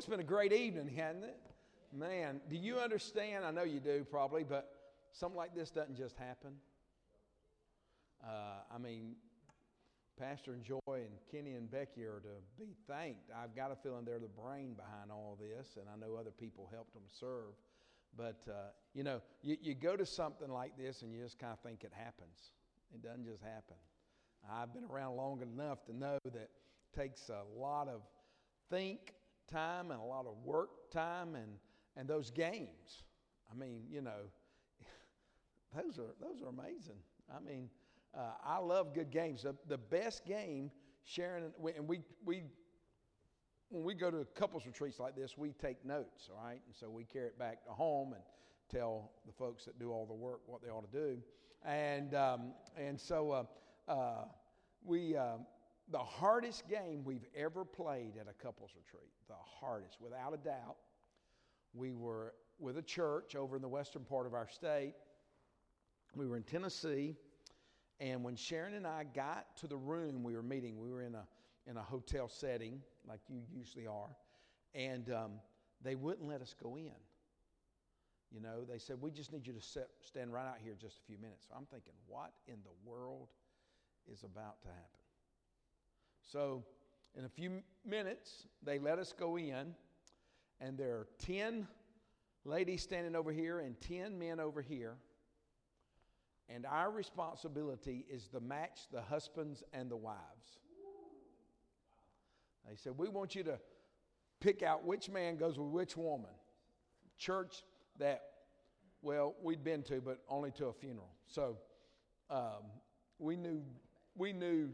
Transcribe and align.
it's 0.00 0.08
been 0.08 0.18
a 0.18 0.24
great 0.24 0.54
evening, 0.54 0.88
hasn't 0.96 1.24
it? 1.24 1.36
Man, 1.92 2.40
do 2.48 2.56
you 2.56 2.78
understand? 2.78 3.44
I 3.44 3.50
know 3.50 3.64
you 3.64 3.80
do 3.80 4.06
probably, 4.10 4.44
but 4.44 4.72
something 5.12 5.36
like 5.36 5.54
this 5.54 5.70
doesn't 5.70 5.94
just 5.94 6.16
happen. 6.16 6.52
Uh, 8.26 8.62
I 8.74 8.78
mean, 8.78 9.16
Pastor 10.18 10.54
and 10.54 10.64
Joy 10.64 10.80
and 10.86 11.10
Kenny 11.30 11.52
and 11.52 11.70
Becky 11.70 12.04
are 12.04 12.20
to 12.20 12.40
be 12.58 12.70
thanked. 12.88 13.30
I've 13.36 13.54
got 13.54 13.72
a 13.72 13.76
feeling 13.76 14.06
they're 14.06 14.18
the 14.18 14.28
brain 14.28 14.72
behind 14.72 15.10
all 15.12 15.38
this, 15.38 15.76
and 15.78 15.84
I 15.86 15.98
know 15.98 16.14
other 16.14 16.30
people 16.30 16.66
helped 16.72 16.94
them 16.94 17.02
serve. 17.06 17.52
But, 18.16 18.40
uh, 18.48 18.70
you 18.94 19.04
know, 19.04 19.20
you, 19.42 19.58
you 19.60 19.74
go 19.74 19.98
to 19.98 20.06
something 20.06 20.48
like 20.48 20.78
this 20.78 21.02
and 21.02 21.12
you 21.12 21.22
just 21.22 21.38
kind 21.38 21.52
of 21.52 21.58
think 21.58 21.84
it 21.84 21.92
happens. 21.94 22.52
It 22.94 23.02
doesn't 23.02 23.26
just 23.26 23.42
happen. 23.42 23.76
I've 24.50 24.72
been 24.72 24.84
around 24.84 25.16
long 25.16 25.42
enough 25.42 25.84
to 25.84 25.94
know 25.94 26.16
that 26.24 26.34
it 26.34 26.50
takes 26.96 27.28
a 27.28 27.42
lot 27.60 27.86
of 27.86 28.00
think 28.70 29.12
time 29.50 29.90
and 29.90 30.00
a 30.00 30.04
lot 30.04 30.26
of 30.26 30.34
work 30.44 30.90
time 30.90 31.34
and, 31.34 31.52
and 31.96 32.08
those 32.08 32.30
games. 32.30 33.02
I 33.50 33.58
mean, 33.58 33.82
you 33.90 34.00
know, 34.00 34.30
those 35.74 35.98
are, 35.98 36.14
those 36.20 36.42
are 36.42 36.48
amazing. 36.48 36.98
I 37.34 37.40
mean, 37.40 37.68
uh, 38.16 38.32
I 38.44 38.58
love 38.58 38.94
good 38.94 39.10
games. 39.10 39.42
The, 39.42 39.54
the 39.68 39.78
best 39.78 40.24
game, 40.24 40.70
Sharon, 41.04 41.44
and 41.76 41.88
we, 41.88 42.00
we, 42.24 42.42
when 43.68 43.84
we 43.84 43.94
go 43.94 44.10
to 44.10 44.26
couples 44.34 44.66
retreats 44.66 44.98
like 44.98 45.14
this, 45.14 45.38
we 45.38 45.50
take 45.52 45.84
notes, 45.84 46.28
all 46.30 46.44
right? 46.44 46.60
And 46.66 46.74
so 46.74 46.90
we 46.90 47.04
carry 47.04 47.26
it 47.26 47.38
back 47.38 47.64
to 47.64 47.70
home 47.70 48.14
and 48.14 48.22
tell 48.70 49.12
the 49.26 49.32
folks 49.32 49.64
that 49.64 49.78
do 49.78 49.90
all 49.92 50.06
the 50.06 50.14
work 50.14 50.40
what 50.46 50.62
they 50.62 50.68
ought 50.68 50.90
to 50.90 50.98
do. 50.98 51.18
And, 51.64 52.14
um, 52.14 52.52
and 52.76 53.00
so 53.00 53.30
uh, 53.30 53.90
uh, 53.90 54.24
we, 54.84 55.16
uh, 55.16 55.36
the 55.90 55.98
hardest 55.98 56.68
game 56.68 57.02
we've 57.04 57.26
ever 57.36 57.64
played 57.64 58.12
at 58.20 58.26
a 58.28 58.42
couples 58.42 58.70
retreat, 58.76 59.10
the 59.28 59.34
hardest, 59.60 60.00
without 60.00 60.34
a 60.34 60.36
doubt, 60.36 60.76
we 61.74 61.92
were 61.92 62.34
with 62.58 62.78
a 62.78 62.82
church 62.82 63.34
over 63.34 63.56
in 63.56 63.62
the 63.62 63.68
western 63.68 64.04
part 64.04 64.26
of 64.26 64.34
our 64.34 64.48
state. 64.48 64.94
We 66.14 66.26
were 66.26 66.36
in 66.36 66.42
Tennessee 66.42 67.16
and 68.00 68.24
when 68.24 68.34
Sharon 68.34 68.74
and 68.74 68.86
I 68.86 69.04
got 69.04 69.56
to 69.58 69.66
the 69.66 69.76
room 69.76 70.22
we 70.22 70.34
were 70.34 70.42
meeting, 70.42 70.80
we 70.80 70.90
were 70.90 71.02
in 71.02 71.14
a, 71.14 71.24
in 71.66 71.76
a 71.76 71.82
hotel 71.82 72.28
setting 72.28 72.80
like 73.06 73.20
you 73.28 73.42
usually 73.54 73.86
are, 73.86 74.16
and 74.74 75.12
um, 75.12 75.32
they 75.82 75.94
wouldn't 75.94 76.26
let 76.26 76.40
us 76.40 76.54
go 76.60 76.76
in. 76.76 76.92
You 78.32 78.40
know, 78.40 78.64
they 78.64 78.78
said, 78.78 78.96
We 79.00 79.10
just 79.10 79.32
need 79.32 79.46
you 79.46 79.52
to 79.52 79.60
set, 79.60 79.88
stand 80.00 80.32
right 80.32 80.46
out 80.46 80.58
here 80.62 80.74
just 80.80 80.98
a 80.98 81.02
few 81.02 81.18
minutes. 81.18 81.46
So 81.48 81.54
I'm 81.56 81.66
thinking, 81.66 81.92
What 82.06 82.32
in 82.46 82.56
the 82.64 82.90
world 82.90 83.28
is 84.10 84.22
about 84.22 84.62
to 84.62 84.68
happen? 84.68 84.99
So, 86.22 86.64
in 87.16 87.24
a 87.24 87.28
few 87.28 87.62
minutes, 87.84 88.46
they 88.62 88.78
let 88.78 88.98
us 88.98 89.12
go 89.12 89.36
in, 89.36 89.74
and 90.60 90.78
there 90.78 90.92
are 90.92 91.08
10 91.20 91.66
ladies 92.44 92.82
standing 92.82 93.16
over 93.16 93.32
here 93.32 93.60
and 93.60 93.80
10 93.80 94.18
men 94.18 94.40
over 94.40 94.62
here. 94.62 94.96
And 96.48 96.66
our 96.66 96.90
responsibility 96.90 98.04
is 98.10 98.26
to 98.28 98.40
match 98.40 98.80
the 98.92 99.02
husbands 99.02 99.62
and 99.72 99.90
the 99.90 99.96
wives. 99.96 100.60
They 102.68 102.76
said, 102.76 102.92
We 102.96 103.08
want 103.08 103.34
you 103.34 103.44
to 103.44 103.58
pick 104.40 104.62
out 104.62 104.84
which 104.84 105.08
man 105.08 105.36
goes 105.36 105.58
with 105.58 105.68
which 105.68 105.96
woman. 105.96 106.30
Church 107.18 107.62
that, 107.98 108.22
well, 109.02 109.34
we'd 109.42 109.62
been 109.62 109.82
to, 109.84 110.00
but 110.00 110.18
only 110.28 110.50
to 110.52 110.66
a 110.66 110.72
funeral. 110.72 111.10
So 111.26 111.58
um, 112.30 112.64
we, 113.18 113.36
knew, 113.36 113.62
we 114.16 114.32
knew 114.32 114.70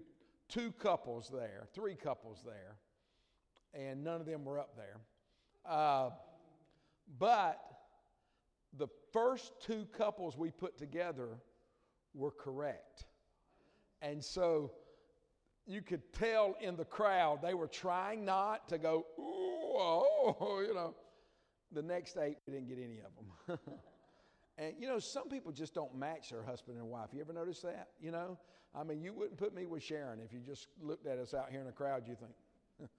two 0.48 0.72
couples 0.72 1.30
there, 1.32 1.66
three 1.74 1.94
couples 1.94 2.44
there, 2.44 2.76
and 3.74 4.02
none 4.02 4.20
of 4.20 4.26
them 4.26 4.44
were 4.44 4.58
up 4.58 4.76
there. 4.76 5.00
Uh, 5.64 6.10
but 7.18 7.60
the 8.78 8.88
first 9.12 9.52
two 9.60 9.86
couples 9.96 10.36
we 10.36 10.50
put 10.50 10.76
together 10.76 11.38
were 12.14 12.30
correct. 12.30 13.06
And 14.02 14.22
so 14.22 14.72
you 15.66 15.82
could 15.82 16.12
tell 16.12 16.56
in 16.60 16.76
the 16.76 16.84
crowd 16.84 17.40
they 17.42 17.54
were 17.54 17.66
trying 17.66 18.24
not 18.24 18.68
to 18.68 18.78
go, 18.78 19.06
ooh, 19.18 19.76
oh, 19.78 20.64
you 20.66 20.74
know. 20.74 20.94
The 21.72 21.82
next 21.82 22.16
eight, 22.16 22.36
we 22.46 22.52
didn't 22.52 22.68
get 22.68 22.78
any 22.78 23.00
of 23.00 23.58
them. 23.58 23.58
and 24.58 24.74
you 24.78 24.86
know, 24.86 25.00
some 25.00 25.28
people 25.28 25.50
just 25.50 25.74
don't 25.74 25.94
match 25.96 26.30
their 26.30 26.42
husband 26.42 26.78
and 26.78 26.86
wife. 26.88 27.08
You 27.12 27.20
ever 27.20 27.32
notice 27.32 27.60
that? 27.62 27.88
You 28.00 28.12
know, 28.12 28.38
I 28.78 28.84
mean, 28.84 29.00
you 29.00 29.12
wouldn't 29.14 29.38
put 29.38 29.54
me 29.54 29.66
with 29.66 29.82
Sharon 29.82 30.20
if 30.24 30.32
you 30.32 30.40
just 30.40 30.68
looked 30.82 31.06
at 31.06 31.18
us 31.18 31.32
out 31.32 31.50
here 31.50 31.60
in 31.60 31.66
the 31.66 31.72
crowd. 31.72 32.02
You 32.06 32.14
think 32.14 32.32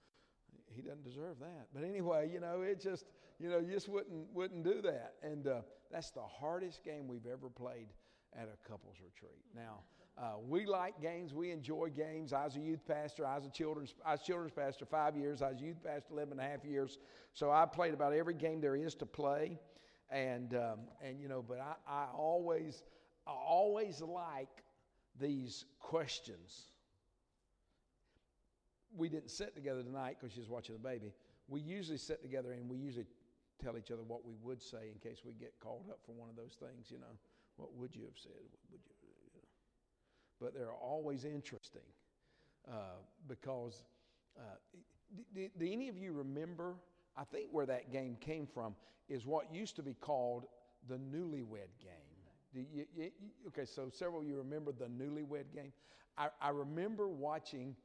he 0.75 0.81
doesn't 0.81 1.03
deserve 1.03 1.39
that. 1.39 1.67
But 1.73 1.83
anyway, 1.83 2.29
you 2.33 2.39
know, 2.39 2.61
it 2.61 2.81
just 2.81 3.05
you 3.39 3.49
know, 3.49 3.59
you 3.59 3.73
just 3.73 3.87
wouldn't 3.87 4.27
wouldn't 4.33 4.63
do 4.63 4.81
that. 4.81 5.13
And 5.21 5.47
uh, 5.47 5.61
that's 5.91 6.09
the 6.11 6.21
hardest 6.21 6.83
game 6.83 7.07
we've 7.07 7.27
ever 7.31 7.49
played 7.49 7.87
at 8.35 8.47
a 8.47 8.67
couples 8.67 8.95
retreat. 9.03 9.43
Now, 9.55 9.79
uh, 10.17 10.33
we 10.47 10.65
like 10.65 10.99
games. 10.99 11.33
We 11.33 11.51
enjoy 11.51 11.89
games. 11.95 12.33
I 12.33 12.45
was 12.45 12.55
a 12.55 12.59
youth 12.59 12.85
pastor. 12.87 13.25
I 13.25 13.35
was 13.35 13.45
a 13.45 13.51
children's, 13.51 13.93
I 14.03 14.11
was 14.13 14.21
children's 14.21 14.51
pastor 14.51 14.85
five 14.85 15.15
years. 15.15 15.41
I 15.43 15.51
was 15.51 15.61
a 15.61 15.63
youth 15.63 15.83
pastor 15.83 16.13
11 16.13 16.31
and 16.33 16.41
a 16.41 16.43
half 16.43 16.65
years. 16.65 16.97
So 17.33 17.51
I 17.51 17.65
played 17.65 17.93
about 17.93 18.13
every 18.13 18.33
game 18.33 18.59
there 18.59 18.75
is 18.75 18.95
to 18.95 19.05
play. 19.05 19.59
And, 20.09 20.55
um, 20.55 20.79
and 21.03 21.21
you 21.21 21.27
know, 21.27 21.43
but 21.47 21.59
I, 21.59 21.75
I 21.87 22.05
always, 22.15 22.81
I 23.27 23.31
always 23.31 24.01
like 24.01 24.63
these 25.19 25.65
questions. 25.79 26.71
We 28.95 29.09
didn't 29.09 29.31
sit 29.31 29.55
together 29.55 29.83
tonight 29.83 30.17
because 30.19 30.33
she 30.33 30.39
was 30.39 30.49
watching 30.49 30.75
the 30.75 30.81
baby. 30.81 31.13
We 31.47 31.61
usually 31.61 31.97
sit 31.97 32.21
together 32.21 32.51
and 32.53 32.69
we 32.69 32.77
usually 32.77 33.05
tell 33.63 33.77
each 33.77 33.91
other 33.91 34.03
what 34.03 34.25
we 34.25 34.33
would 34.41 34.61
say 34.61 34.89
in 34.93 34.99
case 34.99 35.19
we 35.25 35.33
get 35.33 35.53
called 35.59 35.85
up 35.89 35.99
for 36.05 36.13
one 36.13 36.29
of 36.29 36.35
those 36.35 36.55
things, 36.59 36.87
you 36.89 36.99
know. 36.99 37.17
What 37.57 37.73
would 37.75 37.95
you 37.95 38.03
have 38.03 38.17
said? 38.21 38.31
What 38.51 38.71
would 38.71 38.81
you, 39.01 39.07
you 39.33 39.41
know? 39.41 39.47
But 40.39 40.53
they're 40.53 40.73
always 40.73 41.25
interesting 41.25 41.81
uh, 42.67 43.01
because 43.27 43.83
uh, 44.37 44.55
do, 45.33 45.49
do 45.57 45.71
any 45.71 45.89
of 45.89 45.97
you 45.97 46.11
remember? 46.11 46.75
I 47.15 47.23
think 47.23 47.47
where 47.51 47.65
that 47.65 47.91
game 47.91 48.17
came 48.19 48.45
from 48.45 48.75
is 49.09 49.25
what 49.25 49.51
used 49.51 49.75
to 49.77 49.83
be 49.83 49.93
called 49.95 50.45
the 50.87 50.95
newlywed 50.95 51.73
game. 51.81 52.06
You, 52.73 52.85
you, 52.95 53.11
okay, 53.47 53.65
so 53.65 53.89
several 53.91 54.21
of 54.21 54.27
you 54.27 54.35
remember 54.37 54.71
the 54.71 54.85
newlywed 54.85 55.53
game. 55.53 55.71
I, 56.17 56.29
I 56.41 56.49
remember 56.49 57.07
watching 57.07 57.75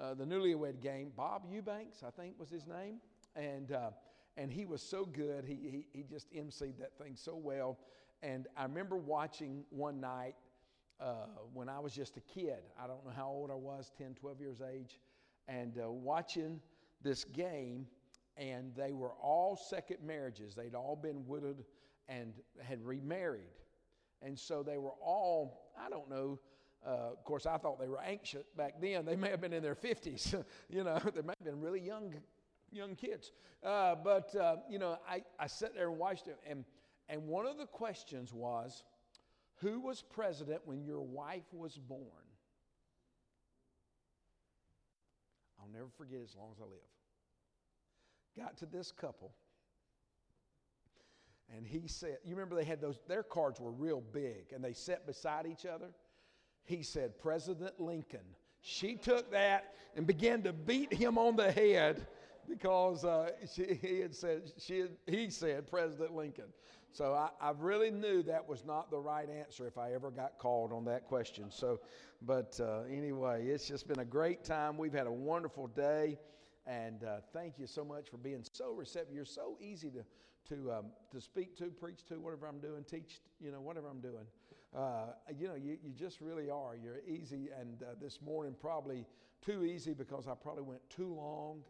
uh, 0.00 0.14
the 0.14 0.24
newlywed 0.24 0.80
game. 0.80 1.12
Bob 1.16 1.42
Eubanks, 1.50 2.02
I 2.06 2.10
think, 2.10 2.34
was 2.38 2.50
his 2.50 2.66
name, 2.66 2.96
and 3.34 3.72
uh, 3.72 3.90
and 4.36 4.50
he 4.50 4.64
was 4.64 4.80
so 4.82 5.04
good. 5.04 5.44
He, 5.44 5.54
he 5.54 5.86
he 5.92 6.02
just 6.04 6.32
emceed 6.32 6.78
that 6.78 6.96
thing 6.98 7.16
so 7.16 7.36
well. 7.36 7.78
And 8.22 8.46
I 8.56 8.62
remember 8.62 8.96
watching 8.96 9.64
one 9.70 10.00
night 10.00 10.36
uh, 11.00 11.26
when 11.52 11.68
I 11.68 11.80
was 11.80 11.92
just 11.92 12.16
a 12.16 12.20
kid. 12.20 12.60
I 12.82 12.86
don't 12.86 13.04
know 13.04 13.12
how 13.14 13.28
old 13.28 13.50
I 13.50 13.54
was 13.54 13.90
10, 13.98 14.14
12 14.14 14.40
years 14.40 14.58
age. 14.62 15.00
And 15.48 15.76
uh, 15.78 15.90
watching 15.90 16.60
this 17.02 17.24
game, 17.24 17.86
and 18.36 18.72
they 18.76 18.92
were 18.92 19.12
all 19.20 19.56
second 19.56 19.98
marriages. 20.06 20.54
They'd 20.54 20.76
all 20.76 20.94
been 20.94 21.26
widowed 21.26 21.64
and 22.08 22.32
had 22.60 22.84
remarried. 22.84 23.50
And 24.24 24.38
so 24.38 24.62
they 24.62 24.78
were 24.78 24.92
all, 25.04 25.72
I 25.78 25.88
don't 25.88 26.08
know, 26.08 26.38
uh, 26.86 27.12
of 27.12 27.24
course, 27.24 27.46
I 27.46 27.58
thought 27.58 27.78
they 27.80 27.88
were 27.88 28.00
anxious 28.00 28.46
back 28.56 28.80
then. 28.80 29.04
They 29.04 29.16
may 29.16 29.30
have 29.30 29.40
been 29.40 29.52
in 29.52 29.62
their 29.62 29.74
50s. 29.74 30.44
you 30.68 30.84
know, 30.84 30.98
they 31.14 31.22
may 31.22 31.34
have 31.38 31.44
been 31.44 31.60
really 31.60 31.80
young 31.80 32.14
young 32.70 32.94
kids. 32.94 33.32
Uh, 33.62 33.94
but, 33.94 34.34
uh, 34.34 34.56
you 34.68 34.78
know, 34.78 34.98
I, 35.06 35.22
I 35.38 35.46
sat 35.46 35.74
there 35.74 35.88
and 35.88 35.98
watched 35.98 36.26
it, 36.26 36.38
and 36.48 36.64
and 37.08 37.26
one 37.26 37.46
of 37.46 37.58
the 37.58 37.66
questions 37.66 38.32
was 38.32 38.82
Who 39.56 39.80
was 39.80 40.02
president 40.02 40.62
when 40.64 40.82
your 40.82 41.00
wife 41.00 41.52
was 41.52 41.76
born? 41.76 42.00
I'll 45.60 45.70
never 45.72 45.88
forget 45.96 46.20
as 46.24 46.34
long 46.36 46.50
as 46.52 46.60
I 46.60 46.64
live. 46.64 46.80
Got 48.36 48.56
to 48.58 48.66
this 48.66 48.90
couple, 48.90 49.34
and 51.56 51.66
he 51.66 51.86
said, 51.86 52.18
You 52.24 52.34
remember 52.34 52.56
they 52.56 52.64
had 52.64 52.80
those, 52.80 52.98
their 53.08 53.22
cards 53.22 53.60
were 53.60 53.72
real 53.72 54.00
big, 54.00 54.52
and 54.54 54.64
they 54.64 54.72
sat 54.72 55.06
beside 55.06 55.46
each 55.46 55.66
other. 55.66 55.90
He 56.64 56.82
said, 56.82 57.18
President 57.18 57.78
Lincoln. 57.80 58.20
She 58.60 58.94
took 58.94 59.30
that 59.32 59.74
and 59.96 60.06
began 60.06 60.42
to 60.42 60.52
beat 60.52 60.92
him 60.92 61.18
on 61.18 61.34
the 61.34 61.50
head 61.50 62.06
because 62.48 63.04
uh, 63.04 63.30
she, 63.52 63.78
he 63.80 64.00
had 64.00 64.14
said, 64.14 64.52
she 64.58 64.80
had, 64.80 64.90
he 65.06 65.30
said 65.30 65.68
President 65.68 66.14
Lincoln. 66.14 66.52
So 66.92 67.14
I, 67.14 67.30
I, 67.40 67.52
really 67.58 67.90
knew 67.90 68.22
that 68.24 68.46
was 68.46 68.64
not 68.66 68.90
the 68.90 68.98
right 68.98 69.28
answer 69.28 69.66
if 69.66 69.78
I 69.78 69.94
ever 69.94 70.10
got 70.10 70.38
called 70.38 70.72
on 70.72 70.84
that 70.84 71.06
question. 71.06 71.46
So, 71.50 71.80
but 72.20 72.60
uh, 72.62 72.82
anyway, 72.90 73.46
it's 73.46 73.66
just 73.66 73.88
been 73.88 74.00
a 74.00 74.04
great 74.04 74.44
time. 74.44 74.76
We've 74.76 74.92
had 74.92 75.06
a 75.06 75.12
wonderful 75.12 75.68
day, 75.68 76.18
and 76.66 77.02
uh, 77.02 77.16
thank 77.32 77.58
you 77.58 77.66
so 77.66 77.82
much 77.82 78.10
for 78.10 78.18
being 78.18 78.44
so 78.52 78.72
receptive. 78.72 79.14
You're 79.14 79.24
so 79.24 79.56
easy 79.58 79.88
to 79.90 80.04
to 80.48 80.72
um, 80.72 80.86
to 81.12 81.20
speak 81.20 81.56
to, 81.58 81.66
preach 81.66 82.04
to, 82.06 82.14
whatever 82.20 82.46
I'm 82.46 82.60
doing, 82.60 82.84
teach, 82.84 83.20
you 83.40 83.52
know, 83.52 83.60
whatever 83.60 83.88
I'm 83.88 84.00
doing. 84.00 84.26
Uh, 84.76 85.12
you 85.38 85.48
know, 85.48 85.54
you, 85.54 85.78
you 85.84 85.92
just 85.92 86.20
really 86.20 86.50
are. 86.50 86.76
You're 86.76 87.00
easy, 87.06 87.50
and 87.58 87.82
uh, 87.82 87.94
this 88.00 88.20
morning 88.22 88.54
probably 88.60 89.06
too 89.44 89.64
easy 89.64 89.92
because 89.94 90.28
I 90.28 90.34
probably 90.34 90.62
went 90.62 90.88
too 90.90 91.14
long 91.14 91.62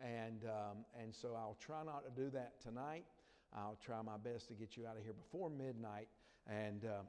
And, 0.00 0.44
um, 0.44 0.84
and 1.00 1.14
so 1.14 1.34
I'll 1.36 1.56
try 1.60 1.84
not 1.84 2.04
to 2.04 2.22
do 2.22 2.30
that 2.30 2.60
tonight. 2.60 3.04
I'll 3.56 3.78
try 3.84 4.02
my 4.02 4.18
best 4.18 4.48
to 4.48 4.54
get 4.54 4.76
you 4.76 4.86
out 4.86 4.96
of 4.96 5.02
here 5.04 5.14
before 5.14 5.50
midnight. 5.50 6.08
And 6.46 6.84
uh, 6.84 7.02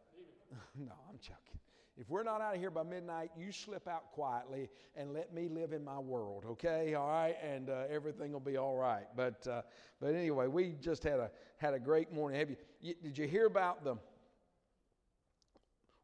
no, 0.78 0.94
I'm 1.10 1.20
joking. 1.22 1.60
If 2.00 2.12
we're 2.12 2.24
not 2.24 2.42
out 2.42 2.54
of 2.54 2.60
here 2.60 2.70
by 2.70 2.84
midnight, 2.84 3.32
you 3.36 3.52
slip 3.52 3.88
out 3.88 4.12
quietly 4.12 4.70
and 4.96 5.14
let 5.14 5.34
me 5.34 5.48
live 5.48 5.74
in 5.74 5.84
my 5.84 5.98
world, 5.98 6.46
okay? 6.46 6.94
All 6.94 7.08
right, 7.08 7.36
and 7.44 7.72
uh, 7.72 7.86
everything 7.90 8.32
will 8.32 8.40
be 8.40 8.56
all 8.56 8.76
right. 8.76 9.06
But 9.16 9.48
uh, 9.48 9.64
but 10.00 10.14
anyway, 10.14 10.46
we 10.46 10.76
just 10.80 11.04
had 11.04 11.20
a 11.20 11.32
had 11.58 11.74
a 11.74 11.80
great 11.80 12.14
morning. 12.14 12.40
Have 12.40 12.52
you, 12.52 12.58
you 12.82 12.94
did 13.02 13.18
you 13.18 13.28
hear 13.28 13.48
about 13.48 13.84
the 13.84 13.96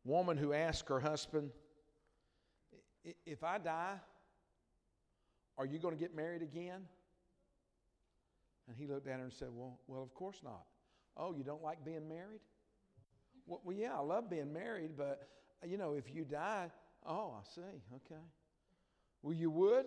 woman 0.04 0.36
who 0.36 0.51
asked 0.51 0.90
her 0.90 1.00
husband, 1.00 1.51
"If 3.24 3.44
I 3.44 3.60
die, 3.60 4.00
are 5.60 5.66
you 5.68 5.78
going 5.78 5.94
to 5.94 6.00
get 6.00 6.16
married 6.16 6.42
again?" 6.42 6.88
And 8.68 8.75
he 8.75 8.88
looked 8.88 9.07
at 9.07 9.19
her 9.19 9.25
and 9.25 9.34
said, 9.34 9.50
"Well, 9.51 9.80
well, 9.86 10.01
of 10.01 10.12
course 10.16 10.40
not. 10.44 10.63
Oh, 11.16 11.36
you 11.36 11.44
don't 11.44 11.62
like 11.62 11.86
being 11.86 12.10
married?" 12.10 12.42
Well, 13.45 13.62
well 13.63 13.78
yeah, 13.78 13.94
I 13.94 14.00
love 14.00 14.28
being 14.28 14.51
married, 14.51 14.98
but 14.98 15.30
you 15.65 15.77
know, 15.77 15.94
if 15.94 16.13
you 16.13 16.24
die, 16.24 16.69
oh, 17.06 17.36
I 17.39 17.44
see, 17.56 17.62
okay. 17.95 18.21
Well, 19.21 19.33
you 19.33 19.50
would? 19.51 19.86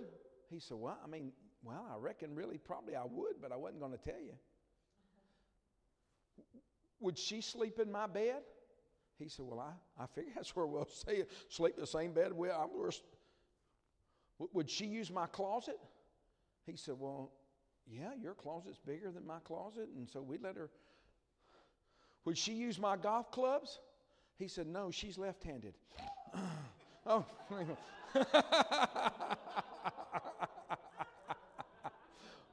He 0.50 0.60
said, 0.60 0.78
well, 0.78 0.98
I 1.02 1.08
mean, 1.08 1.32
well, 1.62 1.86
I 1.92 1.98
reckon 1.98 2.34
really 2.34 2.58
probably 2.58 2.94
I 2.94 3.04
would, 3.04 3.40
but 3.42 3.52
I 3.52 3.56
wasn't 3.56 3.80
going 3.80 3.92
to 3.92 3.98
tell 3.98 4.20
you. 4.20 4.32
Would 7.00 7.18
she 7.18 7.40
sleep 7.40 7.78
in 7.78 7.90
my 7.90 8.06
bed? 8.06 8.42
He 9.18 9.28
said, 9.28 9.46
Well, 9.46 9.60
I, 9.60 10.02
I 10.02 10.06
figure 10.06 10.32
that's 10.34 10.54
where 10.54 10.66
we'll 10.66 10.88
see 11.06 11.24
sleep 11.48 11.76
the 11.76 11.86
same 11.86 12.12
bed. 12.12 12.32
We, 12.32 12.50
I'm, 12.50 12.68
would 14.52 14.70
she 14.70 14.86
use 14.86 15.10
my 15.10 15.26
closet? 15.26 15.78
He 16.66 16.76
said, 16.76 16.94
Well, 16.98 17.32
yeah, 17.86 18.10
your 18.20 18.34
closet's 18.34 18.78
bigger 18.78 19.10
than 19.10 19.26
my 19.26 19.38
closet. 19.40 19.88
And 19.96 20.08
so 20.08 20.22
we 20.22 20.38
let 20.38 20.56
her. 20.56 20.70
Would 22.24 22.36
she 22.36 22.52
use 22.52 22.78
my 22.78 22.96
golf 22.96 23.30
clubs? 23.30 23.78
He 24.38 24.48
said, 24.48 24.66
No, 24.66 24.90
she's 24.90 25.16
left 25.18 25.44
handed. 25.44 25.74
oh, 27.06 27.24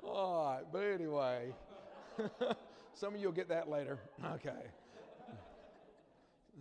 all 0.03 0.45
right, 0.45 0.63
but 0.71 0.79
anyway, 0.79 1.53
some 2.93 3.15
of 3.15 3.19
you 3.19 3.27
will 3.27 3.33
get 3.33 3.49
that 3.49 3.69
later. 3.69 3.99
Okay. 4.33 4.51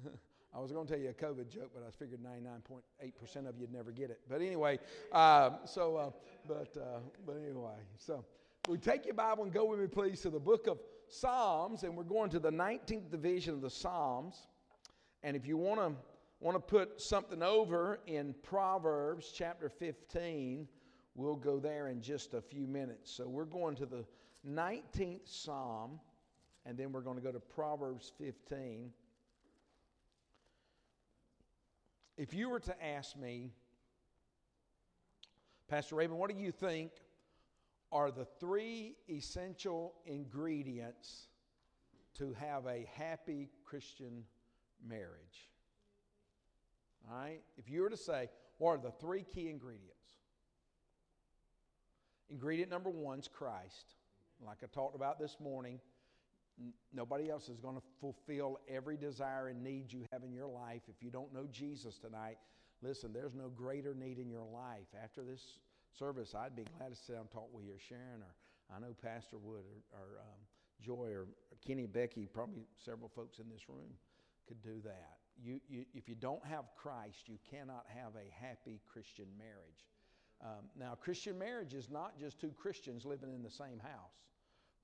I 0.55 0.59
was 0.59 0.71
going 0.71 0.87
to 0.87 0.93
tell 0.93 1.03
you 1.03 1.09
a 1.09 1.15
COVID 1.15 1.49
joke, 1.49 1.71
but 1.73 1.83
I 1.87 1.91
figured 1.91 2.21
99.8% 2.23 3.49
of 3.49 3.57
you'd 3.59 3.73
never 3.73 3.91
get 3.91 4.11
it. 4.11 4.21
But 4.29 4.43
anyway, 4.43 4.79
uh, 5.11 5.51
so, 5.65 5.97
uh, 5.97 6.11
but, 6.47 6.77
uh, 6.77 6.99
but 7.25 7.37
anyway, 7.37 7.79
so 7.97 8.23
we 8.69 8.77
take 8.77 9.07
your 9.07 9.15
Bible 9.15 9.45
and 9.45 9.53
go 9.53 9.65
with 9.65 9.81
me, 9.81 9.87
please, 9.87 10.21
to 10.23 10.31
the 10.31 10.39
book 10.39 10.67
of 10.67 10.79
Psalms, 11.09 11.85
and 11.85 11.97
we're 11.97 12.05
going 12.05 12.29
to 12.31 12.39
the 12.39 12.51
19th 12.51 13.11
division 13.11 13.55
of 13.55 13.63
the 13.63 13.71
Psalms. 13.71 14.47
And 15.23 15.37
if 15.37 15.47
you 15.47 15.57
want 15.57 15.81
to 15.81 15.95
want 16.41 16.57
to 16.57 16.61
put 16.61 17.01
something 17.01 17.43
over 17.43 18.01
in 18.07 18.35
Proverbs 18.43 19.33
chapter 19.33 19.69
15, 19.69 20.67
we'll 21.15 21.37
go 21.37 21.61
there 21.61 21.89
in 21.89 22.01
just 22.01 22.35
a 22.35 22.41
few 22.41 22.67
minutes. 22.67 23.13
So 23.13 23.29
we're 23.29 23.45
going 23.45 23.77
to 23.77 23.87
the 23.87 24.05
19th 24.49 25.21
Psalm, 25.25 26.01
and 26.67 26.77
then 26.77 26.91
we're 26.91 27.01
going 27.01 27.17
to 27.17 27.23
go 27.23 27.31
to 27.31 27.39
Proverbs 27.39 28.13
15. 28.19 28.91
If 32.17 32.35
you 32.35 32.49
were 32.49 32.61
to 32.61 32.85
ask 32.85 33.17
me, 33.17 33.53
Pastor 35.69 35.95
Raven, 35.95 36.17
what 36.17 36.31
do 36.31 36.37
you 36.37 36.51
think 36.51 36.91
are 37.93 38.11
the 38.11 38.25
three 38.41 38.97
essential 39.09 39.95
ingredients 40.07 41.29
to 42.15 42.35
have 42.35 42.67
a 42.67 42.87
happy 42.97 43.49
Christian 43.65 44.25
marriage. 44.87 45.49
All 47.11 47.19
right? 47.19 47.41
If 47.57 47.71
you 47.71 47.83
were 47.83 47.91
to 47.91 47.97
say, 47.97 48.29
what 48.59 48.71
are 48.73 48.79
the 48.79 48.93
three 48.93 49.25
key 49.35 49.49
ingredients? 49.49 49.97
Ingredient 52.31 52.71
number 52.71 52.91
one 52.91 53.19
is 53.19 53.29
Christ. 53.29 53.95
Like 54.45 54.59
I 54.63 54.67
talked 54.73 54.97
about 54.97 55.19
this 55.19 55.37
morning, 55.41 55.81
n- 56.59 56.73
nobody 56.93 57.31
else 57.31 57.49
is 57.49 57.59
going 57.59 57.77
to 57.77 57.83
fulfill 58.01 58.59
every 58.69 58.97
desire 58.97 59.49
and 59.49 59.63
need 59.63 59.93
you 59.93 60.05
have 60.13 60.23
in 60.23 60.33
your 60.33 60.47
life. 60.47 60.83
If 60.89 61.03
you 61.03 61.11
don't 61.11 61.33
know 61.35 61.47
Jesus 61.51 61.99
tonight, 61.99 62.39
listen, 62.83 63.13
there's 63.13 63.35
no 63.35 63.49
greater 63.49 63.95
need 63.95 64.19
in 64.19 64.31
your 64.31 64.45
life. 64.45 64.87
After 65.03 65.23
this 65.23 65.59
service, 65.99 66.35
I'd 66.35 66.57
be 66.57 66.65
glad 66.79 66.91
to 66.91 66.97
sit 66.97 67.13
down 67.13 67.23
and 67.23 67.31
talk 67.31 67.49
with 67.53 67.65
you 67.65 67.73
or 67.73 67.79
Sharon, 67.79 68.23
or 68.23 68.35
I 68.75 68.81
know 68.81 68.95
Pastor 69.03 69.37
Wood, 69.39 69.65
or, 69.93 69.99
or 69.99 70.19
um, 70.21 70.41
Joy, 70.81 71.13
or 71.13 71.27
Kenny, 71.67 71.87
Becky, 71.87 72.27
probably 72.33 72.63
several 72.83 73.11
folks 73.15 73.39
in 73.39 73.51
this 73.51 73.69
room 73.69 73.93
could 74.47 74.63
do 74.63 74.81
that. 74.85 75.19
You, 75.43 75.61
you, 75.69 75.85
if 75.95 76.09
you 76.09 76.15
don't 76.15 76.45
have 76.45 76.65
Christ, 76.77 77.27
you 77.29 77.39
cannot 77.51 77.87
have 77.89 78.13
a 78.15 78.45
happy 78.45 78.81
Christian 78.93 79.27
marriage. 79.39 79.87
Um, 80.43 80.67
now, 80.79 80.97
Christian 81.01 81.39
marriage 81.39 81.75
is 81.75 81.89
not 81.89 82.19
just 82.19 82.41
two 82.41 82.51
Christians 82.51 83.05
living 83.05 83.33
in 83.33 83.43
the 83.43 83.51
same 83.51 83.79
house. 83.79 84.27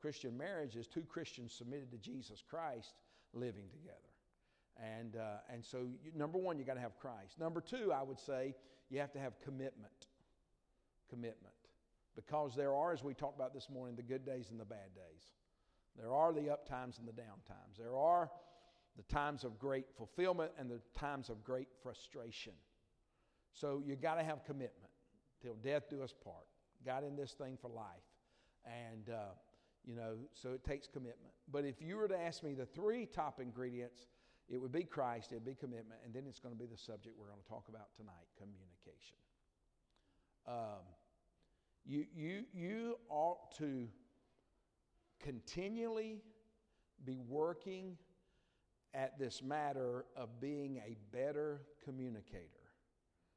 Christian 0.00 0.36
marriage 0.36 0.76
is 0.76 0.86
two 0.86 1.02
Christians 1.02 1.52
submitted 1.52 1.90
to 1.90 1.98
Jesus 1.98 2.42
Christ 2.48 2.94
living 3.32 3.68
together. 3.72 3.96
And, 4.80 5.16
uh, 5.16 5.52
and 5.52 5.64
so, 5.64 5.78
you, 5.78 6.12
number 6.14 6.38
one, 6.38 6.58
you 6.58 6.64
got 6.64 6.74
to 6.74 6.80
have 6.80 6.96
Christ. 6.98 7.38
Number 7.40 7.60
two, 7.60 7.92
I 7.92 8.02
would 8.02 8.20
say, 8.20 8.54
you 8.90 9.00
have 9.00 9.12
to 9.12 9.18
have 9.18 9.40
commitment. 9.40 10.06
Commitment. 11.10 11.54
Because 12.14 12.54
there 12.54 12.74
are, 12.74 12.92
as 12.92 13.02
we 13.02 13.14
talked 13.14 13.36
about 13.36 13.52
this 13.52 13.68
morning, 13.68 13.96
the 13.96 14.02
good 14.02 14.24
days 14.24 14.50
and 14.50 14.58
the 14.58 14.64
bad 14.64 14.94
days. 14.94 15.32
There 15.96 16.12
are 16.12 16.32
the 16.32 16.50
up 16.50 16.68
times 16.68 16.98
and 16.98 17.08
the 17.08 17.12
down 17.12 17.38
times. 17.46 17.76
There 17.76 17.96
are 17.96 18.30
the 18.98 19.14
times 19.14 19.44
of 19.44 19.58
great 19.58 19.86
fulfillment 19.96 20.50
and 20.58 20.68
the 20.68 20.80
times 20.92 21.30
of 21.30 21.42
great 21.44 21.68
frustration. 21.82 22.52
So 23.52 23.80
you 23.86 23.96
got 23.96 24.16
to 24.16 24.24
have 24.24 24.44
commitment 24.44 24.90
till 25.40 25.54
death 25.54 25.84
do 25.88 26.02
us 26.02 26.12
part. 26.12 26.46
Got 26.84 27.04
in 27.04 27.16
this 27.16 27.32
thing 27.32 27.56
for 27.60 27.70
life. 27.70 27.86
And, 28.66 29.08
uh, 29.08 29.34
you 29.84 29.94
know, 29.94 30.16
so 30.34 30.50
it 30.50 30.64
takes 30.64 30.88
commitment. 30.88 31.32
But 31.50 31.64
if 31.64 31.80
you 31.80 31.96
were 31.96 32.08
to 32.08 32.18
ask 32.18 32.42
me 32.42 32.54
the 32.54 32.66
three 32.66 33.06
top 33.06 33.40
ingredients, 33.40 34.08
it 34.48 34.58
would 34.58 34.72
be 34.72 34.82
Christ, 34.82 35.32
it 35.32 35.36
would 35.36 35.44
be 35.44 35.54
commitment, 35.54 36.00
and 36.04 36.12
then 36.12 36.24
it's 36.28 36.40
going 36.40 36.54
to 36.54 36.58
be 36.58 36.66
the 36.66 36.76
subject 36.76 37.16
we're 37.18 37.28
going 37.28 37.40
to 37.40 37.48
talk 37.48 37.68
about 37.68 37.94
tonight 37.96 38.26
communication. 38.36 39.16
Um, 40.46 40.84
you, 41.84 42.04
you, 42.14 42.44
you 42.52 42.98
ought 43.08 43.54
to 43.58 43.86
continually 45.20 46.20
be 47.04 47.18
working 47.28 47.96
at 48.94 49.18
this 49.18 49.42
matter 49.42 50.04
of 50.16 50.40
being 50.40 50.78
a 50.78 50.96
better 51.14 51.62
communicator. 51.84 52.44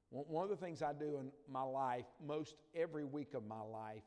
One 0.10 0.44
of 0.44 0.50
the 0.50 0.58
things 0.58 0.82
I 0.82 0.92
do 0.92 1.18
in 1.20 1.32
my 1.50 1.64
life, 1.64 2.06
most 2.26 2.56
every 2.76 3.06
week 3.06 3.34
of 3.34 3.46
my 3.48 3.62
life, 3.62 4.04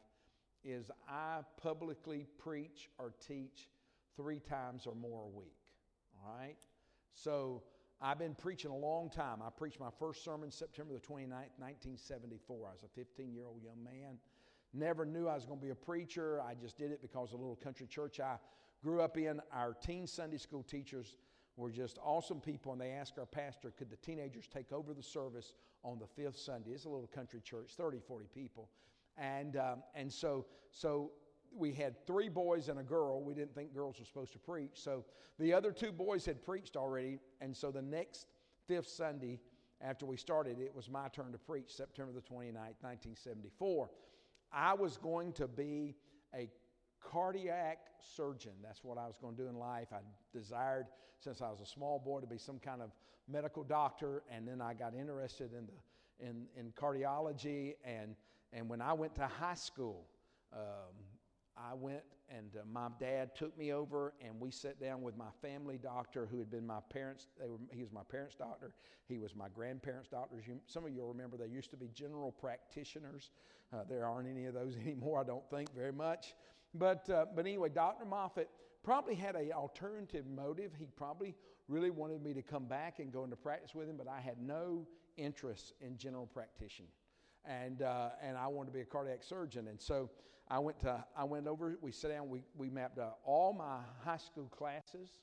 is 0.62 0.90
I 1.08 1.40
publicly 1.62 2.26
preach 2.38 2.90
or 2.98 3.14
teach 3.26 3.68
three 4.16 4.38
times 4.38 4.86
or 4.86 4.94
more 4.94 5.22
a 5.22 5.28
week. 5.28 5.56
All 6.22 6.34
right? 6.38 6.58
So 7.14 7.62
I've 8.02 8.18
been 8.18 8.34
preaching 8.34 8.70
a 8.70 8.76
long 8.76 9.08
time. 9.08 9.40
I 9.42 9.48
preached 9.48 9.80
my 9.80 9.88
first 9.98 10.24
sermon 10.24 10.50
September 10.50 10.92
the 10.92 11.00
29th, 11.00 11.56
1974. 11.58 12.68
I 12.68 12.72
was 12.72 12.82
a 12.84 12.88
15 12.94 13.32
year 13.32 13.46
old 13.46 13.62
young 13.62 13.82
man. 13.82 14.18
Never 14.74 15.06
knew 15.06 15.28
I 15.28 15.34
was 15.34 15.46
going 15.46 15.60
to 15.60 15.64
be 15.64 15.70
a 15.70 15.74
preacher. 15.74 16.40
I 16.42 16.54
just 16.54 16.76
did 16.76 16.90
it 16.90 17.00
because 17.00 17.32
a 17.32 17.36
little 17.36 17.56
country 17.56 17.86
church 17.86 18.20
I 18.20 18.36
grew 18.82 19.00
up 19.00 19.16
in, 19.16 19.40
our 19.52 19.72
teen 19.72 20.06
Sunday 20.06 20.36
school 20.36 20.62
teachers 20.62 21.16
were 21.56 21.70
just 21.70 21.98
awesome 22.02 22.40
people, 22.40 22.72
and 22.72 22.80
they 22.80 22.90
asked 22.90 23.18
our 23.18 23.26
pastor, 23.26 23.70
could 23.70 23.90
the 23.90 23.96
teenagers 23.96 24.48
take 24.52 24.72
over 24.72 24.92
the 24.92 25.02
service 25.02 25.54
on 25.82 25.98
the 25.98 26.06
fifth 26.06 26.38
Sunday? 26.38 26.70
It's 26.70 26.84
a 26.84 26.88
little 26.88 27.06
country 27.06 27.40
church, 27.40 27.72
30, 27.76 28.00
40 28.00 28.26
people. 28.34 28.68
And, 29.16 29.56
um, 29.56 29.82
and 29.94 30.12
so, 30.12 30.46
so 30.72 31.12
we 31.56 31.72
had 31.72 32.04
three 32.06 32.28
boys 32.28 32.68
and 32.68 32.80
a 32.80 32.82
girl. 32.82 33.22
We 33.22 33.34
didn't 33.34 33.54
think 33.54 33.74
girls 33.74 33.98
were 33.98 34.04
supposed 34.04 34.32
to 34.32 34.38
preach. 34.38 34.72
So 34.74 35.04
the 35.38 35.52
other 35.52 35.70
two 35.70 35.92
boys 35.92 36.24
had 36.26 36.42
preached 36.42 36.76
already. 36.76 37.18
And 37.40 37.56
so 37.56 37.70
the 37.70 37.82
next 37.82 38.26
fifth 38.66 38.88
Sunday 38.88 39.40
after 39.80 40.06
we 40.06 40.16
started, 40.16 40.58
it 40.58 40.74
was 40.74 40.88
my 40.88 41.08
turn 41.08 41.32
to 41.32 41.38
preach, 41.38 41.72
September 41.74 42.12
the 42.12 42.20
29th, 42.20 42.80
1974. 42.80 43.90
I 44.52 44.72
was 44.74 44.96
going 44.96 45.32
to 45.34 45.46
be 45.46 45.94
a 46.34 46.48
cardiac 47.10 47.78
surgeon. 48.16 48.52
That's 48.62 48.82
what 48.82 48.98
I 48.98 49.06
was 49.06 49.16
going 49.20 49.36
to 49.36 49.42
do 49.42 49.48
in 49.48 49.56
life. 49.56 49.88
I 49.92 49.98
desired, 50.32 50.86
since 51.20 51.40
I 51.40 51.50
was 51.50 51.60
a 51.60 51.66
small 51.66 51.98
boy, 51.98 52.20
to 52.20 52.26
be 52.26 52.38
some 52.38 52.58
kind 52.58 52.82
of 52.82 52.90
medical 53.28 53.62
doctor, 53.62 54.22
and 54.30 54.46
then 54.46 54.60
I 54.60 54.74
got 54.74 54.94
interested 54.94 55.50
in, 55.52 55.66
the, 55.66 56.26
in, 56.26 56.46
in 56.56 56.72
cardiology. 56.72 57.74
And, 57.84 58.16
and 58.52 58.68
when 58.68 58.80
I 58.80 58.92
went 58.92 59.14
to 59.16 59.26
high 59.26 59.54
school, 59.54 60.06
um, 60.52 60.94
I 61.56 61.74
went 61.74 62.02
and 62.28 62.56
uh, 62.56 62.60
my 62.70 62.88
dad 62.98 63.34
took 63.34 63.56
me 63.58 63.72
over 63.72 64.14
and 64.24 64.40
we 64.40 64.50
sat 64.50 64.80
down 64.80 65.02
with 65.02 65.16
my 65.16 65.28
family 65.42 65.78
doctor 65.78 66.26
who 66.30 66.38
had 66.38 66.50
been 66.50 66.66
my 66.66 66.80
parents. 66.90 67.26
They 67.38 67.48
were, 67.48 67.58
he 67.70 67.82
was 67.82 67.92
my 67.92 68.02
parents' 68.02 68.34
doctor. 68.34 68.72
He 69.08 69.18
was 69.18 69.34
my 69.34 69.48
grandparents' 69.54 70.08
doctor. 70.08 70.36
Some 70.66 70.84
of 70.84 70.92
you 70.92 71.04
remember 71.06 71.36
they 71.36 71.46
used 71.46 71.70
to 71.70 71.76
be 71.76 71.88
general 71.92 72.32
practitioners. 72.32 73.30
Uh, 73.72 73.84
there 73.88 74.06
aren't 74.06 74.28
any 74.28 74.46
of 74.46 74.54
those 74.54 74.76
anymore, 74.84 75.20
I 75.20 75.24
don't 75.24 75.48
think, 75.50 75.74
very 75.74 75.92
much. 75.92 76.34
But, 76.74 77.08
uh, 77.08 77.26
but 77.34 77.46
anyway, 77.46 77.68
Dr. 77.68 78.04
Moffat 78.04 78.50
probably 78.82 79.14
had 79.14 79.36
an 79.36 79.52
alternative 79.52 80.26
motive. 80.26 80.72
He 80.78 80.86
probably 80.96 81.34
really 81.68 81.90
wanted 81.90 82.22
me 82.22 82.34
to 82.34 82.42
come 82.42 82.66
back 82.66 82.98
and 82.98 83.12
go 83.12 83.24
into 83.24 83.36
practice 83.36 83.74
with 83.74 83.88
him, 83.88 83.96
but 83.96 84.08
I 84.08 84.20
had 84.20 84.38
no 84.40 84.86
interest 85.16 85.72
in 85.80 85.96
general 85.96 86.26
practitioner. 86.26 86.88
And, 87.44 87.82
uh, 87.82 88.10
and 88.22 88.36
I 88.36 88.46
wanted 88.48 88.70
to 88.70 88.74
be 88.74 88.80
a 88.80 88.84
cardiac 88.84 89.22
surgeon. 89.22 89.68
And 89.68 89.80
so 89.80 90.10
I 90.48 90.58
went, 90.58 90.80
to, 90.80 91.04
I 91.16 91.24
went 91.24 91.46
over, 91.46 91.76
we 91.80 91.92
sat 91.92 92.10
down, 92.10 92.28
we, 92.28 92.42
we 92.56 92.68
mapped 92.68 92.98
out 92.98 93.18
all 93.24 93.52
my 93.52 93.78
high 94.04 94.18
school 94.18 94.48
classes. 94.48 95.18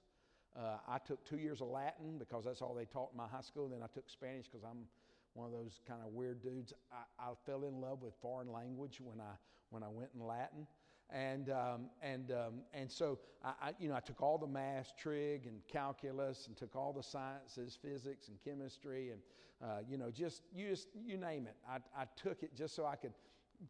Uh, 0.58 0.78
I 0.88 0.98
took 0.98 1.24
two 1.26 1.38
years 1.38 1.62
of 1.62 1.68
Latin 1.68 2.18
because 2.18 2.46
that's 2.46 2.62
all 2.62 2.74
they 2.74 2.86
taught 2.86 3.10
in 3.12 3.18
my 3.18 3.28
high 3.28 3.42
school. 3.42 3.70
Then 3.70 3.82
I 3.84 3.88
took 3.94 4.10
Spanish 4.10 4.48
because 4.48 4.64
I'm 4.64 4.86
one 5.34 5.48
of 5.48 5.54
those 5.54 5.80
kind 5.88 6.02
of 6.06 6.14
weird 6.14 6.42
dudes. 6.42 6.74
I, 6.92 7.30
I, 7.30 7.32
fell 7.46 7.64
in 7.64 7.80
love 7.80 8.02
with 8.02 8.14
foreign 8.22 8.52
language 8.52 9.00
when 9.02 9.22
I, 9.22 9.32
when 9.70 9.82
I 9.82 9.88
went 9.88 10.10
in 10.14 10.26
Latin. 10.26 10.68
And, 11.12 11.50
um, 11.50 11.90
and, 12.02 12.32
um, 12.32 12.54
and 12.74 12.90
so, 12.90 13.20
I, 13.44 13.50
I, 13.62 13.72
you 13.80 13.90
know, 13.90 13.96
I 13.96 14.00
took 14.00 14.22
all 14.22 14.38
the 14.38 14.48
math, 14.48 14.94
trig, 14.98 15.46
and 15.46 15.60
calculus, 15.68 16.48
and 16.48 16.56
took 16.56 16.76
all 16.76 16.94
the 16.94 17.04
sciences, 17.04 17.78
physics, 17.82 18.30
and 18.30 18.38
chemistry, 18.44 19.12
and, 19.12 19.22
uh, 19.62 19.80
you 19.90 19.98
know, 19.98 20.10
just 20.10 20.44
you, 20.54 20.70
just, 20.70 20.88
you 21.06 21.18
name 21.18 21.48
it. 21.48 21.56
I, 21.70 21.78
I 22.00 22.06
took 22.16 22.44
it 22.44 22.56
just 22.56 22.76
so 22.76 22.86
I 22.86 22.96
could 22.96 23.14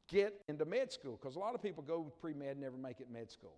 get 0.07 0.41
into 0.47 0.65
med 0.65 0.91
school, 0.91 1.17
because 1.19 1.35
a 1.35 1.39
lot 1.39 1.55
of 1.55 1.63
people 1.63 1.83
go 1.83 2.13
pre 2.21 2.33
med 2.33 2.51
and 2.51 2.61
never 2.61 2.77
make 2.77 2.99
it 2.99 3.09
med 3.11 3.31
school. 3.31 3.57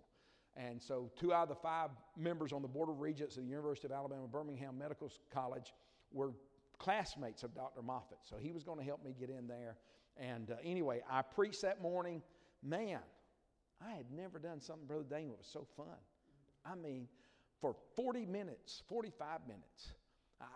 And 0.56 0.80
so, 0.80 1.10
two 1.18 1.34
out 1.34 1.44
of 1.44 1.48
the 1.50 1.54
five 1.56 1.90
members 2.16 2.52
on 2.52 2.62
the 2.62 2.68
Board 2.68 2.88
of 2.88 3.00
Regents 3.00 3.36
of 3.36 3.42
the 3.42 3.48
University 3.48 3.86
of 3.86 3.92
Alabama 3.92 4.26
Birmingham 4.30 4.78
Medical 4.78 5.10
College 5.32 5.74
were 6.12 6.32
classmates 6.78 7.42
of 7.42 7.54
Dr. 7.54 7.82
Moffat. 7.82 8.18
So, 8.22 8.36
he 8.40 8.52
was 8.52 8.62
going 8.62 8.78
to 8.78 8.84
help 8.84 9.04
me 9.04 9.14
get 9.18 9.30
in 9.30 9.46
there. 9.46 9.76
And 10.16 10.52
uh, 10.52 10.56
anyway, 10.64 11.02
I 11.10 11.22
preached 11.22 11.62
that 11.62 11.82
morning. 11.82 12.22
Man, 12.62 13.00
I 13.82 13.92
had 13.92 14.10
never 14.10 14.38
done 14.38 14.60
something, 14.60 14.86
Brother 14.86 15.04
Daniel, 15.08 15.36
was 15.36 15.46
so 15.46 15.66
fun. 15.76 15.86
I 16.64 16.74
mean, 16.74 17.08
for 17.60 17.74
40 17.96 18.26
minutes, 18.26 18.82
45 18.88 19.40
minutes, 19.46 19.92
I, 20.40 20.46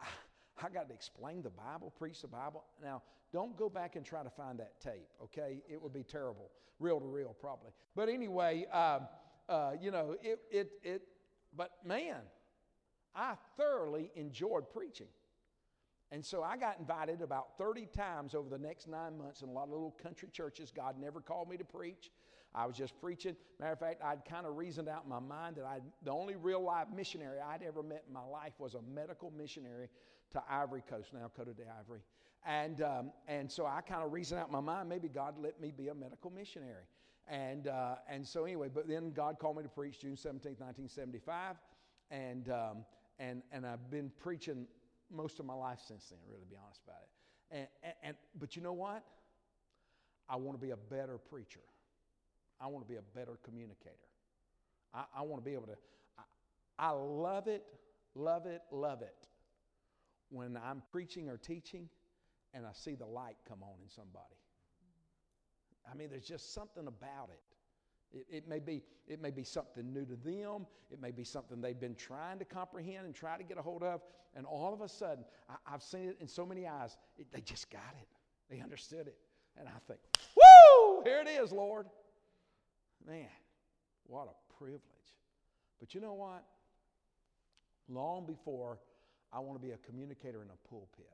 I 0.67 0.69
got 0.71 0.89
to 0.89 0.95
explain 0.95 1.43
the 1.43 1.51
Bible, 1.51 1.93
preach 1.97 2.23
the 2.23 2.29
Bible. 2.29 2.65
Now, 2.83 3.03
don't 3.33 3.57
go 3.57 3.69
back 3.69 3.97
and 3.97 4.05
try 4.05 4.23
to 4.23 4.31
find 4.31 4.59
that 4.59 4.81
tape, 4.81 5.09
okay? 5.23 5.63
It 5.69 5.81
would 5.81 5.93
be 5.93 6.03
terrible, 6.03 6.51
reel 6.79 7.01
to 7.01 7.07
reel, 7.07 7.37
probably. 7.39 7.73
But 7.95 8.09
anyway, 8.09 8.67
uh, 8.73 9.01
uh, 9.49 9.73
you 9.81 9.91
know, 9.91 10.17
it, 10.23 10.41
it, 10.51 10.71
it, 10.83 11.03
but 11.57 11.73
man, 11.85 12.17
I 13.15 13.35
thoroughly 13.57 14.11
enjoyed 14.15 14.71
preaching. 14.71 15.09
And 16.11 16.25
so 16.25 16.43
I 16.43 16.57
got 16.57 16.79
invited 16.79 17.21
about 17.21 17.59
30 17.59 17.87
times 17.87 18.35
over 18.35 18.49
the 18.49 18.59
next 18.59 18.89
nine 18.89 19.19
months 19.19 19.43
in 19.43 19.49
a 19.49 19.53
lot 19.53 19.65
of 19.65 19.71
little 19.71 19.95
country 20.03 20.29
churches. 20.33 20.73
God 20.75 20.97
never 20.99 21.21
called 21.21 21.51
me 21.51 21.59
to 21.59 21.65
preach. 21.65 22.11
I 22.55 22.67
was 22.67 22.77
just 22.77 22.99
preaching. 23.01 23.37
Matter 23.61 23.73
of 23.73 23.79
fact, 23.79 24.03
I'd 24.03 24.25
kind 24.25 24.47
of 24.47 24.57
reasoned 24.57 24.89
out 24.89 25.05
in 25.05 25.11
my 25.11 25.21
mind 25.21 25.57
that 25.57 25.65
i 25.65 25.81
the 26.03 26.11
only 26.11 26.37
real 26.37 26.63
live 26.63 26.93
missionary 26.95 27.39
I'd 27.41 27.63
ever 27.63 27.83
met 27.83 28.05
in 28.07 28.15
my 28.15 28.25
life 28.25 28.53
was 28.59 28.75
a 28.75 28.83
medical 28.83 29.31
missionary 29.31 29.89
to 30.33 30.43
Ivory 30.49 30.83
Coast, 30.89 31.13
now 31.13 31.31
Cote 31.37 31.57
d'Ivoire. 31.57 32.01
And, 32.47 32.83
um, 32.83 33.13
and 33.27 33.51
so 33.51 33.67
I 33.67 33.81
kind 33.81 34.03
of 34.03 34.13
reasoned 34.13 34.41
out 34.41 34.47
in 34.47 34.53
my 34.53 34.61
mind, 34.61 34.89
maybe 34.89 35.09
God 35.09 35.35
let 35.41 35.61
me 35.61 35.73
be 35.77 35.89
a 35.89 35.95
medical 35.95 36.31
missionary. 36.31 36.85
And, 37.27 37.69
uh, 37.69 37.97
and 38.09 38.27
so 38.27 38.45
anyway, 38.45 38.69
but 38.73 38.89
then 38.89 39.11
God 39.11 39.39
called 39.39 39.57
me 39.57 39.63
to 39.63 39.69
preach 39.69 40.01
June 40.01 40.17
17, 40.17 40.53
1975. 40.53 41.57
And, 42.11 42.49
um, 42.49 42.85
and, 43.19 43.43
and 43.53 43.67
I've 43.67 43.91
been 43.91 44.11
preaching 44.19 44.67
most 45.11 45.41
of 45.41 45.47
my 45.47 45.55
life 45.55 45.81
since 45.87 46.07
then, 46.07 46.19
really, 46.29 46.45
to 46.45 46.47
be 46.47 46.57
honest 46.63 46.81
about 46.85 47.03
it. 47.03 47.09
And, 47.51 47.67
and, 47.83 47.95
and, 48.03 48.17
but 48.39 48.57
you 48.57 48.63
know 48.63 48.73
what? 48.73 49.05
I 50.29 50.37
want 50.37 50.59
to 50.59 50.65
be 50.65 50.73
a 50.73 50.77
better 50.77 51.19
preacher. 51.19 51.61
I 52.61 52.67
want 52.67 52.85
to 52.87 52.89
be 52.91 52.99
a 52.99 53.19
better 53.19 53.39
communicator. 53.45 53.97
I, 54.93 55.05
I 55.17 55.23
want 55.23 55.43
to 55.43 55.49
be 55.49 55.55
able 55.55 55.67
to, 55.67 55.77
I, 56.19 56.89
I 56.89 56.91
love 56.91 57.47
it, 57.47 57.65
love 58.15 58.47
it, 58.47 58.63
love 58.71 59.03
it 59.03 59.29
when 60.31 60.57
I'm 60.57 60.83
preaching 60.91 61.29
or 61.29 61.37
teaching 61.37 61.89
and 62.55 62.67
I 62.67 62.71
see 62.73 62.95
the 62.95 63.07
light 63.07 63.37
come 63.49 63.63
on 63.63 63.75
in 63.83 63.89
somebody. 63.89 64.37
I 65.91 65.95
mean, 65.95 66.11
there's 66.11 66.27
just 66.27 66.55
something 66.55 66.87
about 66.87 67.31
it. 67.31 68.19
It, 68.19 68.27
it, 68.31 68.49
may 68.49 68.59
be, 68.59 68.83
it 69.07 69.21
may 69.21 69.31
be 69.31 69.45
something 69.45 69.93
new 69.93 70.05
to 70.07 70.17
them. 70.17 70.67
It 70.91 71.01
may 71.01 71.11
be 71.11 71.25
something 71.25 71.61
they've 71.61 71.79
been 71.79 71.95
trying 71.95 72.39
to 72.39 72.45
comprehend 72.45 73.07
and 73.07 73.15
try 73.15 73.37
to 73.37 73.45
get 73.45 73.59
a 73.59 73.63
hold 73.63 73.83
of. 73.83 74.01
And 74.35 74.47
all 74.47 74.73
of 74.73 74.81
a 74.81 74.89
sudden, 74.89 75.25
I, 75.49 75.71
have 75.71 75.83
seen 75.83 76.09
it 76.09 76.17
in 76.21 76.29
so 76.29 76.45
many 76.45 76.67
eyes, 76.67 76.97
it, 77.19 77.27
they 77.33 77.41
just 77.41 77.71
got 77.71 77.95
it. 78.01 78.09
They 78.51 78.61
understood 78.61 79.07
it. 79.07 79.17
And 79.59 79.69
I 79.69 79.79
think, 79.87 80.01
woo, 80.37 81.03
here 81.05 81.21
it 81.21 81.29
is, 81.29 81.53
Lord. 81.53 81.87
Man, 83.07 83.27
what 84.07 84.29
a 84.29 84.55
privilege. 84.63 84.83
But 85.79 85.95
you 85.95 86.01
know 86.01 86.15
what? 86.15 86.45
Long 87.89 88.27
before 88.27 88.79
I 89.33 89.41
want 89.41 89.61
to 89.61 89.67
be 89.67 89.73
a 89.73 89.79
communicator 89.79 90.43
in 90.43 90.49
a 90.49 90.69
pulpit, 90.69 91.07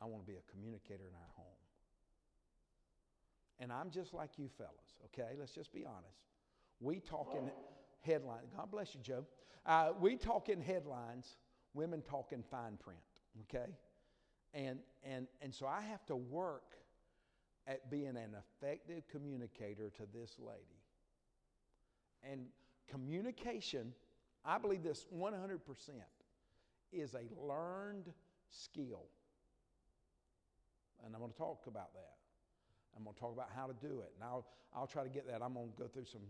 I 0.00 0.06
want 0.06 0.26
to 0.26 0.30
be 0.30 0.36
a 0.36 0.52
communicator 0.52 1.04
in 1.08 1.14
our 1.14 1.30
home. 1.36 1.46
And 3.60 3.72
I'm 3.72 3.90
just 3.90 4.12
like 4.12 4.30
you 4.36 4.48
fellas, 4.58 4.98
okay? 5.06 5.36
Let's 5.38 5.52
just 5.52 5.72
be 5.72 5.84
honest. 5.84 6.18
We 6.80 7.00
talk 7.00 7.34
in 7.38 7.50
headlines. 8.00 8.50
God 8.56 8.70
bless 8.70 8.94
you, 8.94 9.00
Joe. 9.00 9.24
Uh, 9.64 9.92
we 9.98 10.16
talk 10.16 10.48
in 10.48 10.60
headlines, 10.60 11.36
women 11.72 12.02
talk 12.02 12.32
in 12.32 12.42
fine 12.42 12.76
print, 12.76 12.98
okay? 13.42 13.70
And, 14.52 14.80
and, 15.02 15.26
and 15.40 15.54
so 15.54 15.66
I 15.66 15.80
have 15.82 16.04
to 16.06 16.16
work 16.16 16.74
at 17.66 17.90
being 17.90 18.16
an 18.16 18.36
effective 18.38 19.04
communicator 19.10 19.90
to 19.90 20.02
this 20.12 20.36
lady. 20.38 20.82
And 22.22 22.46
communication, 22.88 23.92
I 24.44 24.58
believe 24.58 24.82
this 24.82 25.06
100%, 25.14 25.58
is 26.92 27.14
a 27.14 27.46
learned 27.46 28.12
skill. 28.50 29.06
And 31.04 31.14
I'm 31.14 31.20
going 31.20 31.32
to 31.32 31.38
talk 31.38 31.66
about 31.66 31.92
that. 31.94 32.14
I'm 32.96 33.04
going 33.04 33.14
to 33.14 33.20
talk 33.20 33.32
about 33.32 33.50
how 33.54 33.66
to 33.66 33.74
do 33.74 34.00
it. 34.00 34.12
And 34.14 34.24
I'll, 34.24 34.46
I'll 34.74 34.86
try 34.86 35.02
to 35.02 35.08
get 35.08 35.26
that. 35.26 35.42
I'm 35.42 35.54
going 35.54 35.70
to 35.70 35.82
go 35.82 35.88
through 35.88 36.04
some 36.04 36.22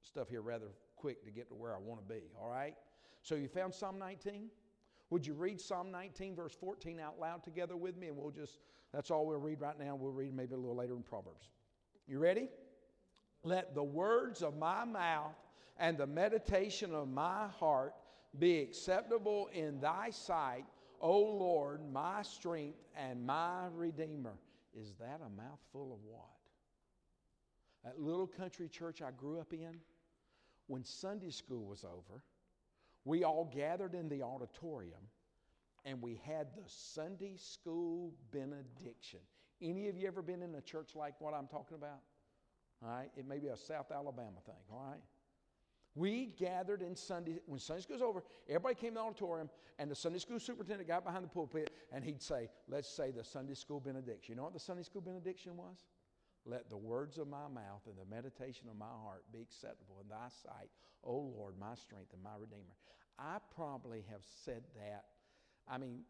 stuff 0.00 0.28
here 0.28 0.42
rather 0.42 0.68
quick 0.96 1.24
to 1.24 1.30
get 1.30 1.48
to 1.48 1.54
where 1.54 1.74
I 1.74 1.78
want 1.78 2.06
to 2.06 2.14
be. 2.14 2.22
All 2.40 2.48
right? 2.48 2.74
So 3.22 3.34
you 3.34 3.48
found 3.48 3.74
Psalm 3.74 3.98
19? 3.98 4.48
Would 5.10 5.26
you 5.26 5.34
read 5.34 5.60
Psalm 5.60 5.90
19, 5.90 6.34
verse 6.34 6.54
14 6.54 6.98
out 6.98 7.18
loud 7.20 7.44
together 7.44 7.76
with 7.76 7.96
me? 7.96 8.08
And 8.08 8.16
we'll 8.16 8.30
just 8.30 8.60
that's 8.92 9.10
all 9.10 9.26
we'll 9.26 9.38
read 9.38 9.60
right 9.60 9.78
now. 9.78 9.94
We'll 9.94 10.12
read 10.12 10.34
maybe 10.34 10.54
a 10.54 10.58
little 10.58 10.76
later 10.76 10.94
in 10.94 11.02
Proverbs. 11.02 11.48
You 12.06 12.18
ready? 12.18 12.48
Let 13.42 13.74
the 13.74 13.82
words 13.82 14.42
of 14.42 14.56
my 14.56 14.84
mouth 14.84 15.34
and 15.78 15.96
the 15.96 16.06
meditation 16.06 16.94
of 16.94 17.08
my 17.08 17.46
heart 17.58 17.94
be 18.38 18.60
acceptable 18.60 19.48
in 19.52 19.80
thy 19.80 20.10
sight, 20.10 20.64
O 21.00 21.18
Lord, 21.18 21.80
my 21.92 22.22
strength 22.22 22.78
and 22.96 23.24
my 23.26 23.66
redeemer. 23.74 24.34
Is 24.74 24.94
that 25.00 25.20
a 25.24 25.28
mouthful 25.30 25.92
of 25.92 25.98
what? 26.04 26.28
That 27.84 28.00
little 28.00 28.26
country 28.26 28.68
church 28.68 29.02
I 29.02 29.10
grew 29.10 29.40
up 29.40 29.52
in, 29.52 29.76
when 30.68 30.84
Sunday 30.84 31.30
school 31.30 31.64
was 31.64 31.84
over, 31.84 32.22
we 33.04 33.24
all 33.24 33.50
gathered 33.52 33.94
in 33.94 34.08
the 34.08 34.22
auditorium 34.22 35.00
and 35.84 36.00
we 36.00 36.20
had 36.24 36.48
the 36.54 36.62
Sunday 36.66 37.36
school 37.36 38.12
benediction. 38.30 39.20
Any 39.60 39.88
of 39.88 39.96
you 39.96 40.06
ever 40.06 40.22
been 40.22 40.42
in 40.42 40.54
a 40.54 40.60
church 40.60 40.90
like 40.94 41.20
what 41.20 41.34
I'm 41.34 41.46
talking 41.46 41.76
about? 41.76 42.00
All 42.82 42.90
right, 42.90 43.10
it 43.16 43.26
may 43.26 43.38
be 43.38 43.48
a 43.48 43.56
South 43.56 43.92
Alabama 43.92 44.40
thing, 44.44 44.54
all 44.72 44.86
right? 44.90 45.00
We 45.94 46.26
gathered 46.38 46.82
in 46.82 46.96
Sunday, 46.96 47.38
when 47.46 47.60
Sunday 47.60 47.82
school's 47.82 48.00
over, 48.00 48.24
everybody 48.48 48.74
came 48.74 48.90
to 48.90 48.94
the 48.94 49.00
auditorium, 49.00 49.50
and 49.78 49.90
the 49.90 49.94
Sunday 49.94 50.18
school 50.18 50.40
superintendent 50.40 50.88
got 50.88 51.04
behind 51.04 51.22
the 51.24 51.28
pulpit, 51.28 51.70
and 51.92 52.02
he'd 52.02 52.22
say, 52.22 52.48
Let's 52.66 52.88
say 52.88 53.10
the 53.10 53.22
Sunday 53.22 53.54
school 53.54 53.78
benediction. 53.78 54.32
You 54.32 54.36
know 54.36 54.44
what 54.44 54.54
the 54.54 54.60
Sunday 54.60 54.84
school 54.84 55.02
benediction 55.02 55.56
was? 55.56 55.76
Let 56.44 56.70
the 56.70 56.76
words 56.76 57.18
of 57.18 57.28
my 57.28 57.46
mouth 57.46 57.82
and 57.86 57.94
the 57.96 58.14
meditation 58.14 58.68
of 58.68 58.76
my 58.76 58.86
heart 59.04 59.24
be 59.32 59.40
acceptable 59.40 59.98
in 60.02 60.08
thy 60.08 60.28
sight, 60.42 60.70
O 61.04 61.14
Lord, 61.14 61.54
my 61.60 61.74
strength 61.74 62.12
and 62.14 62.22
my 62.22 62.34
redeemer. 62.38 62.74
I 63.18 63.36
probably 63.54 64.04
have 64.10 64.22
said 64.44 64.64
that 64.76 65.04
I 65.72 65.78
mean, 65.78 66.00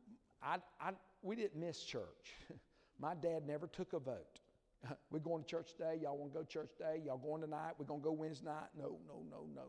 I, 0.42 0.56
I, 0.80 0.90
we 1.22 1.36
didn't 1.36 1.60
miss 1.60 1.82
church. 1.84 2.34
My 3.00 3.14
dad 3.14 3.46
never 3.46 3.68
took 3.68 3.92
a 3.92 4.00
vote. 4.00 4.40
We're 5.10 5.20
going 5.20 5.44
to 5.44 5.48
church 5.48 5.72
today. 5.72 6.00
Y'all 6.02 6.18
want 6.18 6.32
to 6.32 6.38
go 6.40 6.44
church 6.44 6.70
today? 6.76 7.00
Y'all 7.06 7.18
going 7.18 7.42
tonight? 7.42 7.74
We're 7.78 7.86
going 7.86 8.00
to 8.00 8.04
go 8.04 8.12
Wednesday 8.12 8.46
night? 8.46 8.70
No, 8.76 8.98
no, 9.06 9.22
no, 9.30 9.46
no. 9.54 9.66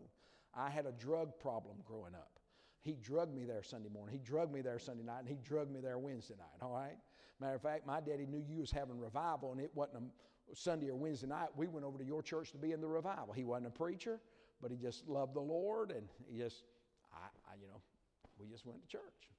I 0.56 0.70
had 0.70 0.88
a 0.88 0.92
drug 0.92 1.38
problem 1.40 1.78
growing 1.86 2.16
up. 2.16 2.40
He 2.82 2.98
drugged 3.02 3.34
me 3.34 3.46
there 3.46 3.64
Sunday 3.64 3.90
morning. 3.90 4.14
He 4.14 4.20
drugged 4.20 4.52
me 4.52 4.62
there 4.62 4.80
Sunday 4.80 5.04
night, 5.04 5.20
and 5.20 5.30
he 5.30 5.38
drugged 5.44 5.72
me 5.72 5.80
there 5.80 5.98
Wednesday 6.00 6.36
night. 6.38 6.66
All 6.66 6.74
right. 6.74 6.98
Matter 7.40 7.56
of 7.56 7.62
fact, 7.62 7.88
my 7.88 8.02
daddy 8.02 8.26
knew 8.26 8.44
you 8.46 8.60
was 8.60 8.72
having 8.72 9.00
revival, 9.00 9.52
and 9.52 9.62
it 9.62 9.72
wasn't 9.74 9.98
a 9.98 10.56
Sunday 10.56 10.90
or 10.90 10.96
Wednesday 10.96 11.28
night, 11.28 11.50
we 11.56 11.68
went 11.68 11.86
over 11.86 11.98
to 11.98 12.04
your 12.04 12.22
church 12.22 12.52
to 12.52 12.58
be 12.58 12.72
in 12.72 12.82
the 12.82 12.88
revival. 12.88 13.34
He 13.34 13.44
wasn't 13.44 13.68
a 13.68 13.72
preacher, 13.72 14.20
but 14.62 14.72
he 14.72 14.78
just 14.78 15.08
loved 15.08 15.36
the 15.36 15.42
Lord, 15.42 15.92
and 15.92 16.08
he 16.28 16.38
just, 16.38 16.64
I, 17.14 17.26
I 17.50 17.56
you 17.62 17.68
know, 17.68 17.82
we 18.40 18.48
just 18.48 18.66
went 18.66 18.82
to 18.82 18.88
church, 18.88 19.30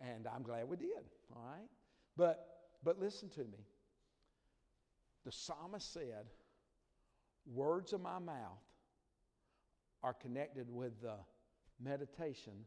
and 0.00 0.26
I'm 0.26 0.42
glad 0.42 0.68
we 0.68 0.76
did. 0.76 1.04
All 1.34 1.42
right, 1.44 1.68
but 2.16 2.46
but 2.82 2.98
listen 2.98 3.28
to 3.30 3.40
me. 3.40 3.66
The 5.24 5.32
psalmist 5.32 5.92
said, 5.92 6.26
"Words 7.46 7.92
of 7.92 8.00
my 8.00 8.18
mouth 8.18 8.62
are 10.02 10.14
connected 10.14 10.70
with 10.70 11.00
the 11.00 11.16
meditation 11.82 12.66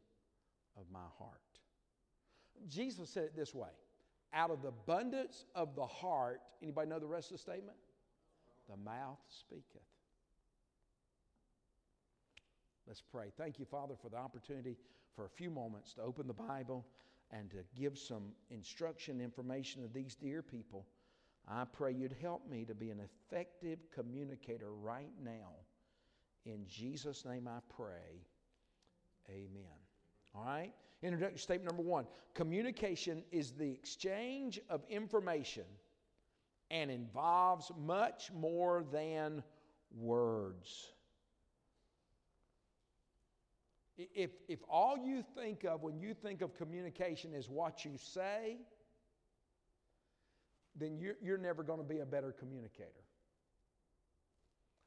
of 0.76 0.84
my 0.92 1.06
heart." 1.18 1.42
Jesus 2.68 3.10
said 3.10 3.26
it 3.26 3.36
this 3.36 3.54
way 3.54 3.70
out 4.34 4.52
of 4.52 4.62
the 4.62 4.70
abundance 4.70 5.46
of 5.56 5.76
the 5.76 5.86
heart 5.86 6.42
anybody 6.62 6.90
know 6.90 7.00
the 7.00 7.06
rest 7.06 7.32
of 7.32 7.38
the 7.38 7.42
statement 7.42 7.78
the 8.70 8.78
mouth 8.78 9.20
speaketh 9.30 9.82
let's 12.88 13.02
pray 13.02 13.28
thank 13.38 13.60
you 13.60 13.66
father 13.66 13.96
for 14.02 14.10
the 14.10 14.18
opportunity 14.18 14.76
for 15.16 15.26
a 15.26 15.30
few 15.30 15.50
moments 15.50 15.94
to 15.94 16.02
open 16.02 16.28
the 16.28 16.34
bible 16.34 16.86
and 17.32 17.50
to 17.52 17.58
give 17.76 17.98
some 17.98 18.32
instruction 18.50 19.22
information 19.22 19.82
to 19.82 19.88
these 19.94 20.16
dear 20.16 20.42
people 20.42 20.86
i 21.48 21.64
pray 21.66 21.92
you'd 21.92 22.16
help 22.22 22.50
me 22.50 22.66
to 22.66 22.76
be 22.76 22.90
an 22.90 23.00
effective 23.00 23.80
communicator 23.94 24.72
right 24.74 25.12
now. 25.24 25.54
In 26.46 26.66
jesus 26.68 27.26
name 27.26 27.48
i 27.48 27.60
pray. 27.76 28.26
Amen. 29.30 29.78
All 30.34 30.46
right? 30.46 30.74
Introduction 31.04 31.38
statement 31.38 31.76
number 31.76 31.88
one. 31.88 32.08
Communication 32.34 33.24
is 33.32 33.52
the 33.52 33.70
exchange 33.70 34.60
of 34.70 34.84
information 34.90 35.66
and 36.72 36.90
involves 36.90 37.72
much 37.78 38.32
more 38.34 38.84
than 38.92 39.44
words. 39.96 40.94
If, 43.98 44.32
if 44.48 44.60
all 44.70 44.98
you 44.98 45.24
think 45.36 45.64
of 45.64 45.82
when 45.82 46.00
you 46.00 46.14
think 46.14 46.42
of 46.42 46.56
communication 46.56 47.34
is 47.34 47.50
what 47.50 47.84
you 47.84 47.92
say, 47.98 48.58
then 50.76 51.00
you're, 51.00 51.16
you're 51.22 51.38
never 51.40 51.64
going 51.64 51.80
to 51.80 51.86
be 51.86 52.00
a 52.00 52.06
better 52.06 52.32
communicator. 52.32 53.04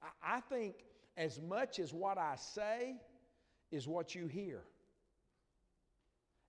I, 0.01 0.37
I 0.37 0.41
think 0.41 0.75
as 1.17 1.41
much 1.41 1.81
as 1.81 1.93
what 1.93 2.19
I 2.19 2.37
say 2.37 2.97
is 3.73 3.89
what 3.89 4.15
you 4.15 4.29
hear. 4.29 4.63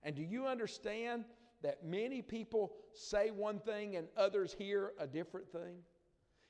And 0.04 0.14
do 0.14 0.22
you 0.22 0.46
understand 0.46 1.24
that 1.62 1.84
many 1.84 2.22
people 2.22 2.72
say 2.92 3.30
one 3.30 3.58
thing 3.58 3.96
and 3.96 4.08
others 4.16 4.54
hear 4.56 4.92
a 4.98 5.06
different 5.06 5.48
thing? 5.50 5.76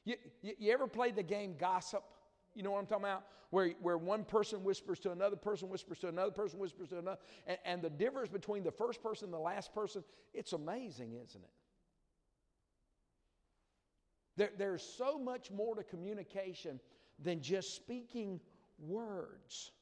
You, 0.04 0.16
you, 0.42 0.54
you, 0.59 0.73
ever 0.73 0.87
played 0.87 1.16
the 1.16 1.23
game 1.23 1.54
gossip? 1.59 2.02
You 2.54 2.62
know 2.62 2.73
what 2.73 2.80
I'm 2.80 2.87
talking 2.87 3.04
about? 3.04 3.25
Where, 3.50 3.71
where 3.80 3.99
one 3.99 4.25
person 4.25 4.64
whispers 4.64 4.99
to 5.00 5.12
another 5.12 5.37
person, 5.37 5.68
whispers 5.68 5.99
to 6.00 6.09
another 6.09 6.30
person, 6.30 6.59
whispers 6.59 6.88
to 6.88 6.99
another. 6.99 7.18
And, 7.47 7.59
and 7.64 7.82
the 7.82 7.90
difference 7.90 8.28
between 8.28 8.64
the 8.64 8.71
first 8.71 9.02
person 9.02 9.26
and 9.26 9.35
the 9.35 9.38
last 9.38 9.75
person, 9.75 10.04
it's 10.32 10.52
amazing, 10.52 11.12
isn't 11.12 11.42
it? 11.42 11.50
There, 14.37 14.50
there's 14.56 14.82
so 14.82 15.18
much 15.18 15.50
more 15.50 15.75
to 15.75 15.82
communication 15.82 16.80
than 17.18 17.40
just 17.42 17.75
speaking 17.75 18.40
words. 18.78 19.73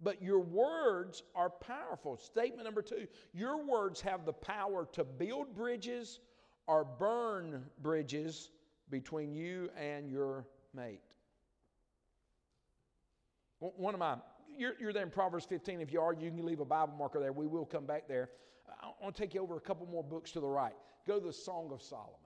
But 0.00 0.22
your 0.22 0.40
words 0.40 1.22
are 1.34 1.50
powerful. 1.50 2.16
Statement 2.16 2.64
number 2.64 2.82
two 2.82 3.06
your 3.32 3.64
words 3.64 4.00
have 4.00 4.24
the 4.24 4.32
power 4.32 4.88
to 4.92 5.04
build 5.04 5.54
bridges 5.54 6.20
or 6.66 6.84
burn 6.84 7.64
bridges 7.80 8.50
between 8.90 9.34
you 9.34 9.70
and 9.76 10.10
your 10.10 10.46
mate. 10.74 11.00
One 13.62 13.94
of 13.94 14.00
my, 14.00 14.16
you're, 14.58 14.74
you're 14.80 14.92
there 14.92 15.04
in 15.04 15.10
Proverbs 15.10 15.44
15. 15.44 15.80
If 15.80 15.92
you 15.92 16.00
are, 16.00 16.12
you 16.12 16.30
can 16.30 16.44
leave 16.44 16.58
a 16.58 16.64
Bible 16.64 16.94
marker 16.98 17.20
there. 17.20 17.32
We 17.32 17.46
will 17.46 17.64
come 17.64 17.86
back 17.86 18.08
there. 18.08 18.30
I 18.82 18.90
want 19.00 19.14
to 19.14 19.22
take 19.22 19.34
you 19.34 19.42
over 19.42 19.56
a 19.56 19.60
couple 19.60 19.86
more 19.86 20.02
books 20.02 20.32
to 20.32 20.40
the 20.40 20.48
right. 20.48 20.74
Go 21.06 21.20
to 21.20 21.26
the 21.26 21.32
Song 21.32 21.70
of 21.72 21.80
Solomon. 21.80 22.16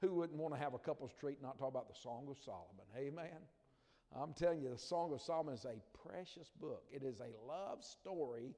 Who 0.00 0.14
wouldn't 0.14 0.38
want 0.38 0.54
to 0.54 0.60
have 0.60 0.72
a 0.72 0.78
couple's 0.78 1.12
treat 1.12 1.34
and 1.34 1.42
not 1.42 1.58
talk 1.58 1.68
about 1.68 1.88
the 1.88 1.98
Song 2.00 2.26
of 2.30 2.38
Solomon? 2.38 2.86
Amen. 2.96 3.38
I'm 4.18 4.32
telling 4.32 4.60
you, 4.60 4.70
the 4.70 4.78
Song 4.78 5.12
of 5.12 5.20
Solomon 5.20 5.54
is 5.54 5.66
a 5.66 5.76
precious 6.08 6.50
book. 6.60 6.84
It 6.90 7.02
is 7.02 7.20
a 7.20 7.46
love 7.46 7.84
story 7.84 8.54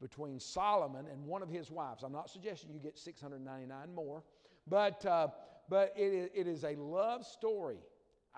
between 0.00 0.38
Solomon 0.38 1.06
and 1.10 1.24
one 1.24 1.42
of 1.42 1.48
his 1.48 1.70
wives. 1.70 2.02
I'm 2.02 2.12
not 2.12 2.30
suggesting 2.30 2.72
you 2.72 2.80
get 2.80 2.98
699 2.98 3.94
more, 3.94 4.22
but, 4.66 5.04
uh, 5.06 5.28
but 5.68 5.92
it, 5.96 6.32
it 6.34 6.46
is 6.46 6.64
a 6.64 6.76
love 6.76 7.24
story. 7.24 7.78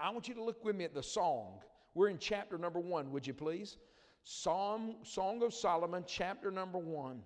I 0.01 0.11
want 0.11 0.29
you 0.29 0.35
to 0.35 0.43
look 0.43 0.65
with 0.65 0.77
me 0.77 0.85
at 0.85 0.95
the 0.95 1.03
song. 1.03 1.59
We're 1.95 2.09
in 2.09 2.19
chapter 2.19 2.59
number 2.59 2.81
one, 2.81 3.11
would 3.13 3.27
you 3.27 3.35
please? 3.35 3.79
Psalm, 4.23 4.97
Song 5.03 5.43
of 5.43 5.53
Solomon, 5.55 6.05
chapter 6.07 6.51
number 6.51 6.79
one. 6.79 7.23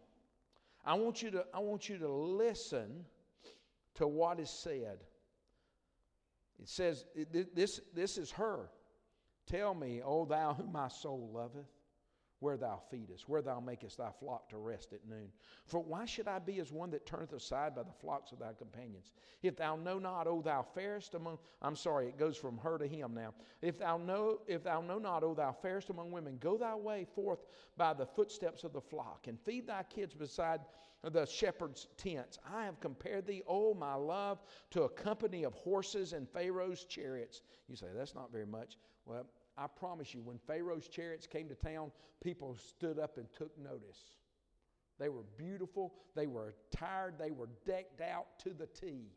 I 0.84 0.94
want 0.94 1.22
you 1.22 1.30
to, 1.32 1.44
I 1.52 1.58
want 1.60 1.88
you 1.88 1.98
to 1.98 2.08
listen 2.08 3.04
to 3.94 4.06
what 4.06 4.38
is 4.38 4.50
said. 4.50 4.98
It 6.62 6.68
says, 6.68 7.04
this, 7.54 7.80
this 7.94 8.16
is 8.16 8.30
her. 8.32 8.70
Tell 9.46 9.74
me, 9.74 10.00
O 10.04 10.24
thou 10.24 10.54
whom 10.54 10.72
my 10.72 10.88
soul 10.88 11.30
loveth, 11.34 11.66
where 12.44 12.58
thou 12.58 12.78
feedest, 12.92 13.26
where 13.26 13.40
thou 13.40 13.58
makest 13.58 13.96
thy 13.96 14.10
flock 14.20 14.50
to 14.50 14.58
rest 14.58 14.92
at 14.92 15.00
noon. 15.08 15.28
For 15.64 15.80
why 15.80 16.04
should 16.04 16.28
I 16.28 16.38
be 16.38 16.60
as 16.60 16.70
one 16.70 16.90
that 16.90 17.06
turneth 17.06 17.32
aside 17.32 17.74
by 17.74 17.84
the 17.84 17.92
flocks 18.02 18.32
of 18.32 18.38
thy 18.38 18.52
companions? 18.52 19.12
If 19.42 19.56
thou 19.56 19.76
know 19.76 19.98
not, 19.98 20.26
O 20.26 20.42
thou 20.42 20.60
fairest 20.74 21.14
among 21.14 21.38
I'm 21.62 21.74
sorry, 21.74 22.06
it 22.06 22.18
goes 22.18 22.36
from 22.36 22.58
her 22.58 22.76
to 22.76 22.86
him 22.86 23.14
now. 23.14 23.32
If 23.62 23.78
thou 23.78 23.96
know 23.96 24.40
if 24.46 24.62
thou 24.62 24.82
know 24.82 24.98
not, 24.98 25.24
O 25.24 25.32
thou 25.32 25.52
fairest 25.52 25.88
among 25.88 26.10
women, 26.10 26.36
go 26.38 26.58
thy 26.58 26.74
way 26.74 27.06
forth 27.14 27.46
by 27.78 27.94
the 27.94 28.04
footsteps 28.04 28.62
of 28.62 28.74
the 28.74 28.80
flock, 28.80 29.26
and 29.26 29.40
feed 29.40 29.66
thy 29.66 29.82
kids 29.84 30.12
beside 30.12 30.60
the 31.02 31.24
shepherd's 31.24 31.86
tents. 31.96 32.38
I 32.54 32.66
have 32.66 32.78
compared 32.78 33.26
thee, 33.26 33.42
O 33.48 33.72
my 33.72 33.94
love, 33.94 34.42
to 34.72 34.82
a 34.82 34.88
company 34.90 35.44
of 35.44 35.54
horses 35.54 36.12
and 36.12 36.28
Pharaoh's 36.28 36.84
chariots. 36.84 37.40
You 37.70 37.76
say, 37.76 37.86
that's 37.96 38.14
not 38.14 38.30
very 38.30 38.46
much. 38.46 38.76
Well, 39.06 39.24
I 39.56 39.66
promise 39.66 40.14
you, 40.14 40.22
when 40.22 40.38
Pharaoh's 40.38 40.88
chariots 40.88 41.26
came 41.26 41.48
to 41.48 41.54
town, 41.54 41.92
people 42.22 42.56
stood 42.56 42.98
up 42.98 43.18
and 43.18 43.26
took 43.32 43.56
notice. 43.58 44.16
They 44.98 45.08
were 45.08 45.24
beautiful, 45.36 45.94
they 46.14 46.26
were 46.26 46.54
attired, 46.72 47.14
they 47.18 47.30
were 47.30 47.48
decked 47.66 48.00
out 48.00 48.38
to 48.40 48.50
the 48.50 48.66
T. 48.66 49.10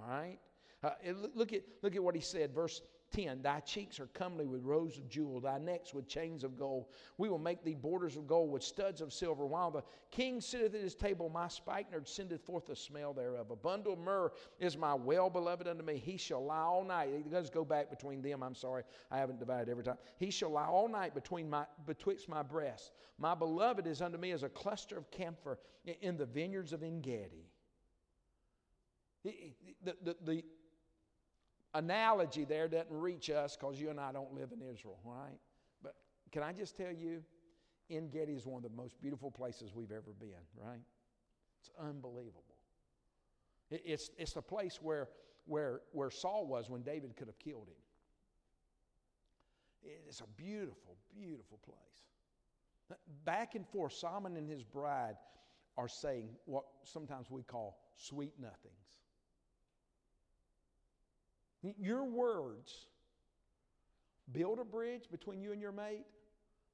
All 0.00 0.08
right? 0.08 0.38
Uh, 0.82 0.90
look, 1.34 1.52
at, 1.52 1.62
look 1.82 1.96
at 1.96 2.02
what 2.02 2.14
he 2.14 2.20
said, 2.20 2.54
verse 2.54 2.82
10 3.10 3.42
Thy 3.42 3.60
cheeks 3.60 3.98
are 4.00 4.06
comely 4.08 4.46
with 4.46 4.62
rows 4.62 4.98
of 4.98 5.08
jewel, 5.08 5.40
thy 5.40 5.58
necks 5.58 5.94
with 5.94 6.06
chains 6.06 6.44
of 6.44 6.58
gold. 6.58 6.86
We 7.16 7.28
will 7.28 7.38
make 7.38 7.64
thee 7.64 7.74
borders 7.74 8.16
of 8.16 8.26
gold 8.26 8.52
with 8.52 8.62
studs 8.62 9.00
of 9.00 9.12
silver. 9.12 9.46
While 9.46 9.70
the 9.70 9.82
king 10.10 10.40
sitteth 10.40 10.74
at 10.74 10.80
his 10.80 10.94
table, 10.94 11.28
my 11.28 11.48
spikenard 11.48 12.08
sendeth 12.08 12.42
forth 12.42 12.66
the 12.66 12.76
smell 12.76 13.12
thereof. 13.12 13.50
A 13.50 13.56
bundle 13.56 13.94
of 13.94 13.98
myrrh 13.98 14.32
is 14.60 14.76
my 14.76 14.94
well 14.94 15.30
beloved 15.30 15.66
unto 15.66 15.82
me. 15.82 15.96
He 15.96 16.16
shall 16.16 16.44
lie 16.44 16.58
all 16.58 16.84
night. 16.84 17.08
It 17.08 17.30
does 17.30 17.50
go 17.50 17.64
back 17.64 17.90
between 17.90 18.22
them. 18.22 18.42
I'm 18.42 18.54
sorry, 18.54 18.82
I 19.10 19.18
haven't 19.18 19.38
divided 19.38 19.70
every 19.70 19.84
time. 19.84 19.98
He 20.18 20.30
shall 20.30 20.50
lie 20.50 20.66
all 20.66 20.88
night 20.88 21.14
between 21.14 21.48
my, 21.48 21.64
betwixt 21.86 22.28
my 22.28 22.42
breasts. 22.42 22.92
My 23.18 23.34
beloved 23.34 23.86
is 23.86 24.02
unto 24.02 24.18
me 24.18 24.32
as 24.32 24.42
a 24.42 24.48
cluster 24.48 24.96
of 24.96 25.10
camphor 25.10 25.58
in 26.02 26.16
the 26.16 26.26
vineyards 26.26 26.72
of 26.72 26.82
Engedi. 26.82 27.50
The, 29.24 29.94
the, 30.02 30.16
the, 30.24 30.44
analogy 31.74 32.44
there 32.44 32.68
doesn't 32.68 32.90
reach 32.90 33.30
us 33.30 33.56
because 33.56 33.80
you 33.80 33.90
and 33.90 34.00
I 34.00 34.12
don't 34.12 34.32
live 34.34 34.52
in 34.52 34.60
Israel, 34.62 34.98
right? 35.04 35.38
But 35.82 35.94
can 36.32 36.42
I 36.42 36.52
just 36.52 36.76
tell 36.76 36.92
you, 36.92 37.22
Engedi 37.90 38.34
is 38.34 38.46
one 38.46 38.64
of 38.64 38.70
the 38.70 38.76
most 38.76 39.00
beautiful 39.00 39.30
places 39.30 39.74
we've 39.74 39.92
ever 39.92 40.12
been, 40.18 40.44
right? 40.56 40.80
It's 41.60 41.70
unbelievable. 41.78 42.44
it's, 43.70 44.10
it's 44.18 44.32
the 44.32 44.42
place 44.42 44.78
where, 44.82 45.08
where, 45.46 45.80
where 45.92 46.10
Saul 46.10 46.46
was 46.46 46.68
when 46.70 46.82
David 46.82 47.16
could 47.16 47.26
have 47.28 47.38
killed 47.38 47.68
him. 47.68 47.74
It's 50.06 50.20
a 50.20 50.26
beautiful, 50.36 50.96
beautiful 51.14 51.58
place. 51.64 52.98
Back 53.24 53.54
and 53.54 53.66
forth, 53.66 53.92
Solomon 53.92 54.36
and 54.36 54.48
his 54.48 54.62
bride 54.62 55.16
are 55.76 55.88
saying 55.88 56.30
what 56.46 56.64
sometimes 56.82 57.30
we 57.30 57.42
call 57.42 57.78
sweet 57.96 58.32
nothings. 58.40 58.88
Your 61.78 62.04
words 62.04 62.86
build 64.32 64.58
a 64.58 64.64
bridge 64.64 65.10
between 65.10 65.40
you 65.40 65.52
and 65.52 65.60
your 65.60 65.72
mate, 65.72 66.06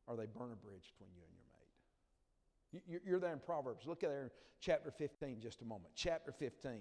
or 0.07 0.17
they 0.17 0.27
burn 0.27 0.53
a 0.53 0.57
bridge 0.57 0.93
between 0.93 1.11
you 1.15 1.23
and 1.23 2.83
your 2.83 2.99
mate. 2.99 3.03
You're 3.07 3.21
there 3.21 3.33
in 3.33 3.39
Proverbs. 3.39 3.87
Look 3.87 4.03
at 4.03 4.11
there 4.11 4.23
in 4.25 4.31
chapter 4.61 4.91
15 4.91 5.41
just 5.41 5.63
a 5.63 5.65
moment. 5.65 5.93
Chapter 5.95 6.33
15. 6.33 6.81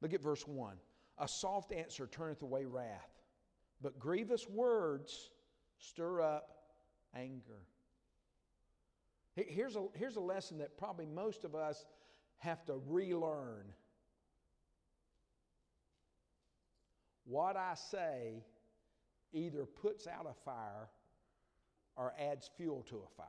Look 0.00 0.12
at 0.12 0.22
verse 0.22 0.46
1. 0.46 0.76
A 1.18 1.28
soft 1.28 1.72
answer 1.72 2.06
turneth 2.06 2.42
away 2.42 2.64
wrath, 2.64 3.10
but 3.80 3.98
grievous 3.98 4.48
words 4.48 5.30
stir 5.78 6.20
up 6.20 6.58
anger. 7.14 7.62
Here's 9.34 9.76
a, 9.76 9.86
here's 9.94 10.16
a 10.16 10.20
lesson 10.20 10.58
that 10.58 10.76
probably 10.76 11.06
most 11.06 11.44
of 11.44 11.54
us 11.54 11.86
have 12.38 12.64
to 12.66 12.80
relearn 12.86 13.66
what 17.28 17.56
I 17.56 17.74
say 17.74 18.42
either 19.32 19.66
puts 19.66 20.06
out 20.06 20.26
a 20.28 20.34
fire 20.44 20.88
or 21.94 22.14
adds 22.18 22.50
fuel 22.56 22.82
to 22.88 22.96
a 22.96 23.16
fire. 23.16 23.26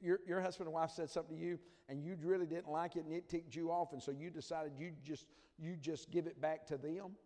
Your, 0.00 0.20
your 0.26 0.40
husband 0.40 0.68
and 0.68 0.74
wife 0.74 0.90
said 0.90 1.10
something 1.10 1.36
to 1.36 1.42
you 1.42 1.58
and 1.88 2.02
you 2.02 2.16
really 2.22 2.46
didn't 2.46 2.70
like 2.70 2.96
it 2.96 3.04
and 3.04 3.12
it 3.12 3.28
ticked 3.28 3.54
you 3.54 3.70
off 3.70 3.92
and 3.92 4.00
so 4.02 4.12
you 4.12 4.30
decided 4.30 4.72
you 4.78 4.92
just 5.04 5.26
you 5.58 5.76
just 5.76 6.10
give 6.10 6.26
it 6.26 6.40
back 6.40 6.66
to 6.68 6.76
them? 6.76 7.16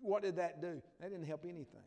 What 0.00 0.22
did 0.22 0.36
that 0.36 0.62
do? 0.62 0.80
That 1.00 1.10
didn't 1.10 1.26
help 1.26 1.44
anything. 1.44 1.82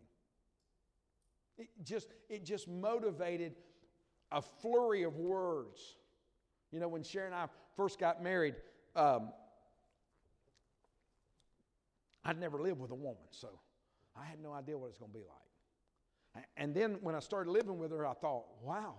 It 1.58 1.70
just 1.84 2.10
it 2.30 2.44
just 2.44 2.68
motivated 2.68 3.56
a 4.32 4.42
flurry 4.42 5.04
of 5.04 5.16
words. 5.16 5.96
You 6.72 6.80
know 6.80 6.90
when 6.90 7.04
sharon 7.04 7.34
and 7.34 7.42
i 7.42 7.46
first 7.78 8.00
got 8.00 8.22
married 8.22 8.56
um, 8.96 9.30
i'd 12.26 12.40
never 12.40 12.62
lived 12.62 12.80
with 12.80 12.92
a 12.92 12.96
woman 12.96 13.24
so 13.32 13.50
i 14.16 14.26
had 14.26 14.40
no 14.40 14.54
idea 14.54 14.78
what 14.78 14.88
it's 14.88 14.98
going 14.98 15.12
to 15.12 15.18
be 15.18 15.26
like 15.26 15.44
and 16.58 16.74
then 16.74 16.98
when 17.02 17.16
I 17.16 17.20
started 17.20 17.52
living 17.52 17.78
with 17.78 17.92
her, 17.92 18.06
I 18.06 18.14
thought, 18.14 18.46
wow, 18.62 18.96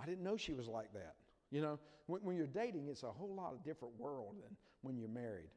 I 0.00 0.04
didn't 0.06 0.22
know 0.22 0.36
she 0.36 0.52
was 0.52 0.68
like 0.68 0.92
that. 0.92 1.14
You 1.50 1.62
know, 1.62 1.78
when, 2.06 2.20
when 2.22 2.36
you're 2.36 2.46
dating, 2.46 2.88
it's 2.88 3.02
a 3.02 3.10
whole 3.10 3.34
lot 3.34 3.52
of 3.52 3.64
different 3.64 3.98
world 3.98 4.34
than 4.42 4.56
when 4.82 4.96
you're 4.96 5.08
married. 5.08 5.50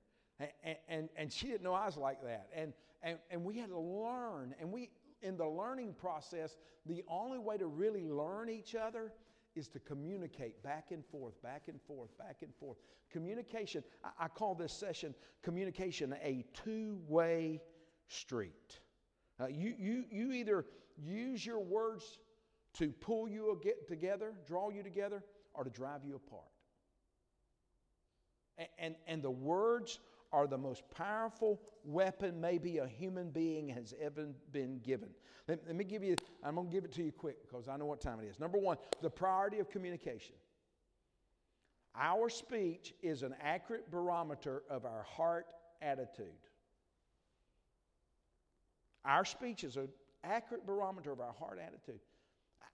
And, 0.64 0.78
and, 0.88 1.10
and 1.18 1.32
she 1.32 1.48
didn't 1.48 1.64
know 1.64 1.74
I 1.74 1.86
was 1.86 1.98
like 1.98 2.22
that. 2.24 2.48
And, 2.56 2.74
and, 3.04 3.18
and 3.30 3.44
we 3.44 3.58
had 3.58 3.70
to 3.70 3.80
learn. 3.80 4.56
And 4.60 4.72
we, 4.72 4.90
in 5.22 5.36
the 5.36 5.48
learning 5.48 5.96
process, 6.00 6.56
the 6.86 7.04
only 7.10 7.40
way 7.40 7.58
to 7.58 7.68
really 7.68 8.08
learn 8.08 8.50
each 8.50 8.74
other 8.76 9.12
is 9.60 9.68
to 9.68 9.80
communicate 9.80 10.64
back 10.64 10.92
and 10.92 11.06
forth, 11.06 11.40
back 11.44 11.64
and 11.68 11.80
forth, 11.82 12.18
back 12.18 12.38
and 12.42 12.56
forth. 12.56 12.78
Communication, 13.12 13.84
I, 14.04 14.26
I 14.26 14.28
call 14.30 14.56
this 14.56 14.74
session 14.74 15.14
communication 15.44 16.16
a 16.24 16.46
two 16.54 17.00
way 17.08 17.62
street. 18.08 18.80
Uh, 19.40 19.48
you, 19.48 19.76
you, 19.78 20.06
you 20.10 20.32
either 20.32 20.66
use 20.98 21.46
your 21.46 21.60
words 21.60 22.18
to 22.76 22.90
pull 22.90 23.28
you 23.28 23.60
get 23.62 23.88
together, 23.88 24.34
draw 24.48 24.70
you 24.70 24.82
together, 24.82 25.24
or 25.54 25.64
to 25.64 25.70
drive 25.70 26.04
you 26.04 26.16
apart. 26.16 26.44
And, 28.58 28.68
and, 28.78 28.96
and 29.08 29.22
the 29.22 29.32
words 29.32 30.00
are 30.32 30.48
the 30.48 30.58
most 30.58 30.84
powerful 30.96 31.62
weapon 31.84 32.40
maybe 32.40 32.78
a 32.78 32.88
human 32.88 33.30
being 33.30 33.68
has 33.70 33.94
ever 34.02 34.28
been 34.52 34.80
given. 34.80 35.10
Let, 35.48 35.66
let 35.66 35.76
me 35.76 35.84
give 35.84 36.04
you, 36.04 36.16
I'm 36.44 36.56
going 36.56 36.68
to 36.68 36.74
give 36.74 36.86
it 36.86 36.94
to 36.94 37.04
you 37.04 37.12
quick 37.12 37.38
because 37.48 37.68
I 37.68 37.78
know 37.78 37.86
what 37.86 38.02
time 38.02 38.20
it 38.20 38.28
is. 38.28 38.40
Number 38.40 38.58
one, 38.58 38.78
the 39.02 39.10
priority 39.10 39.60
of 39.60 39.70
communication. 39.70 40.36
Our 41.96 42.30
speech 42.30 42.94
is 43.02 43.24
an 43.24 43.36
accurate 43.42 43.90
barometer 43.90 44.64
of 44.70 44.86
our 44.86 45.04
heart 45.04 45.48
attitude. 45.82 46.28
Our 49.04 49.26
speech 49.26 49.64
is 49.64 49.76
an 49.76 49.90
accurate 50.24 50.66
barometer 50.66 51.12
of 51.12 51.20
our 51.20 51.34
heart 51.34 51.60
attitude. 51.66 52.00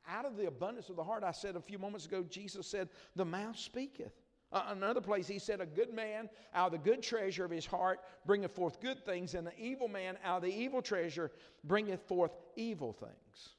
Out 0.07 0.25
of 0.25 0.37
the 0.37 0.47
abundance 0.47 0.89
of 0.89 0.95
the 0.95 1.03
heart, 1.03 1.23
I 1.23 1.31
said 1.31 1.55
a 1.55 1.61
few 1.61 1.79
moments 1.79 2.05
ago, 2.05 2.23
Jesus 2.29 2.67
said, 2.67 2.89
The 3.15 3.25
mouth 3.25 3.57
speaketh. 3.57 4.13
Uh, 4.51 4.63
another 4.69 5.01
place, 5.01 5.27
he 5.27 5.39
said, 5.39 5.59
A 5.59 5.65
good 5.65 5.93
man 5.93 6.29
out 6.53 6.67
of 6.67 6.71
the 6.71 6.89
good 6.89 7.01
treasure 7.01 7.43
of 7.43 7.51
his 7.51 7.65
heart 7.65 7.99
bringeth 8.25 8.51
forth 8.51 8.79
good 8.79 9.03
things, 9.05 9.33
and 9.33 9.45
the 9.45 9.57
evil 9.59 9.87
man 9.87 10.17
out 10.23 10.37
of 10.37 10.43
the 10.43 10.55
evil 10.55 10.81
treasure 10.81 11.31
bringeth 11.63 12.01
forth 12.03 12.35
evil 12.55 12.93
things. 12.93 13.49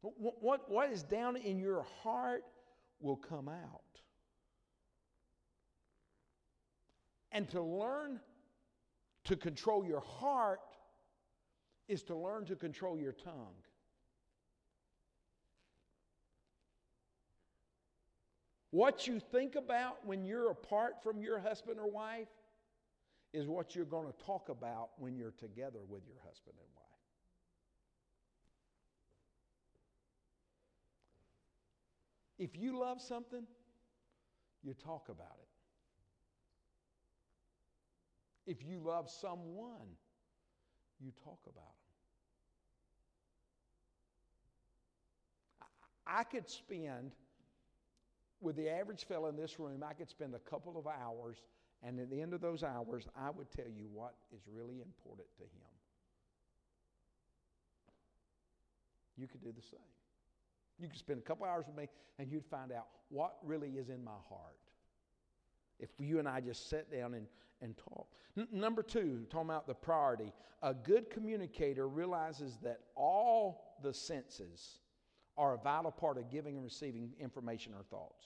What, 0.00 0.42
what, 0.42 0.70
what 0.70 0.90
is 0.90 1.02
down 1.02 1.36
in 1.36 1.58
your 1.58 1.84
heart 2.02 2.44
will 3.00 3.16
come 3.16 3.48
out. 3.48 3.80
And 7.32 7.48
to 7.50 7.60
learn 7.60 8.20
to 9.24 9.36
control 9.36 9.84
your 9.84 10.00
heart 10.00 10.60
is 11.88 12.02
to 12.04 12.16
learn 12.16 12.44
to 12.46 12.56
control 12.56 12.98
your 12.98 13.12
tongue. 13.12 13.54
What 18.76 19.06
you 19.06 19.20
think 19.20 19.54
about 19.54 20.04
when 20.04 20.26
you're 20.26 20.50
apart 20.50 21.02
from 21.02 21.22
your 21.22 21.38
husband 21.38 21.78
or 21.80 21.90
wife 21.90 22.28
is 23.32 23.46
what 23.46 23.74
you're 23.74 23.86
going 23.86 24.06
to 24.06 24.24
talk 24.26 24.50
about 24.50 24.90
when 24.98 25.16
you're 25.16 25.32
together 25.38 25.78
with 25.88 26.02
your 26.06 26.18
husband 26.22 26.56
and 26.58 26.68
wife. 26.74 26.84
If 32.38 32.54
you 32.54 32.78
love 32.78 33.00
something, 33.00 33.44
you 34.62 34.74
talk 34.74 35.08
about 35.08 35.38
it. 38.44 38.50
If 38.50 38.62
you 38.62 38.78
love 38.84 39.08
someone, 39.08 39.96
you 41.00 41.12
talk 41.24 41.40
about 41.46 41.64
them. 41.64 41.94
I 46.06 46.24
could 46.24 46.50
spend, 46.50 47.12
with 48.40 48.56
the 48.56 48.68
average 48.68 49.04
fellow 49.04 49.28
in 49.28 49.36
this 49.36 49.58
room, 49.58 49.84
I 49.88 49.92
could 49.94 50.08
spend 50.08 50.34
a 50.34 50.38
couple 50.38 50.78
of 50.78 50.86
hours, 50.86 51.38
and 51.82 51.98
at 52.00 52.10
the 52.10 52.20
end 52.20 52.34
of 52.34 52.40
those 52.40 52.62
hours, 52.62 53.06
I 53.16 53.30
would 53.30 53.50
tell 53.50 53.68
you 53.68 53.88
what 53.92 54.14
is 54.34 54.42
really 54.52 54.80
important 54.80 55.28
to 55.38 55.44
him. 55.44 55.76
You 59.16 59.26
could 59.26 59.42
do 59.42 59.52
the 59.52 59.62
same. 59.62 59.80
You 60.78 60.88
could 60.88 60.98
spend 60.98 61.18
a 61.18 61.22
couple 61.22 61.46
hours 61.46 61.64
with 61.66 61.76
me, 61.76 61.88
and 62.18 62.30
you'd 62.30 62.44
find 62.44 62.70
out 62.70 62.88
what 63.08 63.36
really 63.42 63.70
is 63.70 63.88
in 63.88 64.04
my 64.04 64.18
heart. 64.28 64.58
If 65.78 65.90
you 65.98 66.18
and 66.18 66.28
I 66.28 66.40
just 66.40 66.68
sat 66.68 66.90
down 66.90 67.14
and, 67.14 67.26
and 67.62 67.76
talk. 67.76 68.08
N- 68.36 68.48
number 68.52 68.82
two, 68.82 69.26
talking 69.30 69.48
about 69.48 69.66
the 69.66 69.74
priority, 69.74 70.32
a 70.62 70.74
good 70.74 71.08
communicator 71.10 71.88
realizes 71.88 72.58
that 72.62 72.80
all 72.94 73.76
the 73.82 73.92
senses 73.92 74.80
are 75.38 75.54
a 75.54 75.58
vital 75.58 75.90
part 75.90 76.18
of 76.18 76.30
giving 76.30 76.56
and 76.56 76.64
receiving 76.64 77.12
information 77.20 77.72
or 77.74 77.82
thoughts. 77.84 78.24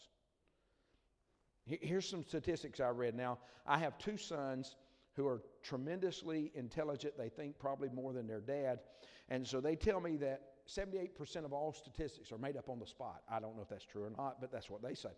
Here's 1.66 2.08
some 2.08 2.24
statistics 2.24 2.80
I 2.80 2.88
read. 2.88 3.14
Now, 3.14 3.38
I 3.66 3.78
have 3.78 3.98
two 3.98 4.16
sons 4.16 4.76
who 5.14 5.26
are 5.26 5.42
tremendously 5.62 6.50
intelligent. 6.54 7.16
They 7.16 7.28
think 7.28 7.58
probably 7.58 7.88
more 7.90 8.12
than 8.12 8.26
their 8.26 8.40
dad. 8.40 8.80
And 9.28 9.46
so 9.46 9.60
they 9.60 9.76
tell 9.76 10.00
me 10.00 10.16
that 10.16 10.49
78% 10.70 11.44
of 11.44 11.52
all 11.52 11.72
statistics 11.72 12.30
are 12.30 12.38
made 12.38 12.56
up 12.56 12.68
on 12.68 12.78
the 12.78 12.86
spot. 12.86 13.22
I 13.28 13.40
don't 13.40 13.56
know 13.56 13.62
if 13.62 13.68
that's 13.68 13.84
true 13.84 14.04
or 14.04 14.10
not, 14.16 14.40
but 14.40 14.52
that's 14.52 14.70
what 14.70 14.82
they 14.82 14.94
say. 14.94 15.08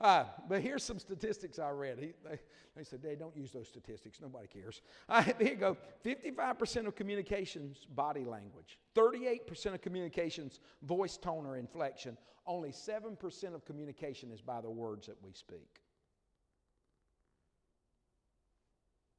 Uh, 0.00 0.24
but 0.48 0.60
here's 0.60 0.82
some 0.82 0.98
statistics 0.98 1.58
I 1.58 1.70
read. 1.70 1.98
He, 1.98 2.12
they, 2.28 2.38
they, 2.74 2.82
said, 2.82 3.02
Dad, 3.02 3.20
don't 3.20 3.36
use 3.36 3.52
those 3.52 3.68
statistics. 3.68 4.20
Nobody 4.20 4.48
cares. 4.48 4.82
Uh, 5.08 5.22
here 5.22 5.50
you 5.50 5.54
go 5.54 5.76
55% 6.04 6.86
of 6.86 6.96
communications, 6.96 7.86
body 7.94 8.24
language. 8.24 8.78
38% 8.96 9.74
of 9.74 9.80
communications, 9.80 10.58
voice 10.82 11.16
tone 11.16 11.46
or 11.46 11.56
inflection. 11.56 12.18
Only 12.44 12.70
7% 12.70 13.54
of 13.54 13.64
communication 13.64 14.32
is 14.32 14.40
by 14.40 14.60
the 14.60 14.70
words 14.70 15.06
that 15.06 15.16
we 15.22 15.32
speak. 15.32 15.80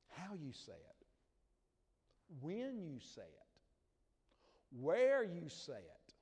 How 0.09 0.33
you 0.33 0.51
say 0.51 0.73
it, 0.73 1.05
when 2.41 2.83
you 2.83 2.99
say 2.99 3.21
it 3.21 3.46
where 4.71 5.23
you 5.23 5.49
say 5.49 5.73
it, 5.73 6.13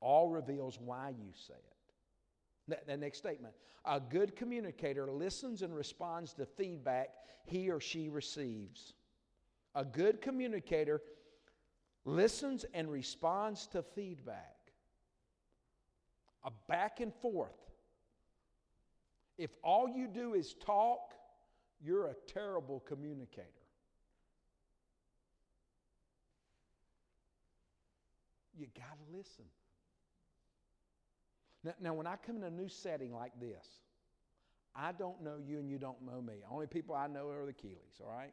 all 0.00 0.28
reveals 0.28 0.78
why 0.80 1.10
you 1.10 1.32
say 1.34 1.54
it. 1.54 2.86
The 2.86 2.96
next 2.96 3.18
statement 3.18 3.54
a 3.84 4.00
good 4.00 4.36
communicator 4.36 5.10
listens 5.10 5.62
and 5.62 5.74
responds 5.74 6.34
to 6.34 6.44
feedback 6.44 7.08
he 7.44 7.70
or 7.70 7.80
she 7.80 8.08
receives. 8.08 8.92
A 9.74 9.84
good 9.84 10.20
communicator 10.20 11.00
listens 12.04 12.64
and 12.74 12.90
responds 12.90 13.66
to 13.68 13.82
feedback. 13.82 14.56
A 16.44 16.50
back 16.68 17.00
and 17.00 17.14
forth. 17.14 17.56
If 19.38 19.50
all 19.62 19.88
you 19.88 20.08
do 20.08 20.34
is 20.34 20.54
talk, 20.54 21.14
you're 21.80 22.06
a 22.06 22.14
terrible 22.26 22.80
communicator. 22.80 23.46
You 28.58 28.66
got 28.76 28.96
to 28.98 29.16
listen. 29.16 29.44
Now, 31.64 31.74
now, 31.80 31.94
when 31.94 32.06
I 32.06 32.16
come 32.16 32.36
in 32.36 32.42
a 32.42 32.50
new 32.50 32.68
setting 32.68 33.14
like 33.14 33.32
this, 33.40 33.66
I 34.74 34.92
don't 34.92 35.22
know 35.22 35.36
you 35.44 35.58
and 35.58 35.68
you 35.68 35.78
don't 35.78 36.02
know 36.04 36.20
me. 36.20 36.34
Only 36.50 36.66
people 36.66 36.94
I 36.94 37.06
know 37.06 37.28
are 37.30 37.46
the 37.46 37.52
Keeleys, 37.52 38.00
all 38.00 38.12
right? 38.12 38.32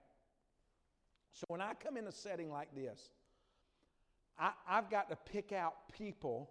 So 1.31 1.43
when 1.47 1.61
I 1.61 1.73
come 1.73 1.97
in 1.97 2.07
a 2.07 2.11
setting 2.11 2.51
like 2.51 2.73
this, 2.75 3.09
I, 4.37 4.51
I've 4.67 4.89
got 4.89 5.09
to 5.09 5.15
pick 5.15 5.51
out 5.51 5.73
people 5.91 6.49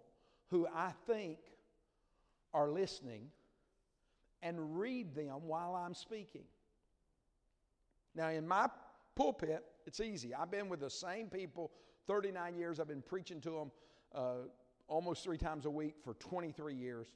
who 0.49 0.67
I 0.73 0.91
think 1.07 1.37
are 2.53 2.69
listening 2.69 3.29
and 4.41 4.79
read 4.79 5.15
them 5.15 5.47
while 5.47 5.75
I'm 5.75 5.93
speaking. 5.93 6.45
Now, 8.15 8.29
in 8.29 8.47
my 8.47 8.67
pulpit, 9.15 9.63
it's 9.85 9.99
easy. 9.99 10.33
I've 10.33 10.51
been 10.51 10.69
with 10.69 10.79
the 10.79 10.89
same 10.89 11.27
people 11.27 11.71
39 12.07 12.55
years. 12.55 12.79
I've 12.79 12.87
been 12.87 13.01
preaching 13.01 13.41
to 13.41 13.49
them 13.49 13.71
uh, 14.13 14.33
almost 14.87 15.23
three 15.23 15.37
times 15.37 15.65
a 15.65 15.69
week 15.69 15.95
for 16.03 16.13
23 16.15 16.73
years. 16.73 17.07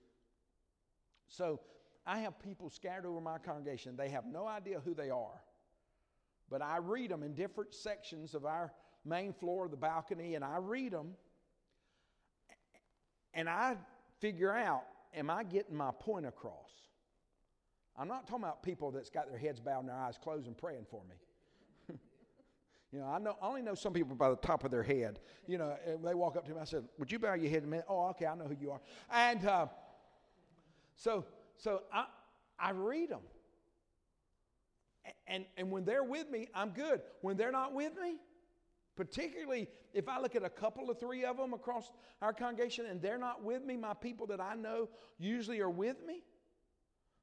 So 1.27 1.59
I 2.05 2.19
have 2.19 2.39
people 2.39 2.69
scattered 2.69 3.05
over 3.05 3.21
my 3.21 3.37
congregation. 3.37 3.95
They 3.95 4.09
have 4.09 4.25
no 4.25 4.47
idea 4.47 4.79
who 4.83 4.93
they 4.93 5.09
are. 5.09 5.43
But 6.49 6.61
I 6.61 6.77
read 6.77 7.11
them 7.11 7.23
in 7.23 7.33
different 7.33 7.73
sections 7.73 8.33
of 8.33 8.45
our 8.45 8.73
main 9.05 9.33
floor, 9.33 9.67
the 9.67 9.77
balcony, 9.77 10.35
and 10.35 10.43
I 10.43 10.57
read 10.57 10.91
them. 10.91 11.15
And 13.33 13.47
I 13.47 13.77
figure 14.19 14.53
out, 14.53 14.83
am 15.13 15.29
I 15.29 15.43
getting 15.43 15.75
my 15.75 15.91
point 15.99 16.25
across? 16.25 16.71
I'm 17.95 18.07
not 18.07 18.27
talking 18.27 18.43
about 18.43 18.63
people 18.63 18.91
that's 18.91 19.09
got 19.09 19.29
their 19.29 19.37
heads 19.37 19.59
bowed 19.59 19.81
and 19.81 19.89
their 19.89 19.95
eyes 19.95 20.17
closed 20.21 20.47
and 20.47 20.57
praying 20.57 20.87
for 20.89 21.03
me. 21.07 21.15
You 22.91 22.99
know, 22.99 23.05
I 23.05 23.19
know 23.19 23.35
I 23.41 23.47
only 23.47 23.61
know 23.61 23.75
some 23.75 23.93
people 23.93 24.15
by 24.15 24.29
the 24.29 24.35
top 24.35 24.63
of 24.63 24.71
their 24.71 24.83
head. 24.83 25.19
You 25.47 25.57
know, 25.57 25.75
and 25.85 26.03
they 26.03 26.15
walk 26.15 26.35
up 26.35 26.45
to 26.45 26.53
me. 26.53 26.59
I 26.59 26.65
said, 26.65 26.85
"Would 26.97 27.11
you 27.11 27.19
bow 27.19 27.33
your 27.35 27.49
head 27.49 27.63
a 27.63 27.67
minute?" 27.67 27.85
Oh, 27.87 28.07
okay, 28.09 28.25
I 28.25 28.35
know 28.35 28.45
who 28.45 28.55
you 28.59 28.71
are. 28.71 28.81
And 29.11 29.45
uh, 29.45 29.67
so, 30.95 31.25
so 31.57 31.83
I 31.93 32.05
I 32.59 32.71
read 32.71 33.09
them, 33.09 33.21
and 35.27 35.45
and 35.57 35.71
when 35.71 35.85
they're 35.85 36.03
with 36.03 36.29
me, 36.29 36.47
I'm 36.53 36.69
good. 36.69 37.01
When 37.21 37.37
they're 37.37 37.51
not 37.51 37.73
with 37.73 37.93
me, 38.01 38.15
particularly 38.95 39.67
if 39.93 40.09
I 40.09 40.19
look 40.19 40.35
at 40.35 40.43
a 40.43 40.49
couple 40.49 40.89
of 40.89 40.99
three 40.99 41.25
of 41.25 41.37
them 41.37 41.53
across 41.53 41.91
our 42.21 42.33
congregation, 42.33 42.87
and 42.87 43.01
they're 43.01 43.19
not 43.19 43.43
with 43.43 43.63
me, 43.63 43.77
my 43.77 43.93
people 43.93 44.25
that 44.27 44.41
I 44.41 44.55
know 44.55 44.89
usually 45.19 45.59
are 45.59 45.69
with 45.69 45.97
me 46.05 46.23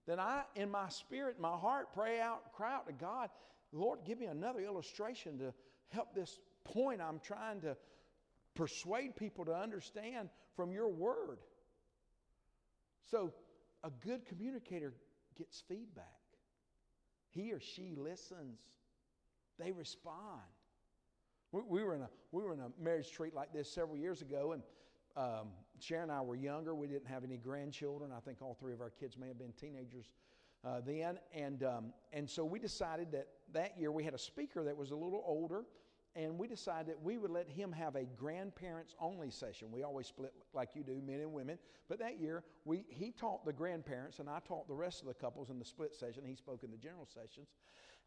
then 0.06 0.20
I, 0.20 0.42
in 0.54 0.70
my 0.70 0.88
spirit, 0.88 1.40
my 1.40 1.56
heart, 1.56 1.92
pray 1.92 2.20
out, 2.20 2.52
cry 2.52 2.72
out 2.72 2.86
to 2.86 2.92
God, 2.92 3.28
Lord, 3.76 4.00
give 4.04 4.18
me 4.18 4.26
another 4.26 4.60
illustration 4.60 5.38
to 5.38 5.52
help 5.88 6.14
this 6.14 6.38
point 6.64 7.00
I'm 7.00 7.20
trying 7.20 7.60
to 7.62 7.76
persuade 8.54 9.16
people 9.16 9.44
to 9.44 9.54
understand 9.54 10.28
from 10.56 10.72
your 10.72 10.88
word. 10.88 11.38
So, 13.10 13.32
a 13.84 13.90
good 14.04 14.24
communicator 14.26 14.94
gets 15.36 15.62
feedback. 15.68 16.04
He 17.30 17.52
or 17.52 17.60
she 17.60 17.94
listens, 17.96 18.58
they 19.58 19.70
respond. 19.70 20.40
We, 21.52 21.60
we, 21.68 21.84
were 21.84 21.94
in 21.94 22.02
a, 22.02 22.08
we 22.32 22.42
were 22.42 22.54
in 22.54 22.60
a 22.60 22.70
marriage 22.82 23.12
treat 23.12 23.34
like 23.34 23.52
this 23.52 23.70
several 23.70 23.96
years 23.96 24.22
ago, 24.22 24.52
and 24.52 24.62
um, 25.16 25.48
Sharon 25.78 26.04
and 26.04 26.12
I 26.12 26.22
were 26.22 26.34
younger. 26.34 26.74
We 26.74 26.86
didn't 26.86 27.06
have 27.06 27.22
any 27.22 27.36
grandchildren. 27.36 28.10
I 28.16 28.20
think 28.20 28.42
all 28.42 28.56
three 28.58 28.72
of 28.72 28.80
our 28.80 28.90
kids 28.90 29.16
may 29.16 29.28
have 29.28 29.38
been 29.38 29.52
teenagers 29.52 30.06
uh, 30.66 30.80
then. 30.84 31.18
And, 31.32 31.62
um, 31.62 31.92
and 32.12 32.28
so 32.28 32.44
we 32.44 32.58
decided 32.58 33.12
that 33.12 33.28
that 33.52 33.78
year 33.78 33.92
we 33.92 34.02
had 34.04 34.14
a 34.14 34.18
speaker 34.18 34.64
that 34.64 34.76
was 34.76 34.90
a 34.90 34.96
little 34.96 35.22
older, 35.24 35.64
and 36.16 36.38
we 36.38 36.48
decided 36.48 36.88
that 36.88 37.02
we 37.02 37.18
would 37.18 37.30
let 37.30 37.48
him 37.48 37.70
have 37.72 37.94
a 37.94 38.04
grandparents 38.04 38.94
only 38.98 39.30
session. 39.30 39.70
We 39.70 39.82
always 39.82 40.06
split 40.06 40.32
like 40.52 40.70
you 40.74 40.82
do, 40.82 41.00
men 41.06 41.20
and 41.20 41.32
women. 41.32 41.58
But 41.88 41.98
that 42.00 42.18
year, 42.18 42.42
we, 42.64 42.84
he 42.88 43.12
taught 43.12 43.44
the 43.44 43.52
grandparents, 43.52 44.18
and 44.18 44.28
I 44.28 44.40
taught 44.40 44.66
the 44.66 44.74
rest 44.74 45.02
of 45.02 45.08
the 45.08 45.14
couples 45.14 45.50
in 45.50 45.58
the 45.58 45.64
split 45.64 45.94
session. 45.94 46.24
He 46.26 46.34
spoke 46.34 46.64
in 46.64 46.70
the 46.70 46.76
general 46.76 47.06
sessions. 47.06 47.48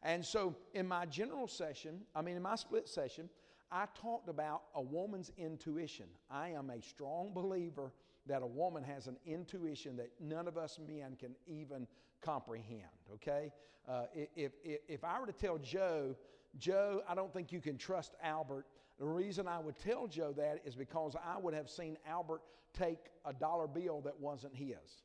And 0.01 0.25
so 0.25 0.55
in 0.73 0.87
my 0.87 1.05
general 1.05 1.47
session, 1.47 2.01
I 2.15 2.21
mean, 2.21 2.35
in 2.35 2.41
my 2.41 2.55
split 2.55 2.89
session, 2.89 3.29
I 3.71 3.85
talked 4.01 4.27
about 4.27 4.63
a 4.73 4.81
woman's 4.81 5.31
intuition. 5.37 6.07
I 6.31 6.49
am 6.49 6.71
a 6.71 6.81
strong 6.81 7.31
believer 7.33 7.91
that 8.29 8.41
a 8.41 8.47
woman 8.47 8.83
has 8.83 9.07
an 9.07 9.17
intuition 9.25 9.97
that 9.97 10.11
none 10.19 10.47
of 10.47 10.57
us 10.57 10.79
men 10.87 11.17
can 11.19 11.35
even 11.47 11.87
comprehend, 12.21 12.83
okay? 13.15 13.51
Uh, 13.87 14.03
if, 14.13 14.51
if, 14.63 14.79
if 14.87 15.03
I 15.03 15.19
were 15.19 15.25
to 15.25 15.33
tell 15.33 15.57
Joe, 15.57 16.15
Joe, 16.57 17.01
I 17.09 17.15
don't 17.15 17.33
think 17.33 17.51
you 17.51 17.59
can 17.59 17.77
trust 17.77 18.13
Albert, 18.23 18.65
the 18.99 19.05
reason 19.05 19.47
I 19.47 19.59
would 19.59 19.77
tell 19.79 20.07
Joe 20.07 20.33
that 20.37 20.61
is 20.63 20.75
because 20.75 21.15
I 21.15 21.39
would 21.39 21.53
have 21.53 21.69
seen 21.69 21.97
Albert 22.07 22.41
take 22.73 22.99
a 23.25 23.33
dollar 23.33 23.67
bill 23.67 24.01
that 24.01 24.19
wasn't 24.19 24.55
his. 24.55 25.03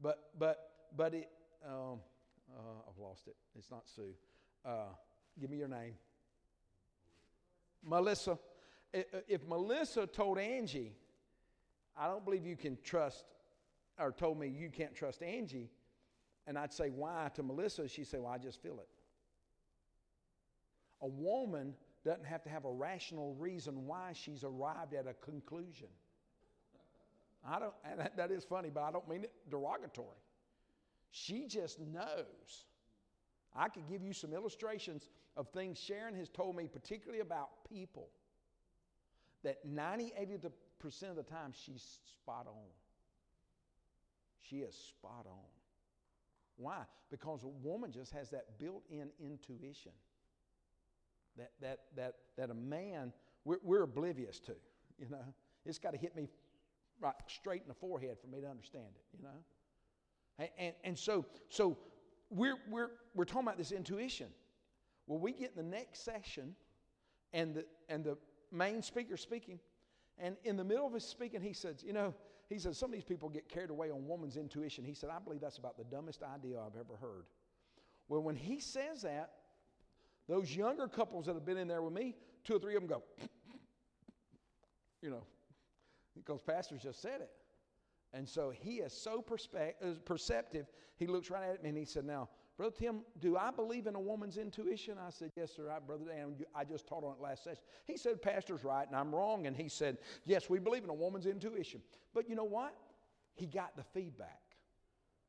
But, 0.00 0.30
but, 0.38 0.70
but 0.96 1.12
it, 1.12 1.28
um, 1.66 2.00
uh, 2.56 2.88
I've 2.88 2.98
lost 2.98 3.26
it. 3.26 3.36
It's 3.58 3.70
not 3.70 3.82
Sue. 3.94 4.14
Uh, 4.64 4.94
give 5.38 5.50
me 5.50 5.58
your 5.58 5.68
name. 5.68 5.94
Melissa, 7.84 8.38
if 8.92 9.46
Melissa 9.46 10.06
told 10.06 10.38
Angie, 10.38 10.94
I 11.96 12.06
don't 12.06 12.24
believe 12.24 12.46
you 12.46 12.56
can 12.56 12.78
trust, 12.82 13.24
or 13.98 14.12
told 14.12 14.38
me 14.38 14.48
you 14.48 14.70
can't 14.70 14.94
trust 14.94 15.22
Angie, 15.22 15.70
and 16.46 16.58
I'd 16.58 16.72
say, 16.72 16.88
why 16.90 17.30
to 17.34 17.42
Melissa, 17.42 17.86
she'd 17.88 18.06
say, 18.06 18.18
well, 18.18 18.32
I 18.32 18.38
just 18.38 18.62
feel 18.62 18.80
it. 18.80 18.88
A 21.02 21.08
woman 21.08 21.74
doesn't 22.04 22.26
have 22.26 22.42
to 22.44 22.50
have 22.50 22.64
a 22.64 22.70
rational 22.70 23.34
reason 23.34 23.86
why 23.86 24.12
she's 24.12 24.44
arrived 24.44 24.94
at 24.94 25.06
a 25.06 25.14
conclusion. 25.14 25.88
I 27.46 27.58
don't, 27.58 27.74
and 27.84 28.00
that, 28.00 28.16
that 28.16 28.30
is 28.30 28.44
funny, 28.44 28.70
but 28.72 28.82
I 28.82 28.90
don't 28.90 29.08
mean 29.08 29.24
it 29.24 29.32
derogatory. 29.50 30.18
She 31.10 31.46
just 31.46 31.80
knows. 31.80 32.64
I 33.54 33.68
could 33.68 33.88
give 33.88 34.02
you 34.02 34.12
some 34.12 34.32
illustrations 34.32 35.08
of 35.36 35.48
things 35.48 35.78
Sharon 35.78 36.14
has 36.14 36.28
told 36.28 36.56
me, 36.56 36.68
particularly 36.68 37.20
about 37.20 37.48
people, 37.68 38.08
that 39.42 39.64
90, 39.64 40.12
80% 40.82 41.10
of 41.10 41.16
the 41.16 41.22
time 41.22 41.52
she's 41.52 41.98
spot 42.04 42.46
on. 42.46 42.70
She 44.40 44.56
is 44.56 44.74
spot 44.74 45.26
on. 45.26 45.50
Why? 46.56 46.82
Because 47.10 47.42
a 47.42 47.48
woman 47.48 47.92
just 47.92 48.12
has 48.12 48.30
that 48.30 48.58
built 48.58 48.82
in 48.90 49.08
intuition 49.18 49.92
that, 51.36 51.52
that, 51.60 51.80
that, 51.96 52.14
that 52.36 52.50
a 52.50 52.54
man, 52.54 53.12
we're, 53.44 53.58
we're 53.62 53.82
oblivious 53.82 54.40
to, 54.40 54.52
you 54.98 55.08
know. 55.08 55.24
It's 55.64 55.78
got 55.78 55.92
to 55.92 55.98
hit 55.98 56.16
me 56.16 56.28
right 57.00 57.14
straight 57.28 57.62
in 57.62 57.68
the 57.68 57.74
forehead 57.74 58.18
for 58.20 58.26
me 58.26 58.40
to 58.40 58.48
understand 58.48 58.88
it, 58.94 59.16
you 59.16 59.22
know. 59.22 59.28
And, 60.38 60.48
and, 60.58 60.74
and 60.84 60.98
so, 60.98 61.24
so 61.48 61.78
we're, 62.30 62.56
we're, 62.68 62.90
we're 63.14 63.24
talking 63.24 63.46
about 63.46 63.58
this 63.58 63.72
intuition. 63.72 64.28
Well, 65.06 65.18
we 65.18 65.32
get 65.32 65.52
in 65.56 65.56
the 65.56 65.76
next 65.76 66.04
session, 66.04 66.54
and 67.32 67.54
the, 67.54 67.64
and 67.88 68.04
the 68.04 68.16
main 68.52 68.82
speaker 68.82 69.16
speaking, 69.16 69.58
and 70.20 70.36
in 70.44 70.56
the 70.56 70.64
middle 70.64 70.86
of 70.86 70.92
his 70.92 71.04
speaking, 71.04 71.40
he 71.40 71.52
says, 71.52 71.82
You 71.84 71.92
know, 71.92 72.14
he 72.48 72.58
says, 72.58 72.78
Some 72.78 72.90
of 72.90 72.94
these 72.94 73.04
people 73.04 73.28
get 73.28 73.48
carried 73.48 73.70
away 73.70 73.90
on 73.90 74.06
woman's 74.06 74.36
intuition. 74.36 74.84
He 74.84 74.94
said, 74.94 75.10
I 75.10 75.18
believe 75.18 75.40
that's 75.40 75.58
about 75.58 75.76
the 75.76 75.84
dumbest 75.84 76.22
idea 76.22 76.60
I've 76.60 76.78
ever 76.78 76.96
heard. 77.00 77.24
Well, 78.08 78.22
when 78.22 78.36
he 78.36 78.60
says 78.60 79.02
that, 79.02 79.30
those 80.28 80.54
younger 80.54 80.88
couples 80.88 81.26
that 81.26 81.34
have 81.34 81.44
been 81.44 81.56
in 81.56 81.68
there 81.68 81.82
with 81.82 81.92
me, 81.94 82.16
two 82.44 82.56
or 82.56 82.58
three 82.58 82.76
of 82.76 82.82
them 82.82 82.88
go, 82.88 83.02
you 85.02 85.10
know, 85.10 85.22
because 86.14 86.40
pastors 86.42 86.82
just 86.82 87.00
said 87.00 87.20
it. 87.20 87.30
And 88.12 88.28
so 88.28 88.50
he 88.50 88.76
is 88.76 88.92
so 88.92 89.22
perspe- 89.22 89.74
uh, 89.82 89.94
perceptive, 90.04 90.66
he 90.96 91.06
looks 91.06 91.30
right 91.30 91.48
at 91.48 91.62
me 91.62 91.70
and 91.70 91.78
he 91.78 91.84
said, 91.84 92.04
Now, 92.04 92.28
Brother 92.60 92.76
Tim, 92.78 93.00
do 93.20 93.38
I 93.38 93.50
believe 93.50 93.86
in 93.86 93.94
a 93.94 93.98
woman's 93.98 94.36
intuition? 94.36 94.98
I 94.98 95.08
said, 95.08 95.32
Yes, 95.34 95.50
sir. 95.56 95.70
I, 95.74 95.78
Brother 95.78 96.04
Dan, 96.14 96.34
I 96.54 96.62
just 96.62 96.86
taught 96.86 97.02
on 97.04 97.12
it 97.12 97.22
last 97.22 97.42
session. 97.42 97.62
He 97.86 97.96
said, 97.96 98.20
Pastor's 98.20 98.64
right 98.64 98.86
and 98.86 98.94
I'm 98.94 99.14
wrong. 99.14 99.46
And 99.46 99.56
he 99.56 99.66
said, 99.66 99.96
Yes, 100.26 100.50
we 100.50 100.58
believe 100.58 100.84
in 100.84 100.90
a 100.90 100.94
woman's 100.94 101.24
intuition. 101.24 101.80
But 102.12 102.28
you 102.28 102.34
know 102.36 102.44
what? 102.44 102.76
He 103.32 103.46
got 103.46 103.78
the 103.78 103.82
feedback. 103.82 104.42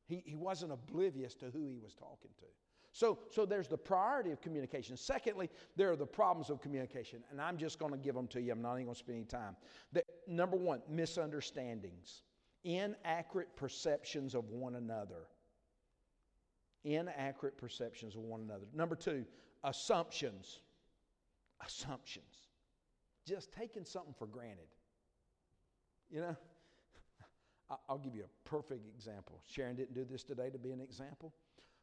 He, 0.04 0.22
he 0.26 0.36
wasn't 0.36 0.72
oblivious 0.72 1.34
to 1.36 1.46
who 1.46 1.68
he 1.68 1.78
was 1.82 1.94
talking 1.94 2.32
to. 2.40 2.44
So, 2.92 3.18
so 3.30 3.46
there's 3.46 3.66
the 3.66 3.78
priority 3.78 4.30
of 4.30 4.42
communication. 4.42 4.98
Secondly, 4.98 5.48
there 5.74 5.90
are 5.90 5.96
the 5.96 6.04
problems 6.04 6.50
of 6.50 6.60
communication, 6.60 7.24
and 7.30 7.40
I'm 7.40 7.56
just 7.56 7.78
going 7.78 7.92
to 7.92 7.98
give 7.98 8.14
them 8.14 8.26
to 8.26 8.42
you. 8.42 8.52
I'm 8.52 8.60
not 8.60 8.74
even 8.74 8.84
going 8.84 8.94
to 8.94 8.98
spend 8.98 9.16
any 9.16 9.24
time. 9.24 9.56
The, 9.94 10.04
number 10.26 10.58
one, 10.58 10.82
misunderstandings, 10.86 12.24
inaccurate 12.62 13.56
perceptions 13.56 14.34
of 14.34 14.50
one 14.50 14.74
another 14.74 15.28
inaccurate 16.84 17.56
perceptions 17.56 18.14
of 18.14 18.22
one 18.22 18.40
another. 18.40 18.66
Number 18.74 18.96
two, 18.96 19.24
assumptions. 19.64 20.60
Assumptions. 21.64 22.48
Just 23.26 23.52
taking 23.52 23.84
something 23.84 24.14
for 24.18 24.26
granted. 24.26 24.66
You 26.10 26.20
know, 26.20 26.36
I'll 27.88 27.98
give 27.98 28.14
you 28.14 28.24
a 28.24 28.48
perfect 28.48 28.86
example. 28.94 29.40
Sharon 29.46 29.76
didn't 29.76 29.94
do 29.94 30.04
this 30.04 30.22
today 30.22 30.50
to 30.50 30.58
be 30.58 30.72
an 30.72 30.80
example, 30.80 31.32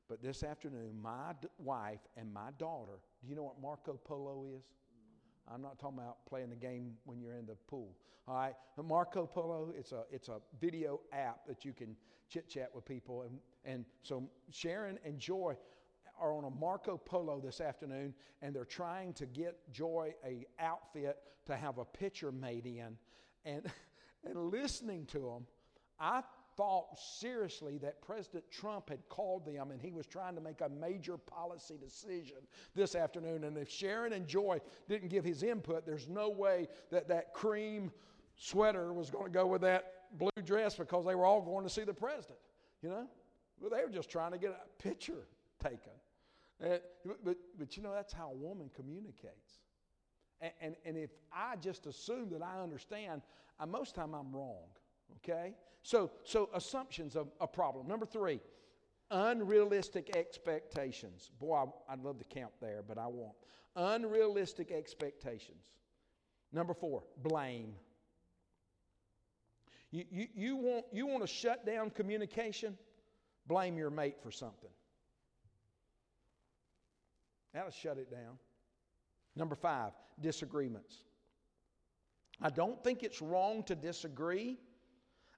but 0.08 0.22
this 0.22 0.44
afternoon, 0.44 1.00
my 1.02 1.34
d- 1.42 1.48
wife 1.58 2.02
and 2.18 2.32
my 2.34 2.50
daughter, 2.58 3.00
do 3.22 3.30
you 3.30 3.36
know 3.36 3.44
what 3.44 3.62
Marco 3.62 4.00
Polo 4.04 4.46
is? 4.56 4.64
I'm 5.52 5.62
not 5.62 5.80
talking 5.80 5.98
about 5.98 6.26
playing 6.28 6.50
the 6.50 6.56
game 6.56 6.94
when 7.06 7.20
you're 7.20 7.36
in 7.36 7.46
the 7.46 7.56
pool. 7.68 7.96
All 8.28 8.36
right, 8.36 8.54
Marco 8.84 9.26
Polo, 9.26 9.74
it's 9.76 9.92
a, 9.92 10.04
it's 10.12 10.30
a 10.30 10.40
video 10.62 11.00
app 11.12 11.48
that 11.48 11.66
you 11.66 11.74
can 11.74 11.96
chit 12.30 12.48
chat 12.48 12.70
with 12.76 12.86
people. 12.86 13.24
And, 13.24 13.40
and 13.70 13.86
so 14.02 14.24
Sharon 14.52 14.98
and 15.06 15.20
Joy 15.20 15.56
are 16.20 16.34
on 16.34 16.44
a 16.44 16.50
Marco 16.50 16.98
Polo 16.98 17.40
this 17.40 17.62
afternoon, 17.62 18.14
and 18.42 18.56
they're 18.56 18.66
trying 18.66 19.14
to 19.14 19.26
get 19.26 19.58
Joy 19.72 20.14
a 20.26 20.46
outfit 20.60 21.18
to 21.46 21.56
have 21.56 21.78
a 21.78 21.86
picture 21.86 22.32
made 22.32 22.66
in. 22.66 22.98
And, 23.46 23.66
and 24.26 24.52
listening 24.52 25.06
to 25.08 25.20
them, 25.20 25.48
I 26.00 26.24
thought 26.58 27.00
seriously 27.00 27.78
that 27.78 28.02
President 28.02 28.44
Trump 28.52 28.90
had 28.90 29.08
called 29.08 29.46
them 29.46 29.72
and 29.72 29.82
he 29.82 29.94
was 29.94 30.06
trying 30.06 30.36
to 30.36 30.42
make 30.42 30.60
a 30.60 30.68
major 30.68 31.18
policy 31.18 31.78
decision 31.80 32.36
this 32.76 32.96
afternoon. 32.96 33.46
And 33.46 33.58
if 33.58 33.70
Sharon 33.70 34.12
and 34.12 34.28
Joy 34.28 34.60
didn't 34.90 35.08
give 35.08 35.24
his 35.24 35.42
input, 35.42 35.86
there's 35.86 36.10
no 36.10 36.30
way 36.30 36.68
that 36.92 37.08
that 37.08 37.34
cream 37.34 37.92
sweater 38.36 38.92
was 38.92 39.10
going 39.10 39.26
to 39.26 39.32
go 39.32 39.46
with 39.46 39.62
that 39.62 39.94
blue 40.18 40.44
dress 40.44 40.76
because 40.76 41.06
they 41.06 41.16
were 41.16 41.26
all 41.26 41.42
going 41.42 41.64
to 41.64 41.70
see 41.70 41.84
the 41.84 41.94
president. 41.94 42.40
You 42.82 42.90
know? 42.90 43.08
Well, 43.60 43.70
they 43.70 43.84
were 43.84 43.92
just 43.92 44.10
trying 44.10 44.32
to 44.32 44.38
get 44.38 44.52
a 44.52 44.82
picture 44.82 45.28
taken. 45.62 45.94
But, 46.60 47.38
but 47.58 47.78
you 47.78 47.84
know, 47.84 47.94
that's 47.94 48.14
how 48.14 48.32
a 48.32 48.36
woman 48.36 48.70
communicates. 48.76 49.60
And, 50.42 50.52
and, 50.62 50.76
and 50.86 50.98
if 50.98 51.10
I 51.34 51.56
just 51.56 51.86
assume 51.86 52.30
that 52.30 52.42
I 52.42 52.62
understand, 52.62 53.22
I, 53.60 53.66
most 53.66 53.96
time 53.96 54.14
I'm 54.14 54.32
wrong. 54.34 54.68
Okay? 55.18 55.54
So, 55.84 56.12
so 56.24 56.50
assumptions 56.54 57.16
of 57.16 57.28
a 57.40 57.48
problem. 57.48 57.88
Number 57.88 58.06
three, 58.06 58.40
unrealistic 59.12 60.16
expectations. 60.16 61.32
Boy, 61.40 61.56
I, 61.56 61.94
I'd 61.94 62.04
love 62.04 62.20
to 62.20 62.26
count 62.26 62.52
there, 62.62 62.84
but 62.88 62.98
I 62.98 63.08
won't. 63.08 63.36
Unrealistic 63.76 64.72
expectations. 64.72 65.64
Number 66.52 66.74
four, 66.74 67.04
blame. 67.24 67.74
You, 69.92 70.06
you, 70.12 70.28
you, 70.36 70.56
want, 70.56 70.86
you 70.92 71.08
want 71.08 71.22
to 71.22 71.28
shut 71.28 71.66
down 71.66 71.90
communication? 71.90 72.78
Blame 73.50 73.78
your 73.80 73.90
mate 73.90 74.16
for 74.22 74.32
something. 74.32 74.70
That'll 77.52 77.72
shut 77.72 77.98
it 77.98 78.12
down. 78.12 78.38
Number 79.36 79.56
five, 79.56 79.92
disagreements. 80.22 80.98
I 82.42 82.52
don't 82.52 82.82
think 82.84 83.02
it's 83.02 83.24
wrong 83.24 83.64
to 83.64 83.76
disagree. 83.76 84.60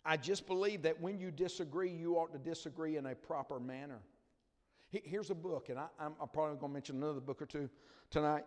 I 0.04 0.18
just 0.18 0.46
believe 0.46 0.82
that 0.82 1.00
when 1.00 1.20
you 1.20 1.32
disagree, 1.32 1.90
you 1.90 2.16
ought 2.16 2.34
to 2.34 2.40
disagree 2.40 2.98
in 2.98 3.06
a 3.06 3.16
proper 3.16 3.60
manner. 3.60 4.02
Here's 4.90 5.30
a 5.30 5.36
book, 5.36 5.70
and 5.70 5.80
I, 5.80 5.88
am 6.00 6.16
probably 6.34 6.58
going 6.58 6.72
to 6.72 6.74
mention 6.74 6.96
another 6.98 7.22
book 7.22 7.42
or 7.42 7.46
two 7.46 7.70
tonight. 8.10 8.44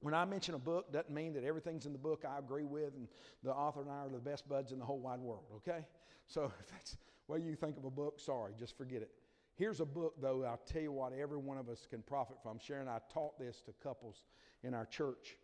When 0.00 0.14
I 0.14 0.24
mention 0.24 0.54
a 0.54 0.58
book, 0.58 0.92
doesn't 0.92 1.14
mean 1.14 1.32
that 1.34 1.44
everything's 1.44 1.86
in 1.86 1.92
the 1.92 1.98
book 1.98 2.24
I 2.28 2.40
agree 2.40 2.64
with, 2.64 2.92
and 2.96 3.06
the 3.44 3.52
author 3.52 3.82
and 3.82 3.90
I 3.90 3.98
are 3.98 4.08
the 4.08 4.18
best 4.18 4.48
buds 4.48 4.72
in 4.72 4.80
the 4.80 4.84
whole 4.84 4.98
wide 4.98 5.20
world, 5.20 5.44
okay? 5.56 5.86
So 6.26 6.52
that's 6.72 6.96
what 7.26 7.42
you 7.42 7.56
think 7.56 7.76
of 7.76 7.84
a 7.84 7.90
book, 7.90 8.20
sorry, 8.20 8.52
just 8.58 8.76
forget 8.76 9.02
it. 9.02 9.10
Here's 9.56 9.80
a 9.80 9.86
book, 9.86 10.14
though, 10.20 10.44
I'll 10.44 10.60
tell 10.66 10.82
you 10.82 10.92
what 10.92 11.12
every 11.12 11.38
one 11.38 11.56
of 11.56 11.68
us 11.68 11.86
can 11.88 12.02
profit 12.02 12.36
from. 12.42 12.58
Sharon, 12.58 12.88
I 12.88 12.98
taught 13.12 13.38
this 13.38 13.62
to 13.62 13.72
couples 13.82 14.24
in 14.62 14.74
our 14.74 14.84
church. 14.84 15.36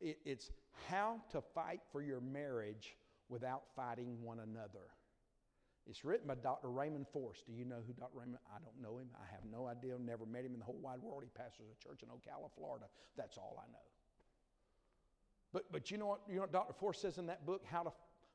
It, 0.00 0.18
it's 0.24 0.52
How 0.88 1.20
to 1.32 1.40
Fight 1.40 1.80
for 1.90 2.00
Your 2.00 2.20
Marriage 2.20 2.96
Without 3.28 3.62
Fighting 3.74 4.22
One 4.22 4.38
Another. 4.38 4.86
It's 5.88 6.04
written 6.04 6.26
by 6.26 6.34
Dr. 6.34 6.70
Raymond 6.70 7.06
Forrest. 7.12 7.46
Do 7.46 7.52
you 7.52 7.64
know 7.64 7.82
who 7.86 7.92
Dr. 7.92 8.18
Raymond? 8.18 8.38
I 8.54 8.58
don't 8.58 8.80
know 8.80 8.98
him. 8.98 9.08
I 9.14 9.26
have 9.32 9.44
no 9.50 9.66
idea. 9.66 9.94
Never 9.98 10.26
met 10.26 10.44
him 10.44 10.52
in 10.52 10.58
the 10.58 10.64
whole 10.64 10.78
wide 10.80 11.00
world. 11.00 11.22
He 11.22 11.30
pastors 11.30 11.66
a 11.70 11.88
church 11.88 12.02
in 12.02 12.08
Ocala, 12.08 12.50
Florida. 12.56 12.86
That's 13.16 13.36
all 13.38 13.62
I 13.62 13.70
know. 13.70 13.86
But, 15.52 15.70
but 15.70 15.90
you 15.90 15.96
know 15.96 16.06
what? 16.06 16.20
You 16.28 16.36
know 16.36 16.40
what 16.42 16.52
Dr. 16.52 16.72
Forrest 16.72 17.02
says 17.02 17.18
in 17.18 17.26
that 17.26 17.46
book, 17.46 17.62
How 17.64 17.82
to 17.82 17.92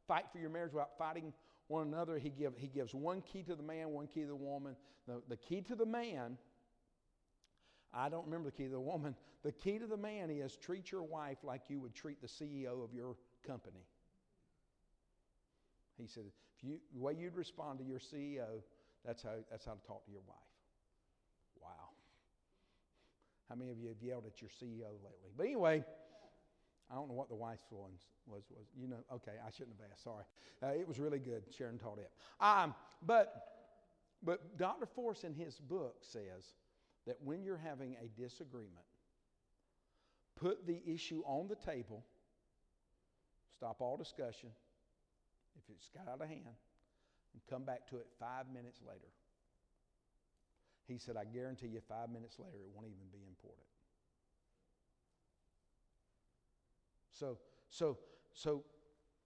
Fight 0.08 0.26
for 0.32 0.40
Your 0.40 0.50
Marriage 0.50 0.72
Without 0.72 0.98
Fighting 0.98 1.34
One 1.72 1.88
Another? 1.88 2.18
He, 2.18 2.30
give, 2.30 2.54
he 2.58 2.68
gives 2.68 2.94
one 2.94 3.22
key 3.22 3.44
to 3.44 3.56
the 3.56 3.64
man, 3.64 3.90
one 3.90 4.08
key 4.08 4.22
to 4.22 4.28
the 4.28 4.36
woman. 4.36 4.76
The, 5.08 5.22
the 5.30 5.38
key 5.38 5.62
to 5.62 5.76
the 5.76 5.86
man, 5.86 6.38
I 7.94 8.10
don't 8.10 8.26
remember 8.26 8.50
the 8.50 8.56
key 8.56 8.66
to 8.66 8.72
the 8.72 8.80
woman. 8.80 9.16
The 9.44 9.54
key 9.54 9.80
to 9.80 9.88
the 9.88 9.98
man 9.98 10.30
is 10.30 10.58
treat 10.58 10.92
your 10.92 11.04
wife 11.04 11.38
like 11.44 11.70
you 11.70 11.80
would 11.80 11.96
treat 11.96 12.22
the 12.22 12.28
CEO 12.28 12.84
of 12.84 12.94
your 12.94 13.16
company. 13.48 13.86
He 15.98 16.08
said, 16.08 16.24
if 16.28 16.64
you, 16.64 16.78
the 16.94 17.00
way 17.00 17.16
you'd 17.18 17.36
respond 17.36 17.80
to 17.80 17.86
your 17.86 18.00
CEO, 18.00 18.62
that's 19.06 19.24
how, 19.24 19.36
that's 19.50 19.66
how 19.66 19.74
to 19.74 19.88
talk 19.88 20.06
to 20.06 20.12
your 20.12 20.22
wife. 20.28 20.38
Wow. 21.62 21.70
How 23.50 23.56
many 23.56 23.72
of 23.72 23.80
you 23.80 23.88
have 23.88 24.02
yelled 24.02 24.26
at 24.26 24.42
your 24.42 24.50
CEO 24.50 24.92
lately? 25.04 25.32
But 25.38 25.46
anyway, 25.46 25.86
I 26.92 26.96
don't 26.96 27.08
know 27.08 27.14
what 27.14 27.30
the 27.30 27.36
wife's 27.36 27.66
one 27.70 27.92
was. 28.28 28.44
Was 28.50 28.68
you 28.78 28.88
know? 28.88 28.98
Okay, 29.14 29.34
I 29.46 29.50
shouldn't 29.52 29.78
have 29.80 29.92
asked. 29.92 30.04
Sorry. 30.04 30.26
Uh, 30.62 30.80
it 30.80 30.88
was 30.88 31.00
really 31.00 31.20
good. 31.20 31.44
Sharon 31.58 31.78
taught 31.78 32.00
it. 32.00 32.12
Um, 32.40 32.76
but 33.06 33.52
but 34.24 34.58
Dr. 34.58 34.86
Force 34.86 35.24
in 35.24 35.34
his 35.34 35.58
book 35.58 35.96
says 36.02 36.54
that 37.08 37.18
when 37.24 37.44
you're 37.44 37.58
having 37.58 37.96
a 38.04 38.22
disagreement, 38.22 38.86
put 40.36 40.68
the 40.68 40.82
issue 40.86 41.24
on 41.26 41.48
the 41.48 41.56
table. 41.56 42.04
Stop 43.56 43.78
all 43.80 43.98
discussion 43.98 44.50
if 45.56 45.64
it's 45.70 45.90
got 45.90 46.12
out 46.12 46.22
of 46.22 46.28
hand, 46.28 46.58
and 47.34 47.42
come 47.50 47.64
back 47.64 47.88
to 47.90 47.98
it 47.98 48.08
five 48.20 48.46
minutes 48.54 48.80
later. 48.86 49.12
He 50.88 50.98
said, 50.98 51.16
I 51.16 51.26
guarantee 51.26 51.68
you, 51.68 51.82
five 51.88 52.10
minutes 52.10 52.38
later, 52.40 52.58
it 52.58 52.72
won't 52.74 52.88
even 52.88 53.08
be 53.14 53.24
important. 53.28 53.64
So, 57.22 57.38
so, 57.70 58.00
so 58.34 58.64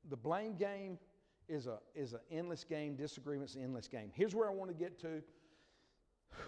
the 0.10 0.18
blame 0.18 0.58
game 0.58 1.00
is 1.48 1.66
a 1.66 1.78
is 1.96 2.12
an 2.12 2.20
endless 2.30 2.66
game. 2.66 2.98
Disagreements, 2.98 3.56
an 3.56 3.64
endless 3.64 3.88
game. 3.88 4.12
Here's 4.14 4.36
where 4.36 4.50
I 4.50 4.54
want 4.54 4.70
to 4.70 4.76
get 4.76 5.00
to. 5.02 5.24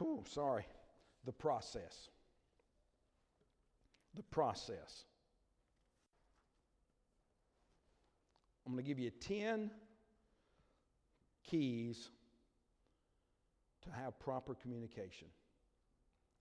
Oh, 0.01 0.25
sorry, 0.27 0.65
the 1.23 1.31
process. 1.31 2.09
The 4.15 4.23
process. 4.23 5.05
I'm 8.65 8.73
going 8.73 8.83
to 8.83 8.87
give 8.87 8.99
you 8.99 9.11
10 9.11 9.71
keys 11.49 12.09
to 13.83 13.91
have 13.91 14.19
proper 14.19 14.55
communication. 14.55 15.29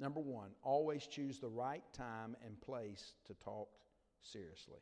Number 0.01 0.19
one, 0.19 0.51
always 0.64 1.07
choose 1.07 1.38
the 1.38 1.49
right 1.49 1.85
time 1.92 2.37
and 2.45 2.61
place 2.61 3.14
to 3.27 3.35
talk 3.35 3.69
seriously. 4.21 4.81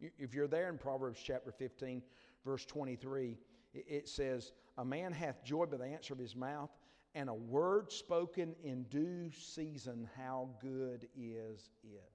If 0.00 0.34
you're 0.34 0.48
there 0.48 0.68
in 0.68 0.78
Proverbs 0.78 1.20
chapter 1.22 1.52
15, 1.52 2.02
verse 2.44 2.64
23, 2.64 3.36
it 3.74 4.08
says, 4.08 4.52
A 4.76 4.84
man 4.84 5.12
hath 5.12 5.44
joy 5.44 5.66
by 5.66 5.76
the 5.76 5.86
answer 5.86 6.12
of 6.12 6.18
his 6.18 6.36
mouth, 6.36 6.70
and 7.14 7.28
a 7.28 7.34
word 7.34 7.90
spoken 7.90 8.54
in 8.62 8.84
due 8.84 9.30
season, 9.36 10.08
how 10.16 10.50
good 10.60 11.08
is 11.16 11.70
it? 11.82 12.12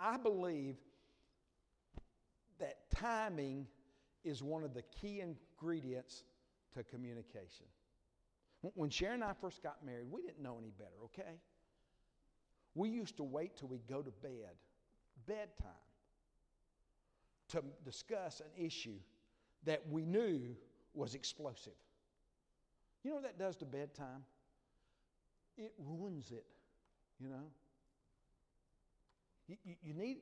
I 0.00 0.16
believe 0.16 0.76
that 2.58 2.90
timing 2.90 3.66
is 4.24 4.42
one 4.42 4.64
of 4.64 4.72
the 4.72 4.82
key 4.82 5.20
ingredients 5.20 6.24
to 6.74 6.82
communication. 6.82 7.66
When 8.74 8.88
Sharon 8.90 9.22
and 9.22 9.24
I 9.24 9.32
first 9.40 9.62
got 9.62 9.84
married, 9.84 10.06
we 10.10 10.22
didn't 10.22 10.42
know 10.42 10.56
any 10.58 10.72
better, 10.78 10.96
okay? 11.04 11.38
We 12.74 12.88
used 12.88 13.18
to 13.18 13.22
wait 13.24 13.56
till 13.56 13.68
we 13.68 13.78
go 13.88 14.02
to 14.02 14.10
bed, 14.10 14.56
bedtime, 15.26 15.85
to 17.56 17.68
discuss 17.84 18.40
an 18.40 18.64
issue 18.64 18.98
that 19.64 19.82
we 19.90 20.04
knew 20.04 20.56
was 20.94 21.14
explosive. 21.14 21.72
You 23.02 23.10
know 23.10 23.16
what 23.16 23.24
that 23.24 23.38
does 23.38 23.56
to 23.56 23.64
bedtime? 23.64 24.24
It 25.56 25.72
ruins 25.78 26.32
it, 26.32 26.44
you 27.20 27.28
know? 27.28 27.44
You, 29.48 29.56
you, 29.64 29.74
you 29.82 29.94
need, 29.94 30.18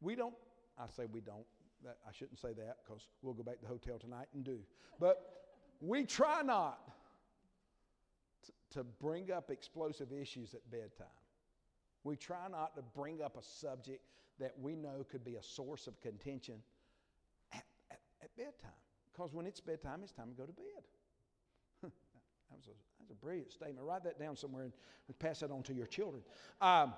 we 0.00 0.16
don't, 0.16 0.34
I 0.78 0.84
say 0.94 1.04
we 1.10 1.20
don't, 1.20 1.46
that, 1.84 1.98
I 2.06 2.12
shouldn't 2.12 2.38
say 2.38 2.52
that 2.54 2.78
because 2.84 3.08
we'll 3.22 3.34
go 3.34 3.42
back 3.42 3.56
to 3.56 3.62
the 3.62 3.68
hotel 3.68 3.98
tonight 3.98 4.26
and 4.34 4.44
do. 4.44 4.58
But 4.98 5.22
we 5.80 6.04
try 6.04 6.42
not 6.42 6.80
to, 8.46 8.78
to 8.78 8.84
bring 8.84 9.30
up 9.30 9.50
explosive 9.50 10.12
issues 10.12 10.54
at 10.54 10.68
bedtime. 10.70 11.06
We 12.04 12.16
try 12.16 12.48
not 12.50 12.74
to 12.76 12.82
bring 12.94 13.22
up 13.22 13.36
a 13.36 13.42
subject 13.42 14.00
that 14.38 14.54
we 14.60 14.76
know 14.76 15.04
could 15.10 15.24
be 15.24 15.36
a 15.36 15.42
source 15.42 15.86
of 15.86 16.00
contention 16.00 16.56
at, 17.52 17.64
at, 17.90 18.00
at 18.22 18.36
bedtime. 18.36 18.70
Because 19.12 19.34
when 19.34 19.46
it's 19.46 19.60
bedtime, 19.60 20.00
it's 20.02 20.12
time 20.12 20.28
to 20.28 20.34
go 20.34 20.44
to 20.44 20.52
bed. 20.52 20.84
that, 21.82 22.56
was 22.56 22.66
a, 22.66 22.70
that 22.70 23.00
was 23.00 23.10
a 23.10 23.14
brilliant 23.14 23.52
statement. 23.52 23.86
Write 23.86 24.04
that 24.04 24.18
down 24.18 24.36
somewhere 24.36 24.64
and, 24.64 24.72
pass 25.18 25.40
that 25.40 25.50
on 25.50 25.62
to 25.62 25.72
your 25.72 25.86
children. 25.86 26.22
Um, 26.60 26.92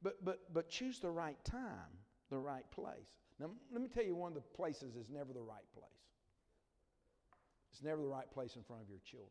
but, 0.00 0.24
but, 0.24 0.40
but 0.54 0.68
choose 0.68 1.00
the 1.00 1.10
right 1.10 1.36
time 1.44 1.98
the 2.30 2.38
right 2.38 2.68
place. 2.70 3.16
Now, 3.40 3.50
let 3.72 3.82
me 3.82 3.88
tell 3.88 4.04
you 4.04 4.14
one 4.14 4.32
of 4.32 4.34
the 4.34 4.56
places 4.56 4.96
is 4.96 5.08
never 5.10 5.32
the 5.32 5.40
right 5.40 5.64
place. 5.74 5.90
It's 7.72 7.82
never 7.82 8.02
the 8.02 8.08
right 8.08 8.30
place 8.30 8.56
in 8.56 8.62
front 8.62 8.82
of 8.82 8.88
your 8.88 8.98
children. 9.04 9.30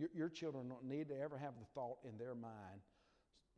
Your, 0.00 0.08
your 0.14 0.28
children 0.30 0.66
don't 0.66 0.88
need 0.88 1.08
to 1.08 1.20
ever 1.20 1.36
have 1.36 1.52
the 1.60 1.66
thought 1.74 1.98
in 2.08 2.16
their 2.16 2.34
mind, 2.34 2.80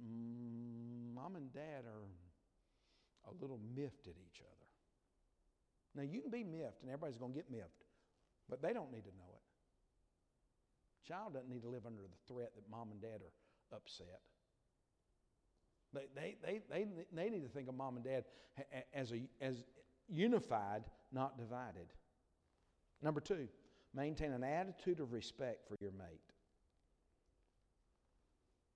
mm, 0.03 1.15
mom 1.15 1.37
and 1.37 1.53
dad 1.53 1.85
are 1.87 3.31
a 3.31 3.33
little 3.41 3.61
miffed 3.77 4.09
at 4.09 4.15
each 4.19 4.41
other. 4.41 4.67
Now, 5.95 6.03
you 6.03 6.21
can 6.21 6.33
be 6.33 6.43
miffed, 6.43 6.83
and 6.83 6.91
everybody's 6.91 7.17
going 7.17 7.33
to 7.33 7.39
get 7.39 7.49
miffed, 7.49 7.85
but 8.49 8.61
they 8.61 8.73
don't 8.73 8.91
need 8.91 9.05
to 9.05 9.15
know 9.17 9.31
it. 9.37 9.43
Child 11.07 11.35
doesn't 11.35 11.49
need 11.49 11.63
to 11.63 11.69
live 11.69 11.87
under 11.87 12.03
the 12.03 12.33
threat 12.33 12.51
that 12.57 12.69
mom 12.69 12.91
and 12.91 13.01
dad 13.01 13.21
are 13.23 13.77
upset. 13.77 14.21
They, 15.95 16.07
they, 16.17 16.37
they, 16.45 16.61
they, 16.69 16.87
they 17.13 17.31
need 17.31 17.43
to 17.43 17.49
think 17.49 17.69
of 17.69 17.77
mom 17.77 17.97
and 17.97 18.05
dad 18.05 18.25
as, 18.93 19.13
a, 19.13 19.23
as 19.41 19.63
unified, 20.09 20.83
not 21.13 21.39
divided. 21.39 21.87
Number 23.01 23.21
two, 23.21 23.47
maintain 23.95 24.33
an 24.33 24.43
attitude 24.43 24.99
of 24.99 25.13
respect 25.13 25.69
for 25.69 25.77
your 25.81 25.93
mate. 25.93 26.32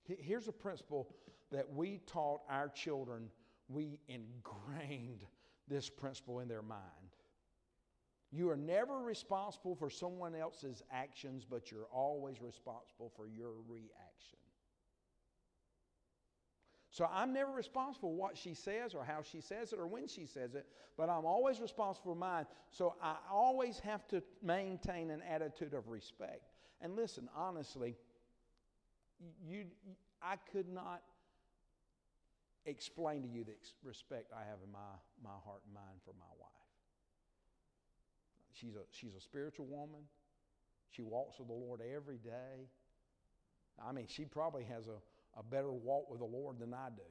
Here's 0.07 0.47
a 0.47 0.53
principle 0.53 1.09
that 1.51 1.69
we 1.73 2.01
taught 2.05 2.41
our 2.49 2.69
children, 2.69 3.29
we 3.67 3.99
ingrained 4.07 5.25
this 5.67 5.89
principle 5.89 6.39
in 6.39 6.47
their 6.47 6.61
mind. 6.61 6.81
You 8.31 8.49
are 8.49 8.57
never 8.57 8.99
responsible 8.99 9.75
for 9.75 9.89
someone 9.89 10.35
else's 10.35 10.83
actions, 10.91 11.45
but 11.49 11.71
you're 11.71 11.87
always 11.91 12.41
responsible 12.41 13.11
for 13.15 13.27
your 13.27 13.53
reaction. 13.67 14.37
So 16.89 17.07
I'm 17.13 17.31
never 17.31 17.51
responsible 17.51 18.09
for 18.09 18.15
what 18.15 18.35
she 18.35 18.53
says 18.53 18.95
or 18.95 19.03
how 19.03 19.21
she 19.21 19.39
says 19.39 19.71
it 19.71 19.79
or 19.79 19.87
when 19.87 20.07
she 20.07 20.25
says 20.25 20.55
it, 20.55 20.65
but 20.97 21.09
I'm 21.09 21.25
always 21.25 21.59
responsible 21.59 22.13
for 22.13 22.17
mine. 22.17 22.45
So 22.71 22.95
I 23.01 23.17
always 23.31 23.79
have 23.79 24.07
to 24.07 24.23
maintain 24.41 25.11
an 25.11 25.21
attitude 25.29 25.73
of 25.73 25.89
respect. 25.89 26.41
And 26.81 26.95
listen, 26.95 27.29
honestly, 27.35 27.95
you, 29.47 29.65
I 30.21 30.35
could 30.51 30.67
not 30.67 31.01
explain 32.65 33.21
to 33.23 33.27
you 33.27 33.43
the 33.43 33.53
respect 33.83 34.31
I 34.33 34.45
have 34.45 34.59
in 34.63 34.71
my, 34.71 34.79
my 35.23 35.37
heart 35.45 35.61
and 35.65 35.73
mind 35.73 35.99
for 36.03 36.13
my 36.19 36.31
wife. 36.39 36.51
She's 38.53 38.75
a, 38.75 38.83
she's 38.91 39.15
a 39.15 39.21
spiritual 39.21 39.65
woman. 39.65 40.01
She 40.89 41.01
walks 41.01 41.39
with 41.39 41.47
the 41.47 41.53
Lord 41.53 41.81
every 41.81 42.17
day. 42.17 42.69
I 43.85 43.91
mean, 43.91 44.05
she 44.07 44.25
probably 44.25 44.63
has 44.63 44.87
a, 44.87 45.39
a 45.39 45.43
better 45.43 45.71
walk 45.71 46.09
with 46.09 46.19
the 46.19 46.25
Lord 46.25 46.59
than 46.59 46.73
I 46.73 46.89
do. 46.95 47.03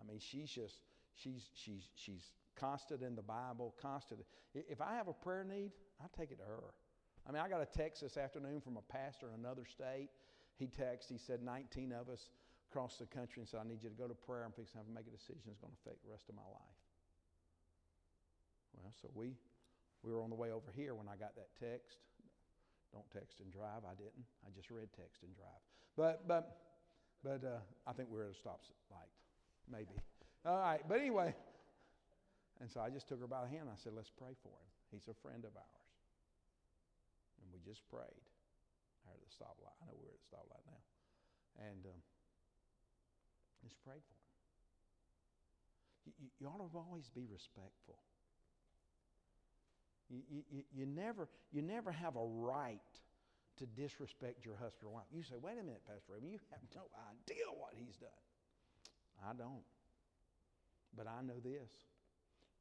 I 0.00 0.06
mean, 0.08 0.20
she's 0.20 0.50
just, 0.50 0.76
she's, 1.14 1.50
she's, 1.54 1.88
she's 1.94 2.22
constant 2.56 3.02
in 3.02 3.16
the 3.16 3.22
Bible, 3.22 3.74
constant. 3.80 4.20
If 4.54 4.80
I 4.80 4.94
have 4.94 5.08
a 5.08 5.12
prayer 5.12 5.44
need, 5.44 5.72
I 6.00 6.06
take 6.16 6.30
it 6.30 6.38
to 6.38 6.44
her. 6.44 6.74
I 7.28 7.32
mean, 7.32 7.42
I 7.42 7.48
got 7.48 7.60
a 7.60 7.66
text 7.66 8.02
this 8.02 8.16
afternoon 8.16 8.60
from 8.60 8.76
a 8.76 8.92
pastor 8.92 9.28
in 9.28 9.40
another 9.40 9.62
state. 9.64 10.08
He 10.58 10.66
texted, 10.66 11.10
he 11.10 11.18
said, 11.18 11.42
19 11.42 11.92
of 11.92 12.08
us 12.08 12.30
across 12.70 12.96
the 12.96 13.06
country 13.06 13.40
and 13.40 13.48
said, 13.48 13.60
I 13.60 13.68
need 13.68 13.82
you 13.82 13.90
to 13.90 13.98
go 13.98 14.08
to 14.08 14.14
prayer. 14.14 14.44
I'm 14.44 14.52
fixing 14.52 14.80
to 14.80 14.84
have 14.84 14.88
to 14.88 14.94
make 14.94 15.08
a 15.08 15.14
decision 15.14 15.44
that's 15.48 15.60
going 15.60 15.72
to 15.72 15.80
affect 15.84 16.00
the 16.04 16.10
rest 16.10 16.28
of 16.28 16.36
my 16.36 16.48
life. 16.48 16.80
Well, 18.72 18.92
so 18.96 19.08
we, 19.12 19.36
we 20.00 20.12
were 20.12 20.24
on 20.24 20.30
the 20.30 20.38
way 20.38 20.50
over 20.50 20.72
here 20.72 20.94
when 20.94 21.08
I 21.08 21.16
got 21.20 21.36
that 21.36 21.52
text. 21.60 22.00
Don't 22.92 23.08
text 23.12 23.40
and 23.40 23.52
drive. 23.52 23.84
I 23.84 23.96
didn't. 23.96 24.24
I 24.44 24.52
just 24.56 24.70
read 24.70 24.88
text 24.96 25.24
and 25.24 25.32
drive. 25.36 25.62
But, 25.96 26.28
but, 26.28 26.56
but 27.24 27.44
uh, 27.44 27.60
I 27.88 27.92
think 27.92 28.08
we 28.08 28.20
are 28.20 28.28
at 28.28 28.32
a 28.32 28.38
stop 28.38 28.60
light, 28.90 29.12
maybe. 29.68 29.96
All 30.44 30.56
right. 30.56 30.80
But 30.88 31.00
anyway, 31.00 31.34
and 32.60 32.70
so 32.70 32.80
I 32.80 32.90
just 32.90 33.08
took 33.08 33.20
her 33.20 33.26
by 33.26 33.44
the 33.44 33.50
hand. 33.52 33.68
I 33.68 33.76
said, 33.76 33.92
let's 33.96 34.10
pray 34.10 34.32
for 34.42 34.48
him. 34.48 34.68
He's 34.92 35.08
a 35.08 35.16
friend 35.20 35.44
of 35.44 35.56
ours. 35.56 35.88
And 37.40 37.48
we 37.52 37.60
just 37.64 37.82
prayed. 37.88 38.24
Heard 39.06 39.20
the 39.20 39.32
stoplight. 39.32 39.76
I 39.82 39.86
know 39.86 39.96
we're 39.98 40.12
at 40.12 40.20
the 40.20 40.30
stoplight 40.30 40.64
now. 40.66 40.82
And 41.68 41.86
um, 41.86 42.00
just 43.62 43.78
prayed 43.84 44.02
for 44.02 44.14
him. 44.14 44.26
You, 46.06 46.12
you, 46.18 46.28
you 46.40 46.46
ought 46.46 46.58
to 46.58 46.70
always 46.76 47.08
be 47.10 47.26
respectful. 47.30 47.98
You, 50.10 50.42
you, 50.50 50.62
you, 50.74 50.86
never, 50.86 51.28
you 51.52 51.62
never 51.62 51.90
have 51.90 52.16
a 52.16 52.24
right 52.24 52.80
to 53.58 53.66
disrespect 53.66 54.44
your 54.44 54.56
husband 54.56 54.90
or 54.90 54.94
wife. 54.94 55.08
You 55.12 55.22
say, 55.22 55.36
wait 55.40 55.56
a 55.60 55.62
minute, 55.62 55.82
Pastor 55.86 56.12
Raven, 56.12 56.28
you 56.28 56.38
have 56.50 56.60
no 56.74 56.84
idea 57.08 57.46
what 57.56 57.72
he's 57.76 57.96
done. 57.96 58.22
I 59.24 59.32
don't. 59.32 59.64
But 60.96 61.06
I 61.06 61.22
know 61.22 61.40
this. 61.42 61.70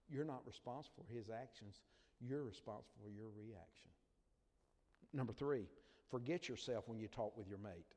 You're 0.09 0.25
not 0.25 0.43
responsible 0.45 1.03
for 1.07 1.13
his 1.13 1.29
actions. 1.29 1.81
You're 2.19 2.43
responsible 2.43 3.01
for 3.01 3.09
your 3.09 3.31
reaction. 3.35 3.89
Number 5.13 5.33
three, 5.33 5.65
forget 6.11 6.47
yourself 6.47 6.83
when 6.87 6.99
you 6.99 7.07
talk 7.07 7.35
with 7.35 7.47
your 7.47 7.57
mate. 7.57 7.95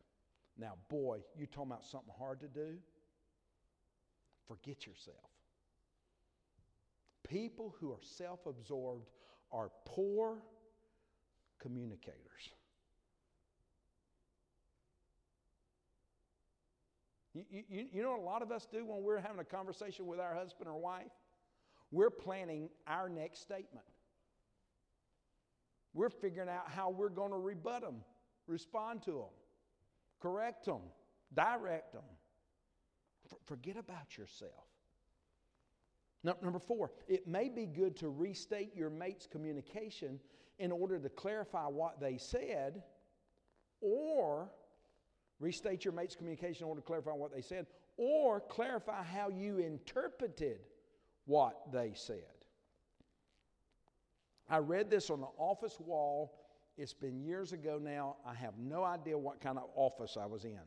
Now, 0.57 0.75
boy, 0.89 1.19
you 1.37 1.47
talking 1.47 1.73
about 1.73 1.85
something 1.85 2.13
hard 2.17 2.41
to 2.41 2.49
do? 2.49 2.77
Forget 4.47 4.87
yourself. 4.87 5.17
People 7.29 7.75
who 7.81 7.91
are 7.91 8.01
self 8.03 8.47
absorbed 8.47 9.11
are 9.51 9.71
poor 9.85 10.39
communicators. 11.59 12.21
You, 17.33 17.43
you, 17.69 17.87
you 17.93 18.03
know 18.03 18.13
what 18.13 18.21
a 18.21 18.23
lot 18.23 18.43
of 18.43 18.53
us 18.53 18.67
do 18.71 18.85
when 18.85 19.03
we're 19.03 19.19
having 19.19 19.41
a 19.41 19.45
conversation 19.45 20.07
with 20.07 20.21
our 20.21 20.35
husband 20.35 20.69
or 20.69 20.79
wife? 20.79 21.11
We're 21.91 22.11
planning 22.11 22.69
our 22.87 23.09
next 23.09 23.41
statement. 23.41 23.87
We're 25.95 26.11
figuring 26.11 26.49
out 26.49 26.69
how 26.69 26.91
we're 26.91 27.09
going 27.09 27.31
to 27.31 27.39
rebut 27.39 27.83
them, 27.83 28.03
respond 28.47 29.03
to 29.03 29.13
them, 29.13 29.35
correct 30.21 30.67
them, 30.67 30.81
direct 31.33 31.93
them. 31.93 32.03
Forget 33.47 33.77
about 33.77 34.19
yourself. 34.19 34.67
Number 36.25 36.59
four, 36.59 36.91
it 37.07 37.29
may 37.29 37.49
be 37.49 37.67
good 37.67 37.97
to 37.99 38.09
restate 38.09 38.75
your 38.75 38.91
mate's 38.91 39.27
communication 39.27 40.21
in 40.59 40.73
order 40.73 40.99
to 40.99 41.09
clarify 41.09 41.67
what 41.67 42.01
they 42.01 42.17
said, 42.17 42.83
or 43.81 44.51
restate 45.39 45.85
your 45.85 45.93
mate's 45.93 46.17
communication 46.17 46.65
in 46.65 46.69
order 46.69 46.81
to 46.81 46.87
clarify 46.87 47.11
what 47.11 47.33
they 47.33 47.43
said, 47.43 47.67
or 47.97 48.41
clarify 48.41 49.03
how 49.03 49.29
you 49.29 49.59
interpreted 49.59 50.61
what 51.27 51.71
they 51.73 51.93
said. 51.95 52.34
I 54.49 54.59
read 54.59 54.91
this 54.91 55.11
on 55.11 55.21
the 55.21 55.29
office 55.39 55.79
wall. 55.81 56.33
It's 56.77 56.93
been 56.93 57.21
years 57.21 57.53
ago 57.53 57.81
now. 57.83 58.17
I 58.27 58.35
have 58.35 58.55
no 58.59 58.85
idea 58.85 59.17
what 59.17 59.41
kind 59.41 59.59
of 59.59 59.65
office 59.75 60.17
I 60.21 60.27
was 60.27 60.45
in. 60.45 60.61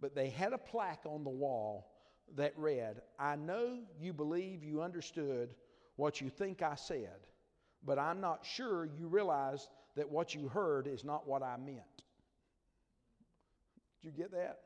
But 0.00 0.14
they 0.14 0.28
had 0.28 0.52
a 0.52 0.58
plaque 0.58 1.04
on 1.04 1.24
the 1.24 1.30
wall 1.30 1.90
that 2.36 2.52
read, 2.56 3.00
I 3.18 3.36
know 3.36 3.78
you 3.98 4.12
believe 4.12 4.62
you 4.62 4.82
understood 4.82 5.54
what 5.96 6.20
you 6.20 6.28
think 6.28 6.60
I 6.62 6.74
said, 6.74 7.26
but 7.84 7.98
I'm 7.98 8.20
not 8.20 8.44
sure 8.44 8.84
you 8.84 9.06
realize 9.06 9.68
that 9.94 10.10
what 10.10 10.34
you 10.34 10.48
heard 10.48 10.86
is 10.86 11.04
not 11.04 11.26
what 11.26 11.42
I 11.42 11.56
meant. 11.56 12.02
Did 14.02 14.08
you 14.08 14.10
get 14.10 14.32
that? 14.32 14.58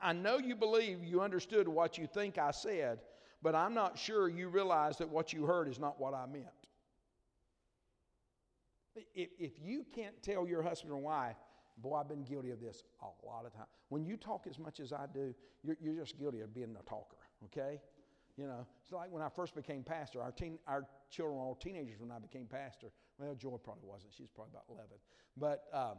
I 0.00 0.12
know 0.12 0.38
you 0.38 0.56
believe 0.56 1.02
you 1.02 1.20
understood 1.20 1.68
what 1.68 1.98
you 1.98 2.06
think 2.06 2.38
I 2.38 2.50
said, 2.50 3.00
but 3.42 3.54
I'm 3.54 3.74
not 3.74 3.98
sure 3.98 4.28
you 4.28 4.48
realize 4.48 4.98
that 4.98 5.08
what 5.08 5.32
you 5.32 5.44
heard 5.46 5.68
is 5.68 5.78
not 5.78 6.00
what 6.00 6.14
I 6.14 6.26
meant. 6.26 6.63
If, 9.14 9.28
if 9.38 9.52
you 9.62 9.84
can't 9.94 10.20
tell 10.22 10.46
your 10.46 10.62
husband 10.62 10.92
or 10.92 10.98
wife, 10.98 11.36
Boy, 11.78 11.96
I've 11.96 12.08
been 12.08 12.22
guilty 12.22 12.50
of 12.50 12.60
this 12.60 12.84
a 13.02 13.26
lot 13.26 13.46
of 13.46 13.52
times. 13.52 13.68
When 13.88 14.04
you 14.04 14.16
talk 14.16 14.46
as 14.48 14.58
much 14.58 14.80
as 14.80 14.92
I 14.92 15.06
do, 15.12 15.34
you're, 15.62 15.76
you're 15.80 15.96
just 15.96 16.18
guilty 16.18 16.40
of 16.40 16.54
being 16.54 16.76
a 16.78 16.88
talker, 16.88 17.16
okay? 17.46 17.80
You 18.36 18.46
know, 18.46 18.66
it's 18.82 18.92
like 18.92 19.10
when 19.10 19.22
I 19.22 19.28
first 19.28 19.54
became 19.54 19.82
pastor, 19.82 20.22
our, 20.22 20.30
teen, 20.30 20.58
our 20.66 20.86
children 21.10 21.36
were 21.36 21.44
all 21.44 21.54
teenagers 21.54 22.00
when 22.00 22.10
I 22.10 22.18
became 22.18 22.46
pastor. 22.46 22.88
Well, 23.18 23.34
Joy 23.34 23.56
probably 23.62 23.84
wasn't. 23.84 24.12
She 24.14 24.22
was 24.22 24.30
probably 24.30 24.52
about 24.52 24.64
11. 24.68 24.90
But 25.36 25.64
um, 25.72 25.98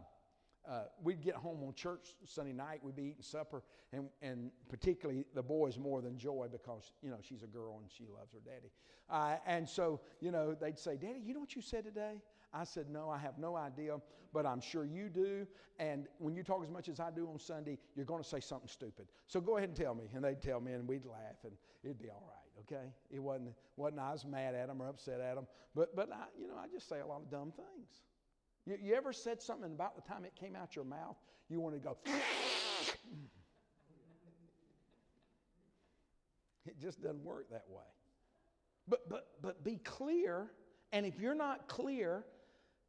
uh, 0.69 0.83
we'd 1.03 1.21
get 1.21 1.35
home 1.35 1.61
on 1.63 1.73
church 1.73 2.15
Sunday 2.25 2.53
night. 2.53 2.79
We'd 2.81 2.95
be 2.95 3.03
eating 3.03 3.21
supper, 3.21 3.63
and, 3.91 4.07
and 4.21 4.51
particularly 4.69 5.25
the 5.33 5.43
boys 5.43 5.77
more 5.77 6.01
than 6.01 6.17
Joy 6.17 6.47
because, 6.51 6.91
you 7.01 7.09
know, 7.09 7.19
she's 7.21 7.43
a 7.43 7.47
girl 7.47 7.79
and 7.81 7.89
she 7.91 8.05
loves 8.07 8.31
her 8.33 8.39
daddy. 8.45 8.71
Uh, 9.09 9.37
and 9.45 9.67
so, 9.67 9.99
you 10.21 10.31
know, 10.31 10.55
they'd 10.59 10.79
say, 10.79 10.95
Daddy, 10.95 11.19
you 11.23 11.33
know 11.33 11.41
what 11.41 11.55
you 11.55 11.61
said 11.61 11.83
today? 11.83 12.21
I 12.55 12.63
said, 12.63 12.89
No, 12.89 13.09
I 13.09 13.17
have 13.17 13.37
no 13.37 13.57
idea, 13.57 13.97
but 14.33 14.45
I'm 14.45 14.61
sure 14.61 14.85
you 14.85 15.09
do. 15.09 15.45
And 15.77 16.07
when 16.19 16.35
you 16.35 16.43
talk 16.43 16.63
as 16.63 16.69
much 16.71 16.87
as 16.87 17.01
I 17.01 17.11
do 17.11 17.27
on 17.27 17.37
Sunday, 17.37 17.77
you're 17.95 18.05
going 18.05 18.23
to 18.23 18.27
say 18.27 18.39
something 18.39 18.69
stupid. 18.69 19.07
So 19.27 19.41
go 19.41 19.57
ahead 19.57 19.69
and 19.69 19.77
tell 19.77 19.93
me. 19.93 20.05
And 20.13 20.23
they'd 20.23 20.41
tell 20.41 20.61
me, 20.61 20.71
and 20.71 20.87
we'd 20.87 21.05
laugh, 21.05 21.43
and 21.43 21.51
it'd 21.83 21.99
be 21.99 22.09
all 22.09 22.23
right, 22.25 22.53
okay? 22.61 22.87
It 23.11 23.19
wasn't, 23.19 23.53
wasn't 23.75 23.99
I 23.99 24.13
was 24.13 24.25
mad 24.25 24.55
at 24.55 24.67
them 24.67 24.81
or 24.81 24.87
upset 24.87 25.19
at 25.19 25.35
them. 25.35 25.47
But, 25.75 25.93
but 25.95 26.09
I, 26.13 26.27
you 26.39 26.47
know, 26.47 26.55
I 26.55 26.67
just 26.71 26.87
say 26.87 27.01
a 27.01 27.05
lot 27.05 27.21
of 27.21 27.29
dumb 27.29 27.51
things. 27.51 27.89
You, 28.65 28.77
you 28.81 28.95
ever 28.95 29.11
said 29.11 29.41
something 29.41 29.73
about 29.73 29.97
the 29.97 30.01
time 30.01 30.23
it 30.23 30.33
came 30.39 30.55
out 30.55 30.77
your 30.77 30.85
mouth, 30.85 31.17
you 31.49 31.59
wanted 31.59 31.83
to 31.83 31.89
go, 31.89 31.97
it 36.65 36.79
just 36.79 37.03
doesn't 37.03 37.23
work 37.23 37.49
that 37.51 37.65
way. 37.69 37.83
But, 38.87 39.09
but, 39.09 39.27
but 39.41 39.61
be 39.63 39.75
clear, 39.83 40.51
and 40.93 41.05
if 41.05 41.19
you're 41.19 41.35
not 41.35 41.67
clear, 41.67 42.23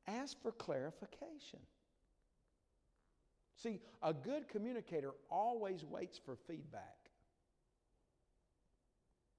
ask 0.08 0.40
for 0.42 0.52
clarification. 0.52 1.60
See, 3.56 3.80
a 4.02 4.12
good 4.12 4.48
communicator 4.48 5.12
always 5.30 5.84
waits 5.84 6.20
for 6.24 6.36
feedback. 6.46 6.96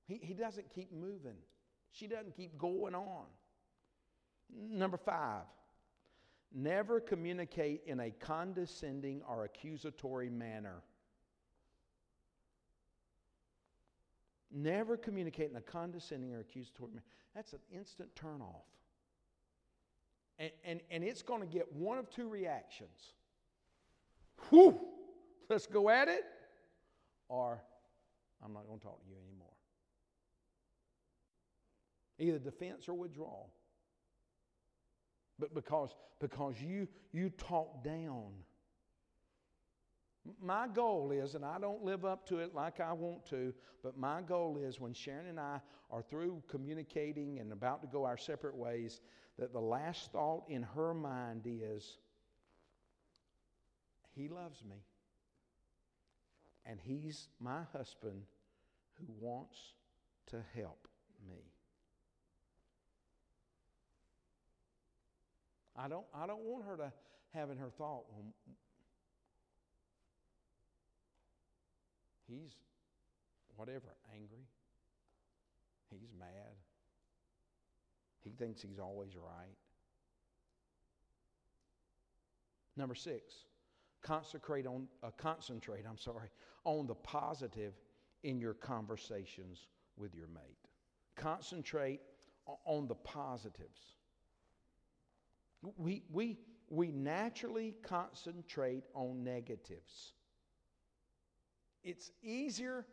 He, 0.08 0.20
he 0.22 0.34
doesn't 0.34 0.70
keep 0.74 0.92
moving, 0.92 1.38
she 1.92 2.08
doesn't 2.08 2.36
keep 2.36 2.58
going 2.58 2.96
on. 2.96 3.26
Number 4.50 4.98
five, 4.98 5.44
never 6.54 7.00
communicate 7.00 7.82
in 7.86 8.00
a 8.00 8.12
condescending 8.12 9.22
or 9.28 9.44
accusatory 9.44 10.30
manner. 10.30 10.82
Never 14.50 14.96
communicate 14.96 15.52
in 15.52 15.58
a 15.58 15.62
condescending 15.62 16.34
or 16.34 16.40
accusatory 16.40 16.92
manner. 16.92 17.04
That's 17.36 17.52
an 17.52 17.60
instant 17.72 18.10
turnoff. 18.16 18.64
And, 20.40 20.52
and, 20.64 20.82
and 20.92 21.04
it's 21.04 21.22
going 21.22 21.42
to 21.42 21.48
get 21.48 21.74
one 21.74 21.98
of 21.98 22.10
two 22.10 22.30
reactions. 22.30 23.14
Whew, 24.50 24.80
let's 25.50 25.66
go 25.66 25.90
at 25.90 26.08
it, 26.08 26.24
or 27.28 27.62
I'm 28.44 28.54
not 28.54 28.68
going 28.68 28.80
to 28.80 28.86
talk 28.86 29.02
to 29.04 29.10
you 29.10 29.16
anymore. 29.16 29.48
either 32.20 32.40
defense 32.40 32.88
or 32.88 32.94
withdrawal. 32.94 33.52
But 35.40 35.54
because, 35.54 35.92
because 36.20 36.56
you, 36.62 36.88
you 37.12 37.30
talk 37.30 37.84
down. 37.84 38.32
My 40.42 40.68
goal 40.68 41.12
is, 41.12 41.36
and 41.36 41.46
I 41.46 41.60
don't 41.60 41.84
live 41.84 42.06
up 42.06 42.28
to 42.30 42.40
it 42.40 42.54
like 42.54 42.80
I 42.80 42.92
want 42.92 43.26
to, 43.28 43.54
but 43.84 43.98
my 43.98 44.22
goal 44.22 44.58
is 44.62 44.80
when 44.80 44.94
Sharon 44.94 45.28
and 45.28 45.40
I 45.40 45.62
are 45.90 46.02
through 46.02 46.44
communicating 46.50 47.40
and 47.40 47.54
about 47.54 47.82
to 47.84 47.88
go 47.88 48.04
our 48.04 48.18
separate 48.18 48.56
ways, 48.56 49.00
that 49.38 49.54
the 49.54 49.60
last 49.60 50.12
thought 50.12 50.44
in 50.50 50.64
her 50.64 50.94
mind 50.94 51.44
is, 51.46 51.98
He 54.16 54.28
loves 54.28 54.64
me. 54.64 54.78
And 56.66 56.80
He's 56.82 57.28
my 57.40 57.62
husband 57.72 58.24
who 58.96 59.06
wants 59.20 59.58
to 60.28 60.44
help 60.56 60.88
me. 61.30 61.44
I 65.76 65.88
don't, 65.88 66.06
I 66.14 66.26
don't 66.26 66.42
want 66.42 66.66
her 66.66 66.78
to 66.78 66.92
have 67.34 67.52
in 67.52 67.58
her 67.58 67.70
thought, 67.78 68.06
well, 68.10 68.34
he's 72.28 72.52
whatever, 73.56 73.96
angry. 74.14 74.46
He's 75.92 76.10
mad. 76.18 76.56
He 78.28 78.34
thinks 78.34 78.62
he's 78.62 78.78
always 78.78 79.16
right. 79.16 79.56
Number 82.76 82.94
six, 82.94 83.34
concentrate 84.02 84.68
on, 84.68 84.90
uh, 85.02 85.12
concentrate, 85.18 85.86
I'm 85.90 85.98
sorry, 85.98 86.28
on 86.66 86.88
the 86.88 86.96
positive 86.96 87.74
in 88.24 88.38
your 88.38 88.54
conversations 88.54 89.68
with 89.96 90.14
your 90.14 90.28
mate. 90.28 90.58
Concentrate 91.16 92.02
on 92.66 92.88
the 92.90 92.96
positives. 92.96 93.96
We, 95.78 96.04
we, 96.12 96.38
we 96.70 96.92
naturally 96.92 97.76
concentrate 97.82 98.84
on 98.94 99.24
negatives. 99.24 100.12
It's 101.82 102.12
easier 102.22 102.86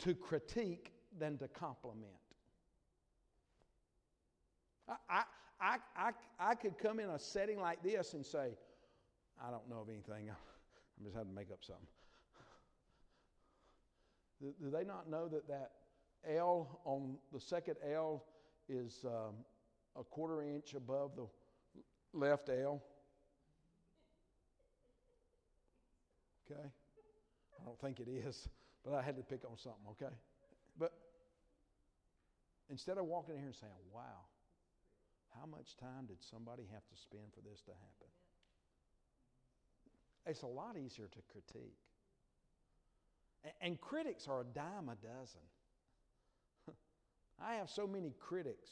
to 0.00 0.14
critique 0.14 0.92
than 1.18 1.38
to 1.38 1.48
compliment. 1.48 2.12
I, 5.08 5.22
I, 5.60 5.76
I, 5.96 6.10
I 6.38 6.54
could 6.54 6.78
come 6.78 7.00
in 7.00 7.10
a 7.10 7.18
setting 7.18 7.60
like 7.60 7.82
this 7.82 8.14
and 8.14 8.24
say, 8.24 8.50
I 9.42 9.50
don't 9.50 9.68
know 9.68 9.80
of 9.80 9.88
anything. 9.88 10.28
I'm 10.98 11.04
just 11.04 11.16
having 11.16 11.30
to 11.30 11.34
make 11.34 11.50
up 11.50 11.58
something. 11.62 11.86
Do, 14.40 14.52
do 14.62 14.70
they 14.70 14.84
not 14.84 15.08
know 15.08 15.28
that 15.28 15.46
that 15.48 15.70
L 16.28 16.80
on 16.84 17.16
the 17.32 17.40
second 17.40 17.76
L 17.92 18.24
is 18.68 19.04
um, 19.04 19.34
a 19.98 20.04
quarter 20.04 20.42
inch 20.42 20.74
above 20.74 21.12
the 21.16 21.26
left 22.12 22.48
L? 22.48 22.82
Okay? 26.50 26.68
I 27.60 27.64
don't 27.64 27.80
think 27.80 28.00
it 28.00 28.08
is, 28.08 28.48
but 28.84 28.94
I 28.94 29.02
had 29.02 29.16
to 29.16 29.22
pick 29.22 29.40
on 29.44 29.56
something, 29.56 29.84
okay? 29.90 30.14
But 30.78 30.92
instead 32.70 32.98
of 32.98 33.04
walking 33.04 33.34
in 33.34 33.40
here 33.40 33.48
and 33.48 33.56
saying, 33.56 33.72
wow, 33.94 34.24
how 35.38 35.46
much 35.46 35.76
time 35.76 36.06
did 36.06 36.22
somebody 36.22 36.64
have 36.72 36.86
to 36.88 36.96
spend 36.96 37.32
for 37.34 37.40
this 37.40 37.60
to 37.62 37.70
happen? 37.70 38.10
It's 40.26 40.42
a 40.42 40.46
lot 40.46 40.76
easier 40.76 41.06
to 41.06 41.18
critique. 41.28 41.78
And 43.60 43.80
critics 43.80 44.28
are 44.28 44.42
a 44.42 44.44
dime 44.44 44.90
a 44.90 44.96
dozen. 44.96 45.40
I 47.42 47.54
have 47.54 47.70
so 47.70 47.86
many 47.86 48.12
critics. 48.20 48.68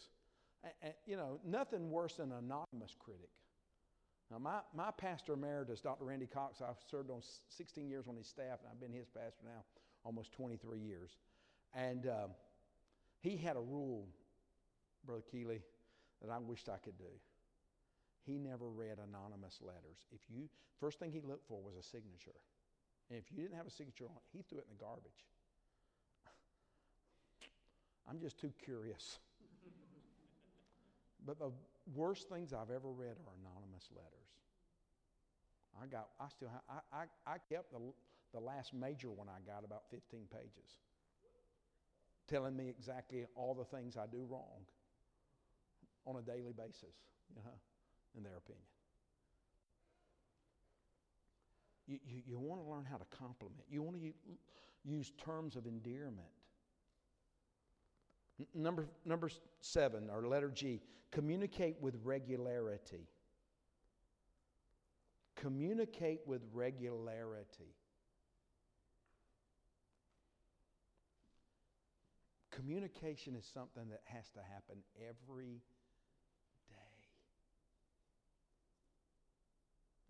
You 1.06 1.16
know, 1.16 1.40
nothing 1.46 1.90
worse 1.90 2.14
than 2.14 2.32
an 2.32 2.38
anonymous 2.38 2.94
critic. 2.98 3.30
Now, 4.30 4.38
my, 4.38 4.58
my 4.74 4.90
pastor 4.90 5.32
emeritus, 5.32 5.80
Dr. 5.80 6.04
Randy 6.04 6.26
Cox, 6.26 6.60
I've 6.60 6.76
served 6.90 7.10
on 7.10 7.22
16 7.48 7.88
years 7.88 8.06
on 8.08 8.16
his 8.16 8.26
staff, 8.26 8.58
and 8.60 8.68
I've 8.70 8.80
been 8.80 8.92
his 8.92 9.08
pastor 9.08 9.44
now 9.44 9.64
almost 10.04 10.32
23 10.32 10.78
years. 10.78 11.16
And 11.74 12.06
um, 12.06 12.30
he 13.20 13.36
had 13.36 13.56
a 13.56 13.60
rule, 13.60 14.06
Brother 15.06 15.22
Keeley, 15.30 15.62
that 16.22 16.30
I 16.30 16.38
wished 16.38 16.68
I 16.68 16.78
could 16.78 16.98
do. 16.98 17.12
He 18.26 18.38
never 18.38 18.68
read 18.68 18.98
anonymous 18.98 19.58
letters. 19.62 20.04
If 20.12 20.20
you, 20.28 20.48
first 20.80 20.98
thing 20.98 21.12
he 21.12 21.20
looked 21.20 21.46
for 21.46 21.62
was 21.62 21.76
a 21.76 21.82
signature. 21.82 22.36
And 23.08 23.18
if 23.18 23.30
you 23.32 23.42
didn't 23.42 23.56
have 23.56 23.66
a 23.66 23.70
signature 23.70 24.04
on 24.04 24.20
he 24.32 24.42
threw 24.42 24.58
it 24.58 24.66
in 24.70 24.76
the 24.76 24.84
garbage. 24.84 25.24
I'm 28.08 28.20
just 28.20 28.38
too 28.38 28.52
curious. 28.64 29.18
but 31.26 31.38
the 31.38 31.50
worst 31.94 32.28
things 32.28 32.52
I've 32.52 32.70
ever 32.70 32.90
read 32.90 33.16
are 33.16 33.32
anonymous 33.40 33.88
letters. 33.94 34.28
I 35.80 35.86
got, 35.86 36.08
I 36.20 36.28
still 36.28 36.48
have, 36.48 36.62
I, 36.68 37.04
I, 37.04 37.34
I 37.34 37.36
kept 37.48 37.70
the, 37.70 37.78
the 38.34 38.40
last 38.40 38.74
major 38.74 39.10
one 39.10 39.28
I 39.28 39.40
got 39.46 39.64
about 39.64 39.82
15 39.90 40.26
pages, 40.30 40.76
telling 42.26 42.56
me 42.56 42.68
exactly 42.68 43.24
all 43.36 43.54
the 43.54 43.64
things 43.64 43.96
I 43.96 44.06
do 44.10 44.26
wrong 44.28 44.66
on 46.08 46.16
a 46.16 46.22
daily 46.22 46.52
basis, 46.56 46.96
you 47.28 47.42
know, 47.42 47.50
in 48.16 48.22
their 48.22 48.36
opinion. 48.36 48.64
You, 51.86 51.98
you, 52.06 52.22
you 52.26 52.38
want 52.38 52.62
to 52.62 52.68
learn 52.68 52.84
how 52.84 52.96
to 52.96 53.04
compliment. 53.16 53.62
You 53.70 53.82
want 53.82 53.96
to 54.00 54.12
use 54.84 55.12
terms 55.22 55.56
of 55.56 55.66
endearment. 55.66 56.28
Number, 58.54 58.86
number 59.04 59.30
seven, 59.60 60.08
or 60.10 60.26
letter 60.26 60.50
G, 60.50 60.80
communicate 61.10 61.76
with 61.80 61.96
regularity. 62.04 63.08
Communicate 65.34 66.20
with 66.26 66.42
regularity. 66.52 67.74
Communication 72.50 73.34
is 73.34 73.48
something 73.52 73.88
that 73.90 74.02
has 74.04 74.30
to 74.30 74.40
happen 74.40 74.78
every 75.08 75.62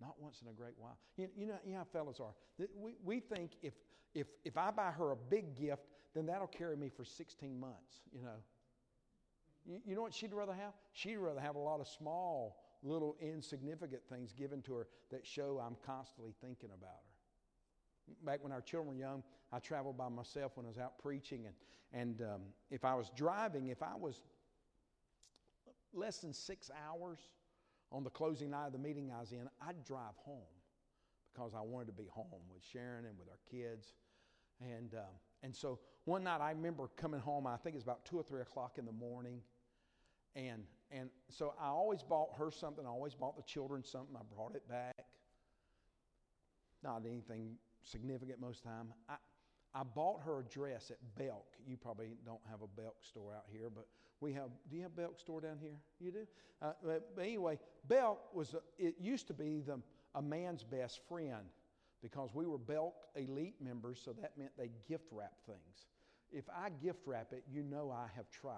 Not 0.01 0.15
once 0.19 0.43
in 0.43 0.49
a 0.49 0.53
great 0.53 0.75
while. 0.79 0.97
You, 1.17 1.29
you, 1.37 1.47
know, 1.47 1.57
you 1.65 1.73
know 1.73 1.79
how 1.79 1.85
fellas 1.85 2.21
are. 2.21 2.35
We, 2.77 2.95
we 3.05 3.21
think 3.21 3.53
if, 3.63 3.75
if, 4.15 4.27
if 4.45 4.57
I 4.57 4.71
buy 4.71 4.91
her 4.93 5.11
a 5.11 5.17
big 5.17 5.57
gift, 5.57 5.83
then 6.15 6.27
that'll 6.27 6.47
carry 6.47 6.77
me 6.77 6.89
for 6.89 7.05
16 7.05 7.59
months, 7.59 8.03
you 8.13 8.23
know. 8.23 8.37
You, 9.67 9.81
you 9.85 9.97
know 9.97 10.03
what 10.03 10.15
she'd 10.15 10.33
rather 10.33 10.55
have? 10.55 10.73
She'd 10.93 11.17
rather 11.17 11.41
have 11.41 11.57
a 11.57 11.61
lot 11.61 11.81
of 11.81 11.89
small, 11.89 12.63
little 12.83 13.17
insignificant 13.21 14.03
things 14.09 14.33
given 14.33 14.63
to 14.63 14.75
her 14.75 14.87
that 15.11 15.27
show 15.27 15.61
I'm 15.65 15.77
constantly 15.85 16.35
thinking 16.41 16.71
about 16.71 16.91
her. 16.91 18.25
Back 18.25 18.43
when 18.43 18.53
our 18.53 18.63
children 18.63 18.95
were 18.95 19.01
young, 19.01 19.23
I 19.53 19.59
traveled 19.59 19.99
by 19.99 20.09
myself 20.09 20.53
when 20.55 20.65
I 20.65 20.69
was 20.69 20.79
out 20.79 20.99
preaching. 20.99 21.47
And, 21.47 21.55
and 21.93 22.23
um, 22.23 22.41
if 22.71 22.85
I 22.85 22.95
was 22.95 23.11
driving, 23.15 23.69
if 23.69 23.83
I 23.83 23.97
was 23.99 24.23
less 25.93 26.19
than 26.19 26.33
six 26.33 26.71
hours 26.87 27.19
on 27.91 28.05
the 28.05 28.11
closing 28.11 28.51
night 28.51 28.67
of 28.67 28.73
the 28.73 28.79
meeting 28.79 29.11
I 29.15 29.21
was 29.21 29.33
in, 29.33 29.49
I'd 29.67 29.85
drive 29.85 30.17
home 30.17 30.43
because 31.33 31.53
I 31.55 31.61
wanted 31.61 31.87
to 31.87 31.93
be 31.93 32.09
home 32.11 32.27
with 32.53 32.63
Sharon 32.73 33.07
and 33.07 33.19
with 33.19 33.29
our 33.29 33.39
kids. 33.51 33.95
And, 34.61 34.95
um, 34.95 35.15
and 35.43 35.55
so 35.55 35.79
one 36.05 36.25
night 36.25 36.41
I 36.41 36.51
remember 36.51 36.89
coming 36.97 37.21
home, 37.21 37.47
I 37.47 37.57
think 37.57 37.77
it's 37.77 37.85
about 37.85 38.05
2 38.05 38.19
or 38.19 38.23
3 38.23 38.41
o'clock 38.43 38.79
in 38.79 38.85
the 38.85 38.93
morning. 38.93 39.41
And, 40.35 40.65
and 40.91 41.11
so 41.29 41.55
I 41.61 41.69
always 41.69 42.03
bought 42.03 42.31
her 42.39 42.51
something. 42.51 42.85
I 42.85 42.89
always 42.89 43.15
bought 43.15 43.37
the 43.37 43.43
children 43.43 43.85
something. 43.85 44.17
I 44.17 44.23
brought 44.35 44.55
it 44.55 44.69
back. 44.69 45.07
Not 46.83 47.03
anything 47.07 47.57
significant 47.85 48.41
most 48.41 48.59
of 48.59 48.65
the 48.65 48.69
time. 48.71 48.93
I, 49.09 49.15
I 49.75 49.83
bought 49.83 50.21
her 50.25 50.41
a 50.41 50.45
dress 50.45 50.91
at 50.91 50.99
Belk. 51.17 51.47
You 51.67 51.77
probably 51.77 52.17
don't 52.25 52.41
have 52.51 52.63
a 52.63 52.81
Belk 52.81 52.97
store 53.03 53.35
out 53.35 53.45
here, 53.53 53.69
but 53.75 53.87
we 54.21 54.33
have. 54.33 54.51
Do 54.71 54.77
you 54.77 54.83
have 54.83 54.97
Belk 54.97 55.21
store 55.21 55.41
down 55.41 55.59
here? 55.61 55.77
You 56.01 56.11
do. 56.11 56.27
Uh, 56.61 56.73
but, 56.83 57.11
anyway, 57.21 57.59
Belk 57.87 58.35
was. 58.35 58.55
A, 58.55 58.61
it 58.79 58.95
used 59.01 59.27
to 59.29 59.35
be 59.35 59.61
the 59.61 59.79
a 60.15 60.23
man's 60.23 60.65
best 60.65 61.01
friend 61.09 61.47
because 62.03 62.31
we 62.35 62.47
were 62.47 62.59
Belk 62.59 62.95
elite 63.15 63.57
members, 63.61 64.01
so 64.03 64.13
that 64.21 64.37
meant 64.39 64.51
they 64.57 64.71
gift 64.89 65.07
wrap 65.13 65.35
things. 65.47 65.87
If 66.33 66.45
I 66.49 66.71
gift 66.83 67.01
wrap 67.07 67.33
it, 67.33 67.45
you 67.51 67.63
know 67.63 67.91
I 67.91 68.09
have 68.17 68.31
tried. 68.31 68.55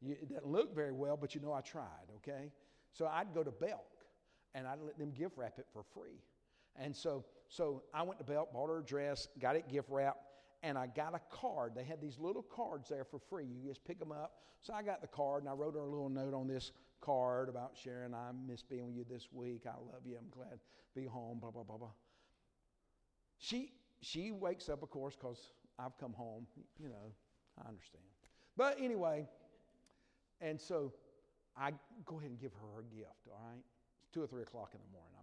You, 0.00 0.12
it 0.12 0.30
doesn't 0.30 0.46
look 0.46 0.74
very 0.74 0.92
well, 0.92 1.16
but 1.16 1.34
you 1.34 1.40
know 1.40 1.52
I 1.52 1.60
tried. 1.60 2.08
Okay, 2.16 2.50
so 2.92 3.06
I'd 3.06 3.34
go 3.34 3.42
to 3.42 3.50
Belk 3.50 3.86
and 4.54 4.66
I'd 4.66 4.80
let 4.80 4.98
them 4.98 5.12
gift 5.12 5.36
wrap 5.36 5.58
it 5.58 5.66
for 5.72 5.82
free. 5.82 6.22
And 6.76 6.96
so, 6.96 7.24
so 7.48 7.82
I 7.92 8.02
went 8.02 8.18
to 8.18 8.24
Belk, 8.24 8.52
bought 8.52 8.68
her 8.68 8.78
a 8.78 8.84
dress, 8.84 9.28
got 9.38 9.56
it 9.56 9.68
gift 9.68 9.88
wrapped 9.90 10.29
and 10.62 10.76
I 10.76 10.86
got 10.86 11.14
a 11.14 11.20
card. 11.30 11.72
They 11.74 11.84
had 11.84 12.00
these 12.00 12.18
little 12.18 12.42
cards 12.42 12.88
there 12.88 13.04
for 13.04 13.18
free. 13.18 13.44
You 13.44 13.68
just 13.68 13.84
pick 13.84 13.98
them 13.98 14.12
up. 14.12 14.34
So 14.60 14.74
I 14.74 14.82
got 14.82 15.00
the 15.00 15.06
card 15.06 15.42
and 15.42 15.48
I 15.48 15.54
wrote 15.54 15.74
her 15.74 15.80
a 15.80 15.88
little 15.88 16.10
note 16.10 16.34
on 16.34 16.46
this 16.46 16.72
card 17.00 17.48
about 17.48 17.72
Sharon. 17.82 18.14
I 18.14 18.30
miss 18.46 18.62
being 18.62 18.86
with 18.86 18.96
you 18.96 19.04
this 19.08 19.28
week. 19.32 19.62
I 19.66 19.70
love 19.70 20.02
you. 20.04 20.16
I'm 20.18 20.28
glad 20.30 20.52
to 20.52 21.00
be 21.00 21.06
home. 21.06 21.38
Blah 21.38 21.50
blah 21.50 21.62
blah 21.62 21.78
blah. 21.78 21.92
She 23.38 23.72
she 24.02 24.32
wakes 24.32 24.68
up, 24.68 24.82
of 24.82 24.90
course, 24.90 25.16
because 25.18 25.52
I've 25.78 25.96
come 25.98 26.12
home. 26.12 26.46
You 26.78 26.88
know, 26.88 27.12
I 27.58 27.68
understand. 27.68 28.04
But 28.56 28.76
anyway, 28.80 29.26
and 30.40 30.60
so 30.60 30.92
I 31.56 31.72
go 32.04 32.18
ahead 32.18 32.30
and 32.30 32.38
give 32.40 32.52
her 32.52 32.76
her 32.76 32.84
gift, 32.94 33.28
all 33.30 33.40
right? 33.46 33.62
It's 34.02 34.10
2 34.12 34.22
or 34.22 34.26
3 34.26 34.42
o'clock 34.42 34.72
in 34.74 34.80
the 34.80 34.92
morning. 34.92 35.19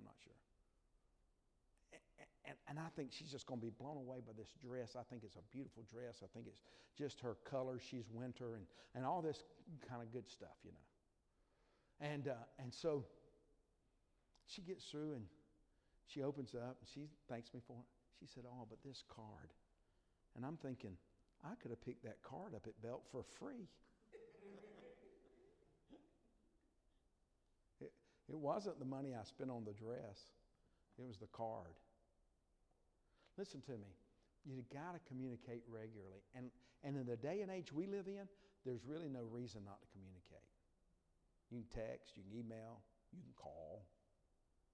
And, 2.47 2.55
and 2.69 2.79
I 2.79 2.87
think 2.95 3.11
she's 3.11 3.29
just 3.29 3.45
going 3.45 3.59
to 3.59 3.65
be 3.65 3.73
blown 3.77 3.97
away 3.97 4.19
by 4.25 4.31
this 4.37 4.47
dress. 4.63 4.95
I 4.97 5.03
think 5.03 5.23
it's 5.23 5.35
a 5.35 5.43
beautiful 5.51 5.83
dress. 5.91 6.23
I 6.23 6.27
think 6.33 6.47
it's 6.47 6.61
just 6.97 7.19
her 7.19 7.35
color. 7.43 7.77
She's 7.77 8.05
winter 8.09 8.55
and, 8.55 8.65
and 8.95 9.05
all 9.05 9.21
this 9.21 9.43
kind 9.89 10.01
of 10.01 10.13
good 10.13 10.29
stuff, 10.29 10.55
you 10.63 10.71
know. 10.71 10.77
And, 11.99 12.29
uh, 12.29 12.35
and 12.59 12.73
so 12.73 13.03
she 14.45 14.61
gets 14.61 14.85
through 14.85 15.13
and 15.13 15.25
she 16.07 16.23
opens 16.23 16.55
up 16.55 16.77
and 16.79 16.87
she 16.93 17.09
thanks 17.27 17.53
me 17.53 17.59
for 17.67 17.73
it. 17.73 17.85
She 18.19 18.27
said, 18.33 18.45
Oh, 18.47 18.65
but 18.69 18.79
this 18.85 19.03
card. 19.13 19.51
And 20.35 20.45
I'm 20.45 20.57
thinking, 20.57 20.91
I 21.43 21.55
could 21.61 21.71
have 21.71 21.81
picked 21.81 22.03
that 22.03 22.21
card 22.23 22.55
up 22.55 22.65
at 22.65 22.81
Belk 22.81 23.03
for 23.11 23.23
free. 23.39 23.67
it, 27.81 27.91
it 28.29 28.37
wasn't 28.37 28.79
the 28.79 28.85
money 28.85 29.13
I 29.19 29.23
spent 29.23 29.51
on 29.51 29.65
the 29.65 29.73
dress, 29.73 30.31
it 30.97 31.05
was 31.05 31.17
the 31.17 31.27
card. 31.27 31.73
Listen 33.37 33.61
to 33.61 33.77
me. 33.77 33.93
You 34.45 34.63
got 34.73 34.93
to 34.93 35.01
communicate 35.07 35.63
regularly. 35.69 36.23
And, 36.35 36.49
and 36.83 36.97
in 36.97 37.05
the 37.05 37.17
day 37.17 37.41
and 37.41 37.51
age 37.51 37.71
we 37.71 37.85
live 37.85 38.07
in, 38.07 38.27
there's 38.65 38.85
really 38.85 39.09
no 39.09 39.23
reason 39.29 39.61
not 39.65 39.79
to 39.81 39.87
communicate. 39.93 40.47
You 41.51 41.63
can 41.63 41.69
text, 41.71 42.17
you 42.17 42.23
can 42.23 42.33
email, 42.33 42.81
you 43.13 43.21
can 43.21 43.33
call. 43.35 43.85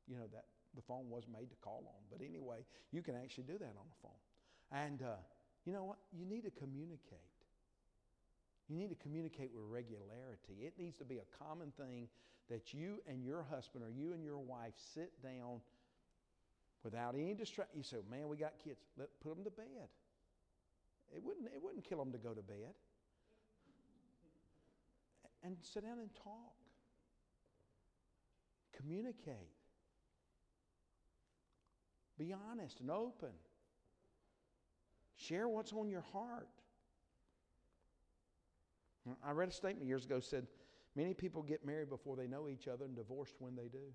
You 0.07 0.17
know 0.17 0.27
that 0.33 0.45
the 0.75 0.81
phone 0.81 1.09
was 1.09 1.23
made 1.31 1.49
to 1.49 1.55
call 1.61 1.85
on, 1.85 2.01
but 2.09 2.25
anyway, 2.25 2.65
you 2.91 3.01
can 3.01 3.15
actually 3.15 3.45
do 3.45 3.57
that 3.59 3.75
on 3.77 3.87
the 3.87 3.99
phone. 4.01 4.21
And 4.73 5.01
uh, 5.01 5.21
you 5.65 5.71
know 5.71 5.83
what? 5.83 5.97
You 6.11 6.25
need 6.25 6.43
to 6.43 6.51
communicate. 6.51 7.29
You 8.67 8.75
need 8.75 8.89
to 8.89 8.95
communicate 8.95 9.51
with 9.53 9.63
regularity. 9.69 10.65
It 10.65 10.73
needs 10.79 10.97
to 10.97 11.05
be 11.05 11.19
a 11.19 11.27
common 11.37 11.71
thing 11.77 12.07
that 12.49 12.73
you 12.73 13.01
and 13.07 13.23
your 13.23 13.45
husband 13.49 13.83
or 13.83 13.89
you 13.89 14.13
and 14.13 14.23
your 14.23 14.39
wife 14.39 14.73
sit 14.93 15.11
down 15.21 15.61
without 16.83 17.15
any 17.15 17.33
distraction. 17.33 17.77
You 17.77 17.83
say, 17.83 17.97
man, 18.09 18.27
we 18.27 18.37
got 18.37 18.53
kids. 18.63 18.79
Let, 18.97 19.09
put 19.21 19.35
them 19.35 19.43
to 19.43 19.51
bed. 19.51 19.89
It 21.15 21.23
wouldn't, 21.23 21.47
it 21.47 21.61
wouldn't 21.61 21.83
kill 21.83 21.99
them 21.99 22.11
to 22.11 22.17
go 22.17 22.33
to 22.33 22.41
bed. 22.41 22.73
And 25.43 25.57
sit 25.61 25.83
down 25.83 25.99
and 25.99 26.09
talk. 26.15 26.55
Communicate. 28.75 29.35
Be 32.17 32.33
honest 32.49 32.79
and 32.79 32.89
open. 32.89 33.29
Share 35.15 35.47
what's 35.47 35.73
on 35.73 35.89
your 35.89 36.03
heart. 36.13 36.47
I 39.23 39.31
read 39.31 39.49
a 39.49 39.51
statement 39.51 39.87
years 39.87 40.05
ago 40.05 40.19
said 40.19 40.47
many 40.95 41.13
people 41.13 41.41
get 41.41 41.65
married 41.65 41.89
before 41.89 42.15
they 42.15 42.27
know 42.27 42.47
each 42.47 42.67
other 42.67 42.85
and 42.85 42.95
divorced 42.95 43.35
when 43.39 43.55
they 43.55 43.67
do. 43.67 43.91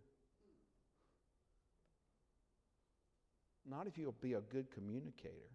Not 3.69 3.87
if 3.87 3.99
you'll 3.99 4.15
be 4.23 4.33
a 4.33 4.41
good 4.41 4.71
communicator. 4.71 5.51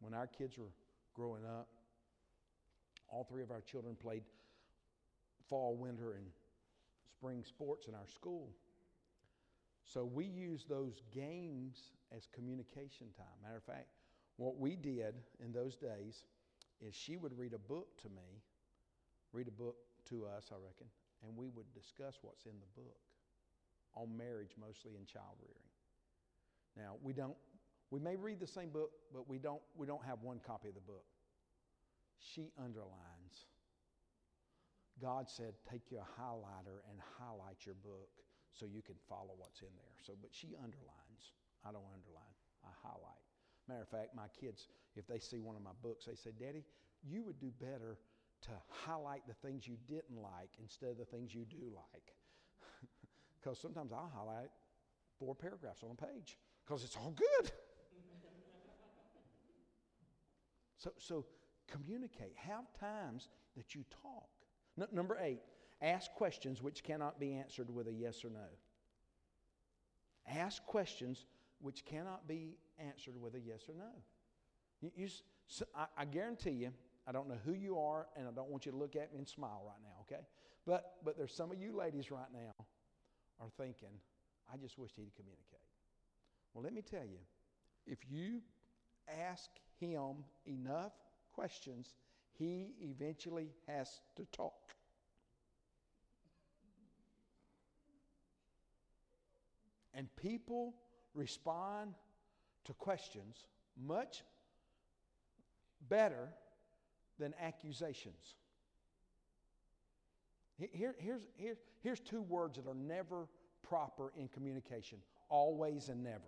When 0.00 0.14
our 0.14 0.26
kids 0.26 0.56
were 0.56 0.72
growing 1.14 1.44
up, 1.44 1.68
all 3.08 3.24
three 3.24 3.42
of 3.42 3.50
our 3.50 3.60
children 3.60 3.96
played 4.00 4.22
fall, 5.48 5.76
winter, 5.76 6.14
and 6.14 6.26
spring 7.10 7.44
sports 7.46 7.86
in 7.86 7.94
our 7.94 8.06
school. 8.06 8.48
So 9.84 10.04
we 10.04 10.24
used 10.24 10.68
those 10.68 11.02
games 11.14 11.92
as 12.16 12.26
communication 12.34 13.08
time. 13.16 13.26
Matter 13.42 13.58
of 13.58 13.64
fact, 13.64 13.88
what 14.36 14.58
we 14.58 14.74
did 14.74 15.14
in 15.44 15.52
those 15.52 15.76
days 15.76 16.24
is 16.80 16.94
she 16.94 17.16
would 17.16 17.36
read 17.38 17.52
a 17.52 17.58
book 17.58 17.96
to 18.02 18.08
me, 18.08 18.42
read 19.32 19.48
a 19.48 19.52
book 19.52 19.76
to 20.08 20.26
us, 20.26 20.50
I 20.50 20.56
reckon, 20.56 20.86
and 21.26 21.36
we 21.36 21.48
would 21.48 21.72
discuss 21.72 22.18
what's 22.22 22.46
in 22.46 22.52
the 22.60 22.80
book 22.80 22.96
on 23.96 24.16
marriage 24.16 24.54
mostly 24.60 24.94
in 24.94 25.04
child 25.06 25.40
rearing. 25.40 25.72
Now, 26.76 26.96
we 27.02 27.12
don't 27.12 27.34
we 27.90 28.00
may 28.00 28.16
read 28.16 28.40
the 28.40 28.46
same 28.46 28.70
book, 28.70 28.90
but 29.12 29.28
we 29.28 29.38
don't 29.38 29.62
we 29.74 29.86
don't 29.86 30.04
have 30.04 30.22
one 30.22 30.40
copy 30.46 30.68
of 30.68 30.74
the 30.74 30.80
book. 30.80 31.04
She 32.20 32.52
underlines. 32.58 33.48
God 35.00 35.28
said, 35.28 35.52
take 35.70 35.90
your 35.90 36.06
highlighter 36.16 36.80
and 36.88 36.96
highlight 37.20 37.66
your 37.66 37.76
book 37.84 38.08
so 38.52 38.64
you 38.64 38.80
can 38.80 38.96
follow 39.08 39.36
what's 39.36 39.60
in 39.60 39.68
there. 39.76 39.96
So, 40.00 40.14
but 40.20 40.30
she 40.32 40.56
underlines. 40.56 41.36
I 41.64 41.72
don't 41.72 41.84
underline. 41.92 42.36
I 42.64 42.72
highlight. 42.80 43.20
Matter 43.68 43.82
of 43.82 43.88
fact, 43.88 44.16
my 44.16 44.28
kids, 44.40 44.68
if 44.96 45.06
they 45.06 45.18
see 45.18 45.40
one 45.40 45.56
of 45.56 45.62
my 45.62 45.76
books, 45.82 46.06
they 46.06 46.14
say, 46.14 46.30
Daddy, 46.38 46.64
you 47.04 47.22
would 47.24 47.38
do 47.38 47.52
better 47.60 47.98
to 48.42 48.50
highlight 48.68 49.26
the 49.26 49.34
things 49.34 49.66
you 49.66 49.76
didn't 49.86 50.16
like 50.16 50.50
instead 50.60 50.90
of 50.90 50.98
the 50.98 51.04
things 51.04 51.34
you 51.34 51.44
do 51.44 51.68
like. 51.74 52.14
Because 53.46 53.60
sometimes 53.60 53.92
I'll 53.92 54.10
highlight 54.12 54.50
four 55.20 55.32
paragraphs 55.32 55.84
on 55.84 55.92
a 55.92 55.94
page 55.94 56.36
because 56.66 56.82
it's 56.82 56.96
all 56.96 57.14
good. 57.16 57.52
so, 60.78 60.90
so 60.98 61.24
communicate. 61.70 62.32
Have 62.34 62.64
times 62.80 63.28
that 63.56 63.72
you 63.76 63.84
talk. 64.02 64.26
Number 64.92 65.16
eight, 65.22 65.42
Ask 65.80 66.10
questions 66.14 66.60
which 66.60 66.82
cannot 66.82 67.20
be 67.20 67.34
answered 67.34 67.70
with 67.70 67.86
a 67.86 67.92
yes 67.92 68.24
or 68.24 68.30
no. 68.30 68.48
Ask 70.26 70.64
questions 70.64 71.26
which 71.60 71.84
cannot 71.84 72.26
be 72.26 72.56
answered 72.78 73.14
with 73.20 73.36
a 73.36 73.40
yes 73.40 73.68
or 73.68 73.74
no. 73.78 73.92
You, 74.80 74.90
you, 74.96 75.08
so 75.46 75.66
I, 75.72 75.86
I 75.98 76.04
guarantee 76.04 76.50
you, 76.50 76.72
I 77.06 77.12
don't 77.12 77.28
know 77.28 77.38
who 77.44 77.52
you 77.52 77.78
are, 77.78 78.06
and 78.16 78.26
I 78.26 78.30
don't 78.32 78.48
want 78.48 78.66
you 78.66 78.72
to 78.72 78.78
look 78.78 78.96
at 78.96 79.12
me 79.12 79.18
and 79.18 79.28
smile 79.28 79.62
right 79.66 79.78
now, 79.84 80.00
okay? 80.00 80.26
But, 80.66 80.94
but 81.04 81.16
there's 81.16 81.32
some 81.32 81.52
of 81.52 81.58
you 81.58 81.76
ladies 81.76 82.10
right 82.10 82.32
now 82.32 82.66
are 83.40 83.48
thinking, 83.56 84.00
I 84.52 84.56
just 84.56 84.78
wish 84.78 84.90
he'd 84.96 85.14
communicate. 85.16 85.60
Well, 86.54 86.64
let 86.64 86.72
me 86.72 86.82
tell 86.82 87.04
you, 87.04 87.18
if 87.86 87.98
you 88.10 88.40
ask 89.28 89.50
him 89.78 90.24
enough 90.46 90.92
questions, 91.32 91.94
he 92.38 92.74
eventually 92.80 93.50
has 93.66 94.00
to 94.16 94.24
talk. 94.32 94.74
And 99.94 100.14
people 100.16 100.74
respond 101.14 101.94
to 102.64 102.74
questions 102.74 103.46
much 103.82 104.22
better 105.88 106.28
than 107.18 107.32
accusations. 107.40 108.34
Here, 110.58 110.94
here's, 110.98 111.22
here, 111.36 111.56
here's 111.82 112.00
two 112.00 112.22
words 112.22 112.56
that 112.56 112.66
are 112.66 112.74
never 112.74 113.28
proper 113.62 114.12
in 114.16 114.28
communication 114.28 114.98
always 115.28 115.88
and 115.88 116.02
never. 116.02 116.22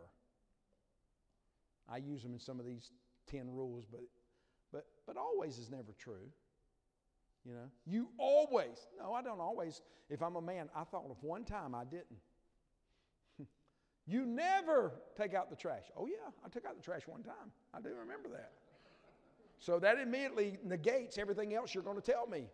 I 1.88 1.98
use 1.98 2.22
them 2.22 2.32
in 2.34 2.40
some 2.40 2.60
of 2.60 2.66
these 2.66 2.90
10 3.30 3.50
rules, 3.50 3.86
but, 3.90 4.02
but, 4.72 4.86
but 5.06 5.16
always 5.16 5.58
is 5.58 5.70
never 5.70 5.94
true. 5.98 6.28
You 7.44 7.54
know, 7.54 7.70
you 7.86 8.08
always, 8.18 8.88
no, 9.00 9.14
I 9.14 9.22
don't 9.22 9.40
always. 9.40 9.80
If 10.10 10.22
I'm 10.22 10.36
a 10.36 10.42
man, 10.42 10.68
I 10.74 10.84
thought 10.84 11.04
of 11.08 11.16
one 11.22 11.44
time 11.44 11.74
I 11.74 11.84
didn't. 11.84 12.20
You 14.06 14.24
never 14.24 14.94
take 15.18 15.34
out 15.34 15.50
the 15.50 15.56
trash. 15.56 15.84
Oh, 15.94 16.06
yeah, 16.06 16.30
I 16.42 16.48
took 16.48 16.64
out 16.64 16.76
the 16.76 16.82
trash 16.82 17.02
one 17.06 17.22
time. 17.22 17.52
I 17.74 17.80
do 17.82 17.90
remember 17.90 18.30
that. 18.30 18.52
So 19.58 19.78
that 19.80 19.98
immediately 19.98 20.56
negates 20.64 21.18
everything 21.18 21.54
else 21.54 21.74
you're 21.74 21.84
going 21.84 22.00
to 22.00 22.12
tell 22.12 22.26
me. 22.26 22.46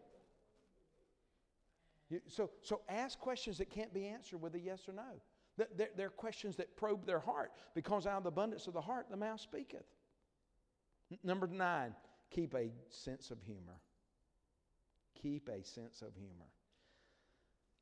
So, 2.28 2.50
so 2.62 2.80
ask 2.88 3.18
questions 3.18 3.58
that 3.58 3.70
can't 3.70 3.92
be 3.92 4.06
answered 4.06 4.40
with 4.40 4.54
a 4.54 4.60
yes 4.60 4.88
or 4.88 4.92
no. 4.92 5.20
They're, 5.56 5.90
they're 5.96 6.10
questions 6.10 6.56
that 6.56 6.76
probe 6.76 7.06
their 7.06 7.20
heart 7.20 7.52
because 7.74 8.06
out 8.06 8.18
of 8.18 8.22
the 8.24 8.28
abundance 8.28 8.66
of 8.66 8.74
the 8.74 8.80
heart, 8.80 9.06
the 9.10 9.16
mouth 9.16 9.40
speaketh. 9.40 9.86
Number 11.22 11.46
nine, 11.46 11.94
keep 12.30 12.54
a 12.54 12.72
sense 12.88 13.30
of 13.30 13.40
humor. 13.40 13.80
Keep 15.22 15.48
a 15.48 15.64
sense 15.64 16.02
of 16.02 16.14
humor. 16.16 16.50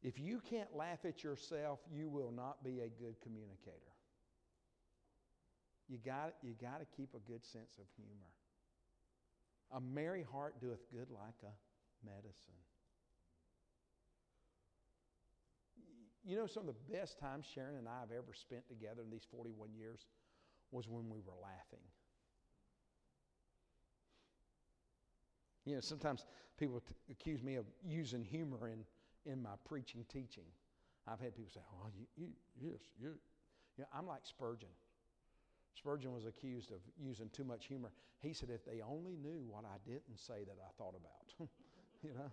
If 0.03 0.19
you 0.19 0.41
can't 0.41 0.75
laugh 0.75 1.05
at 1.05 1.23
yourself, 1.23 1.81
you 1.91 2.09
will 2.09 2.33
not 2.33 2.63
be 2.63 2.81
a 2.81 2.89
good 2.89 3.15
communicator. 3.23 3.79
You 5.89 5.99
got 6.05 6.35
you 6.43 6.55
got 6.61 6.81
to 6.81 6.87
keep 6.97 7.15
a 7.15 7.31
good 7.31 7.45
sense 7.45 7.79
of 7.79 7.85
humor. 7.97 8.33
A 9.73 9.81
merry 9.81 10.23
heart 10.23 10.61
doeth 10.61 10.91
good 10.91 11.09
like 11.11 11.43
a 11.45 12.07
medicine. 12.07 12.55
You 16.25 16.37
know, 16.37 16.47
some 16.47 16.69
of 16.69 16.75
the 16.75 16.93
best 16.97 17.19
times 17.19 17.47
Sharon 17.53 17.77
and 17.77 17.89
I 17.89 18.01
have 18.01 18.13
ever 18.13 18.33
spent 18.33 18.69
together 18.69 19.03
in 19.03 19.11
these 19.11 19.27
41 19.31 19.71
years 19.75 20.07
was 20.71 20.89
when 20.89 21.11
we 21.11 21.21
were 21.21 21.35
laughing. 21.43 21.85
You 25.65 25.75
know, 25.75 25.81
sometimes 25.81 26.25
people 26.59 26.81
t- 26.81 26.95
accuse 27.11 27.43
me 27.43 27.57
of 27.57 27.67
using 27.85 28.25
humor 28.25 28.69
in 28.69 28.85
in 29.25 29.41
my 29.41 29.55
preaching 29.65 30.05
teaching. 30.09 30.45
I've 31.07 31.21
had 31.21 31.37
people 31.37 31.51
say, 31.53 31.61
"Oh, 31.73 31.87
you, 31.97 32.07
you, 32.17 32.29
yes, 32.61 32.81
you." 32.99 33.15
you 33.77 33.85
know, 33.85 33.89
I'm 33.97 34.07
like 34.07 34.23
Spurgeon. 34.25 34.69
Spurgeon 35.75 36.13
was 36.13 36.27
accused 36.27 36.71
of 36.71 36.79
using 37.01 37.29
too 37.31 37.45
much 37.45 37.67
humor. 37.67 37.91
He 38.21 38.33
said, 38.33 38.51
if 38.51 38.65
they 38.65 38.83
only 38.83 39.17
knew 39.17 39.43
what 39.49 39.65
I 39.65 39.79
didn't 39.89 40.19
say 40.19 40.45
that 40.45 40.57
I 40.61 40.71
thought 40.79 40.95
about, 40.95 41.49
you 42.03 42.15
know, 42.15 42.31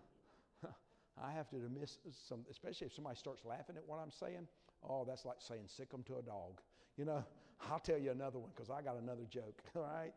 I 1.23 1.31
have 1.31 1.49
to 1.49 1.57
miss 1.79 1.97
some, 2.27 2.45
especially 2.49 2.87
if 2.87 2.93
somebody 2.93 3.17
starts 3.17 3.45
laughing 3.45 3.75
at 3.77 3.83
what 3.85 3.99
I'm 3.99 4.11
saying. 4.11 4.47
Oh, 4.87 5.05
that's 5.05 5.25
like 5.25 5.37
saying 5.39 5.67
sick 5.67 5.91
them 5.91 6.03
to 6.03 6.17
a 6.17 6.21
dog. 6.21 6.61
You 6.97 7.05
know, 7.05 7.23
I'll 7.71 7.79
tell 7.79 7.97
you 7.97 8.11
another 8.11 8.39
one 8.39 8.49
because 8.55 8.69
I 8.69 8.81
got 8.81 8.97
another 9.01 9.25
joke, 9.29 9.61
all 9.75 9.83
right? 9.83 10.13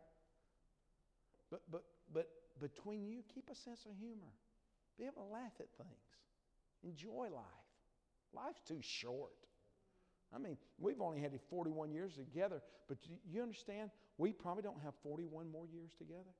But, 1.50 1.62
but, 1.70 1.84
but 2.12 2.28
between 2.60 3.04
you, 3.06 3.22
keep 3.34 3.48
a 3.50 3.54
sense 3.54 3.84
of 3.84 3.92
humor. 3.98 4.32
Be 4.98 5.04
able 5.04 5.26
to 5.26 5.32
laugh 5.32 5.52
at 5.58 5.68
things. 5.76 6.06
Enjoy 6.84 7.28
life. 7.34 7.68
Life's 8.34 8.62
too 8.66 8.80
short. 8.80 9.32
I 10.34 10.38
mean, 10.38 10.56
we've 10.78 11.00
only 11.00 11.20
had 11.20 11.32
41 11.50 11.92
years 11.92 12.14
together, 12.14 12.62
but 12.88 12.96
you 13.30 13.42
understand, 13.42 13.90
we 14.16 14.32
probably 14.32 14.62
don't 14.62 14.80
have 14.82 14.94
41 15.02 15.50
more 15.50 15.66
years 15.66 15.90
together. 15.98 16.32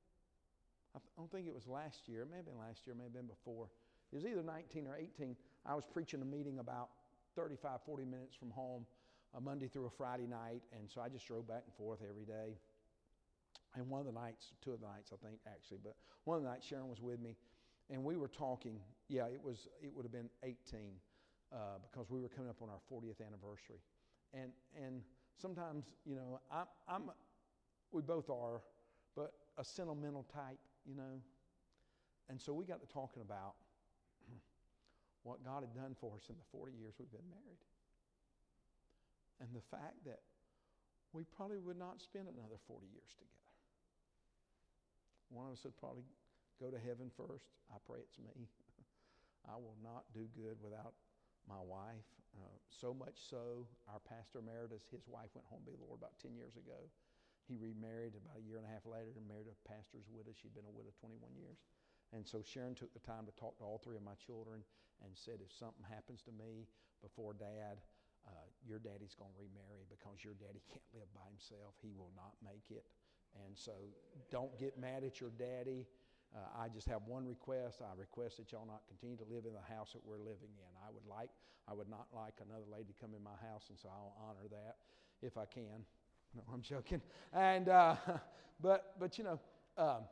I 0.95 0.99
don't 1.17 1.31
think 1.31 1.47
it 1.47 1.53
was 1.53 1.67
last 1.67 2.07
year. 2.07 2.21
It 2.21 2.29
may 2.29 2.37
have 2.37 2.45
been 2.45 2.57
last 2.57 2.85
year, 2.85 2.93
it 2.93 2.97
may 2.97 3.03
have 3.03 3.13
been 3.13 3.27
before. 3.27 3.69
It 4.13 4.17
was 4.17 4.25
either 4.27 4.43
19 4.43 4.85
or 4.85 4.95
18. 4.95 5.35
I 5.65 5.73
was 5.73 5.85
preaching 5.91 6.21
a 6.21 6.25
meeting 6.25 6.59
about 6.59 6.89
35, 7.35 7.79
40 7.83 8.05
minutes 8.05 8.35
from 8.35 8.51
home, 8.51 8.85
a 9.35 9.41
Monday 9.41 9.67
through 9.67 9.87
a 9.87 9.89
Friday 9.89 10.27
night, 10.27 10.61
and 10.71 10.87
so 10.87 11.01
I 11.01 11.09
just 11.09 11.25
drove 11.25 11.47
back 11.47 11.63
and 11.65 11.73
forth 11.73 11.99
every 12.07 12.23
day. 12.23 12.59
And 13.75 13.89
one 13.89 13.99
of 13.99 14.05
the 14.05 14.11
nights, 14.11 14.53
two 14.61 14.71
of 14.71 14.81
the 14.81 14.85
nights, 14.85 15.11
I 15.11 15.25
think, 15.25 15.39
actually, 15.47 15.79
but 15.83 15.95
one 16.25 16.37
of 16.37 16.43
the 16.43 16.49
nights 16.49 16.67
Sharon 16.67 16.89
was 16.89 17.01
with 17.01 17.19
me, 17.19 17.35
and 17.89 18.03
we 18.03 18.15
were 18.15 18.27
talking. 18.27 18.79
Yeah, 19.09 19.25
it 19.25 19.41
was. 19.43 19.67
It 19.81 19.91
would 19.95 20.05
have 20.05 20.11
been 20.11 20.29
18 20.43 20.93
uh, 21.51 21.57
because 21.81 22.11
we 22.11 22.21
were 22.21 22.29
coming 22.29 22.51
up 22.51 22.61
on 22.61 22.69
our 22.69 22.81
40th 22.91 23.25
anniversary. 23.25 23.81
And, 24.31 24.51
and 24.79 25.01
sometimes, 25.41 25.85
you 26.05 26.15
know, 26.15 26.39
I'm, 26.51 26.65
I'm, 26.87 27.01
we 27.91 28.03
both 28.03 28.29
are, 28.29 28.61
but 29.15 29.33
a 29.57 29.63
sentimental 29.63 30.23
type, 30.31 30.59
you 30.85 30.95
know. 30.95 31.19
And 32.29 32.39
so 32.39 32.53
we 32.53 32.65
got 32.65 32.79
to 32.81 32.87
talking 32.87 33.23
about 33.23 33.55
what 35.23 35.43
God 35.43 35.63
had 35.63 35.75
done 35.75 35.95
for 35.99 36.15
us 36.19 36.27
in 36.27 36.35
the 36.35 36.47
40 36.51 36.75
years 36.75 36.95
we've 36.99 37.11
been 37.11 37.31
married. 37.31 37.63
And 39.39 39.49
the 39.55 39.63
fact 39.71 40.03
that 40.05 40.23
we 41.11 41.23
probably 41.35 41.59
would 41.59 41.79
not 41.79 42.03
spend 42.03 42.27
another 42.27 42.59
40 42.67 42.87
years 42.91 43.11
together. 43.15 43.51
One 45.31 45.47
of 45.49 45.57
us 45.57 45.63
would 45.63 45.79
probably 45.79 46.05
go 46.61 46.69
to 46.69 46.77
heaven 46.77 47.09
first. 47.15 47.49
I 47.73 47.79
pray 47.85 48.03
it's 48.03 48.19
me. 48.19 48.49
I 49.51 49.57
will 49.57 49.77
not 49.81 50.05
do 50.13 50.29
good 50.37 50.59
without 50.61 50.93
my 51.49 51.59
wife. 51.59 52.07
Uh, 52.33 52.57
so 52.69 52.97
much 52.97 53.13
so, 53.29 53.69
our 53.85 54.01
pastor 54.09 54.41
emeritus, 54.41 54.89
his 54.89 55.05
wife 55.05 55.29
went 55.37 55.45
home 55.53 55.61
to 55.65 55.69
be 55.69 55.77
the 55.77 55.85
Lord 55.85 56.01
about 56.01 56.17
10 56.17 56.33
years 56.33 56.57
ago. 56.57 56.89
He 57.45 57.59
remarried 57.59 58.17
about 58.17 58.39
a 58.39 58.45
year 58.45 58.57
and 58.57 58.65
a 58.65 58.71
half 58.73 58.87
later 58.87 59.13
and 59.13 59.27
married 59.29 59.51
a 59.51 59.57
pastor's 59.67 60.07
widow. 60.09 60.33
She'd 60.33 60.55
been 60.55 60.65
a 60.65 60.73
widow 60.73 60.95
21 60.97 61.35
years. 61.37 61.59
And 62.13 62.21
so 62.27 62.45
Sharon 62.45 62.77
took 62.77 62.93
the 62.93 63.01
time 63.01 63.25
to 63.25 63.33
talk 63.33 63.57
to 63.57 63.65
all 63.65 63.81
three 63.81 63.97
of 63.97 64.05
my 64.05 64.13
children 64.21 64.61
and 65.01 65.11
said, 65.17 65.41
if 65.41 65.49
something 65.49 65.81
happens 65.89 66.21
to 66.29 66.31
me 66.31 66.69
before 67.01 67.33
dad, 67.33 67.81
uh, 68.23 68.47
your 68.63 68.79
daddy's 68.79 69.17
going 69.17 69.33
to 69.33 69.41
remarry 69.41 69.83
because 69.89 70.21
your 70.23 70.37
daddy 70.37 70.61
can't 70.69 70.85
live 70.93 71.09
by 71.11 71.25
himself. 71.27 71.75
He 71.81 71.91
will 71.91 72.13
not 72.15 72.37
make 72.39 72.69
it. 72.69 72.85
And 73.43 73.57
so 73.57 73.73
don't 74.29 74.53
get 74.61 74.77
mad 74.77 75.03
at 75.03 75.19
your 75.19 75.33
daddy. 75.35 75.89
Uh, 76.31 76.63
I 76.63 76.69
just 76.69 76.87
have 76.87 77.01
one 77.05 77.25
request. 77.25 77.81
I 77.81 77.97
request 77.97 78.37
that 78.37 78.53
y'all 78.53 78.65
not 78.69 78.85
continue 78.87 79.17
to 79.17 79.27
live 79.27 79.45
in 79.45 79.53
the 79.53 79.65
house 79.73 79.91
that 79.93 80.05
we're 80.05 80.21
living 80.21 80.53
in. 80.53 80.71
I 80.85 80.93
would 80.93 81.05
like, 81.09 81.29
I 81.67 81.73
would 81.73 81.89
not 81.89 82.07
like 82.13 82.37
another 82.41 82.69
lady 82.71 82.93
to 82.93 82.97
come 83.01 83.13
in 83.17 83.23
my 83.23 83.37
house, 83.41 83.69
and 83.69 83.77
so 83.77 83.89
I'll 83.89 84.15
honor 84.21 84.47
that 84.49 84.77
if 85.21 85.37
I 85.37 85.45
can. 85.45 85.85
No, 86.35 86.41
I'm 86.51 86.61
joking. 86.61 87.01
And 87.33 87.69
uh, 87.69 87.95
but 88.61 88.95
but 88.99 89.17
you 89.17 89.23
know, 89.23 89.39
um, 89.77 90.05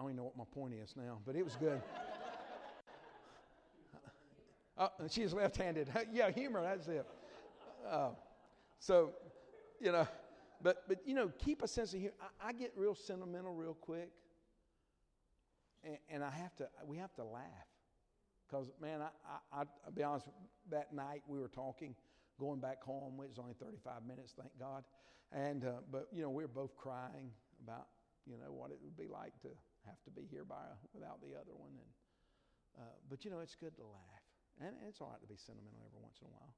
I 0.00 0.02
don't 0.02 0.12
even 0.12 0.16
know 0.16 0.24
what 0.24 0.36
my 0.36 0.44
point 0.50 0.72
is 0.72 0.94
now, 0.96 1.18
but 1.26 1.36
it 1.36 1.44
was 1.44 1.56
good. 1.56 1.82
uh, 4.78 4.88
she's 5.10 5.34
left-handed. 5.34 5.90
yeah, 6.12 6.30
humor. 6.30 6.62
That's 6.62 6.88
it. 6.88 7.06
Uh, 7.86 8.12
so, 8.78 9.10
you 9.78 9.92
know 9.92 10.08
but, 10.62 10.84
but 10.88 10.98
you 11.04 11.14
know, 11.14 11.30
keep 11.38 11.62
a 11.62 11.68
sense 11.68 11.94
of 11.94 12.00
humor. 12.00 12.14
I, 12.20 12.48
I 12.48 12.52
get 12.52 12.72
real 12.76 12.94
sentimental 12.94 13.54
real 13.54 13.74
quick. 13.74 14.10
And, 15.82 15.96
and, 16.10 16.24
I 16.24 16.30
have 16.30 16.54
to, 16.56 16.68
we 16.86 16.98
have 16.98 17.14
to 17.14 17.24
laugh. 17.24 17.42
Because, 18.46 18.70
man, 18.80 19.00
I, 19.00 19.08
I, 19.52 19.60
I'll 19.60 19.92
be 19.94 20.02
honest, 20.02 20.26
that 20.70 20.92
night 20.92 21.22
we 21.26 21.38
were 21.38 21.48
talking, 21.48 21.94
going 22.38 22.60
back 22.60 22.82
home. 22.82 23.18
It 23.22 23.28
was 23.28 23.38
only 23.38 23.54
35 23.54 24.04
minutes, 24.06 24.34
thank 24.38 24.50
God. 24.58 24.84
And, 25.32 25.64
uh, 25.64 25.72
but, 25.90 26.08
you 26.12 26.22
know, 26.22 26.30
we 26.30 26.42
were 26.42 26.48
both 26.48 26.76
crying 26.76 27.30
about, 27.64 27.86
you 28.26 28.36
know, 28.36 28.52
what 28.52 28.70
it 28.70 28.78
would 28.82 28.96
be 28.96 29.06
like 29.06 29.40
to 29.42 29.48
have 29.86 30.02
to 30.04 30.10
be 30.10 30.26
here 30.30 30.44
by, 30.44 30.62
without 30.92 31.20
the 31.20 31.36
other 31.36 31.54
one. 31.54 31.72
And, 31.72 31.90
uh, 32.78 32.96
but, 33.08 33.24
you 33.24 33.30
know, 33.30 33.40
it's 33.40 33.54
good 33.54 33.76
to 33.76 33.84
laugh. 33.84 34.24
And 34.60 34.76
it's 34.88 35.00
all 35.00 35.08
right 35.08 35.20
to 35.20 35.26
be 35.26 35.36
sentimental 35.36 35.80
every 35.86 36.00
once 36.02 36.18
in 36.20 36.28
a 36.28 36.30
while. 36.30 36.54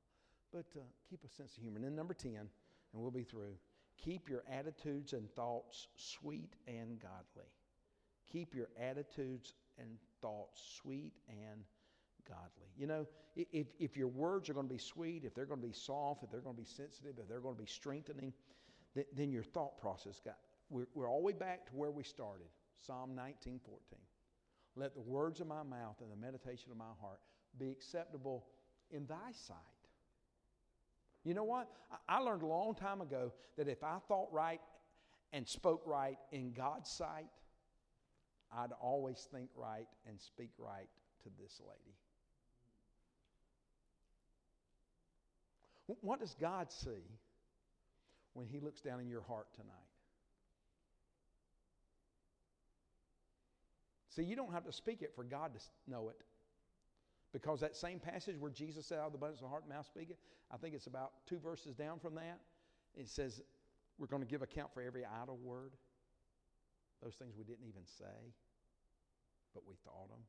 But 0.52 0.66
uh, 0.78 0.84
keep 1.08 1.24
a 1.24 1.28
sense 1.28 1.56
of 1.56 1.62
humor. 1.62 1.76
And 1.76 1.84
then 1.84 1.94
number 1.94 2.14
10, 2.14 2.32
and 2.34 2.48
we'll 2.92 3.10
be 3.10 3.22
through. 3.22 3.54
Keep 3.96 4.28
your 4.28 4.42
attitudes 4.50 5.12
and 5.12 5.30
thoughts 5.34 5.88
sweet 5.96 6.54
and 6.66 7.00
godly. 7.00 7.48
Keep 8.30 8.54
your 8.54 8.68
attitudes 8.80 9.54
and 9.78 9.88
thoughts 10.20 10.62
sweet 10.82 11.12
and 11.28 11.64
godly. 12.28 12.70
You 12.76 12.86
know, 12.86 13.06
if, 13.36 13.66
if 13.78 13.96
your 13.96 14.08
words 14.08 14.50
are 14.50 14.54
going 14.54 14.66
to 14.66 14.72
be 14.72 14.80
sweet, 14.80 15.24
if 15.24 15.34
they're 15.34 15.46
going 15.46 15.60
to 15.60 15.66
be 15.66 15.72
soft, 15.72 16.22
if 16.22 16.30
they're 16.30 16.40
going 16.40 16.56
to 16.56 16.62
be 16.62 16.68
sensitive, 16.68 17.14
if 17.18 17.28
they're 17.28 17.40
going 17.40 17.54
to 17.54 17.62
be 17.62 17.68
strengthening, 17.68 18.32
th- 18.94 19.06
then 19.14 19.30
your 19.30 19.42
thought 19.42 19.78
process 19.78 20.20
got. 20.24 20.36
We're, 20.70 20.86
we're 20.94 21.08
all 21.08 21.20
the 21.20 21.26
way 21.26 21.32
back 21.32 21.66
to 21.66 21.72
where 21.72 21.90
we 21.90 22.02
started 22.02 22.48
Psalm 22.86 23.14
19 23.14 23.60
14. 23.64 23.80
Let 24.74 24.94
the 24.94 25.00
words 25.00 25.40
of 25.40 25.46
my 25.46 25.62
mouth 25.62 25.96
and 26.00 26.10
the 26.10 26.16
meditation 26.16 26.70
of 26.70 26.76
my 26.76 26.92
heart 27.00 27.20
be 27.58 27.70
acceptable 27.70 28.44
in 28.90 29.06
thy 29.06 29.32
sight. 29.32 29.56
You 31.24 31.34
know 31.34 31.44
what? 31.44 31.68
I 32.08 32.18
learned 32.18 32.42
a 32.42 32.46
long 32.46 32.74
time 32.74 33.00
ago 33.00 33.32
that 33.56 33.68
if 33.68 33.84
I 33.84 33.98
thought 34.08 34.28
right 34.32 34.60
and 35.32 35.46
spoke 35.46 35.82
right 35.86 36.18
in 36.32 36.52
God's 36.52 36.90
sight, 36.90 37.28
I'd 38.54 38.72
always 38.80 39.28
think 39.32 39.50
right 39.54 39.86
and 40.06 40.20
speak 40.20 40.50
right 40.58 40.88
to 41.22 41.30
this 41.40 41.60
lady. 41.60 41.96
What 46.00 46.20
does 46.20 46.34
God 46.40 46.72
see 46.72 47.18
when 48.32 48.46
He 48.46 48.60
looks 48.60 48.80
down 48.80 49.00
in 49.00 49.08
your 49.08 49.22
heart 49.22 49.46
tonight? 49.54 49.91
See, 54.14 54.22
you 54.22 54.36
don't 54.36 54.52
have 54.52 54.64
to 54.64 54.72
speak 54.72 55.00
it 55.02 55.12
for 55.14 55.24
God 55.24 55.52
to 55.54 55.60
know 55.90 56.10
it. 56.10 56.20
Because 57.32 57.60
that 57.60 57.74
same 57.76 57.98
passage 57.98 58.36
where 58.38 58.50
Jesus 58.50 58.84
said, 58.84 58.98
out 58.98 59.06
of 59.06 59.12
the 59.12 59.18
abundance 59.18 59.40
of 59.40 59.44
the 59.44 59.48
heart, 59.48 59.66
mouth 59.66 59.86
speaketh, 59.86 60.18
I 60.52 60.58
think 60.58 60.74
it's 60.74 60.86
about 60.86 61.12
two 61.26 61.38
verses 61.38 61.74
down 61.74 61.98
from 61.98 62.14
that. 62.16 62.40
It 62.94 63.08
says, 63.08 63.40
we're 63.98 64.06
going 64.06 64.22
to 64.22 64.28
give 64.28 64.42
account 64.42 64.68
for 64.74 64.82
every 64.82 65.04
idle 65.04 65.38
word. 65.42 65.72
Those 67.02 67.14
things 67.14 67.34
we 67.36 67.44
didn't 67.44 67.66
even 67.66 67.82
say, 67.98 68.34
but 69.54 69.62
we 69.66 69.74
thought 69.82 70.08
them. 70.10 70.22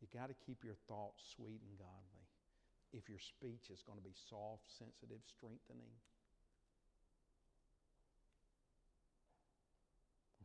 You 0.00 0.06
got 0.14 0.28
to 0.28 0.34
keep 0.46 0.62
your 0.64 0.76
thoughts 0.86 1.20
sweet 1.34 1.60
and 1.68 1.76
godly 1.76 2.24
if 2.94 3.10
your 3.10 3.18
speech 3.18 3.68
is 3.68 3.82
going 3.82 3.98
to 3.98 4.04
be 4.04 4.14
soft, 4.30 4.64
sensitive, 4.78 5.20
strengthening. 5.26 5.90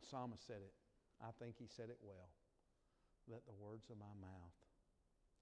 Psalmist 0.04 0.46
said 0.46 0.60
it 0.62 0.74
I 1.22 1.30
think 1.38 1.56
he 1.58 1.68
said 1.70 1.88
it 1.88 2.00
well. 2.02 2.32
Let 3.30 3.46
the 3.46 3.56
words 3.56 3.88
of 3.88 3.96
my 3.96 4.12
mouth 4.20 4.58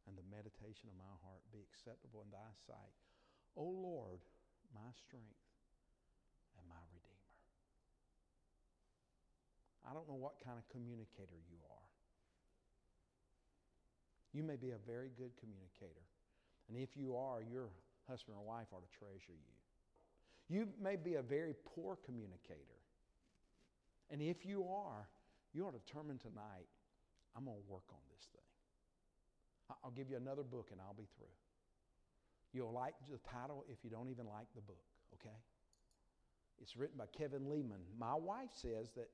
and 0.07 0.15
the 0.15 0.27
meditation 0.31 0.91
of 0.91 0.97
my 0.99 1.15
heart 1.23 1.43
be 1.51 1.63
acceptable 1.63 2.23
in 2.23 2.31
thy 2.31 2.51
sight. 2.67 2.95
O 3.59 3.67
Lord, 3.67 4.23
my 4.71 4.91
strength 4.95 5.43
and 6.59 6.65
my 6.71 6.79
redeemer. 6.95 7.37
I 9.87 9.91
don't 9.95 10.07
know 10.07 10.19
what 10.19 10.39
kind 10.43 10.59
of 10.59 10.67
communicator 10.71 11.39
you 11.51 11.59
are. 11.67 11.91
You 14.33 14.43
may 14.43 14.57
be 14.57 14.71
a 14.73 14.81
very 14.81 15.11
good 15.19 15.35
communicator. 15.37 16.07
And 16.71 16.79
if 16.79 16.97
you 16.97 17.19
are, 17.19 17.43
your 17.43 17.69
husband 18.09 18.39
or 18.39 18.47
wife 18.47 18.71
ought 18.73 18.87
to 18.87 18.93
treasure 18.95 19.37
you. 19.37 19.55
You 20.49 20.69
may 20.81 20.97
be 20.97 21.15
a 21.17 21.23
very 21.23 21.55
poor 21.75 21.99
communicator. 22.07 22.82
And 24.13 24.21
if 24.21 24.45
you 24.45 24.65
are, 24.69 25.09
you 25.55 25.67
are 25.67 25.73
determined 25.73 26.21
tonight, 26.21 26.69
I'm 27.35 27.45
going 27.45 27.57
to 27.57 27.73
work 27.73 27.89
on 27.91 27.99
this 28.15 28.29
thing. 28.31 29.77
I'll 29.83 29.91
give 29.91 30.11
you 30.11 30.19
another 30.19 30.43
book 30.43 30.69
and 30.71 30.81
I'll 30.81 30.95
be 30.95 31.09
through. 31.17 31.33
You'll 32.53 32.73
like 32.73 32.95
the 33.11 33.17
title 33.19 33.65
if 33.69 33.79
you 33.83 33.89
don't 33.89 34.11
even 34.11 34.27
like 34.27 34.49
the 34.55 34.61
book, 34.61 34.85
okay? 35.15 35.37
It's 36.61 36.77
written 36.77 36.99
by 36.99 37.07
Kevin 37.17 37.49
Leman. 37.49 37.81
My 37.99 38.15
wife 38.15 38.51
says 38.53 38.91
that 38.97 39.09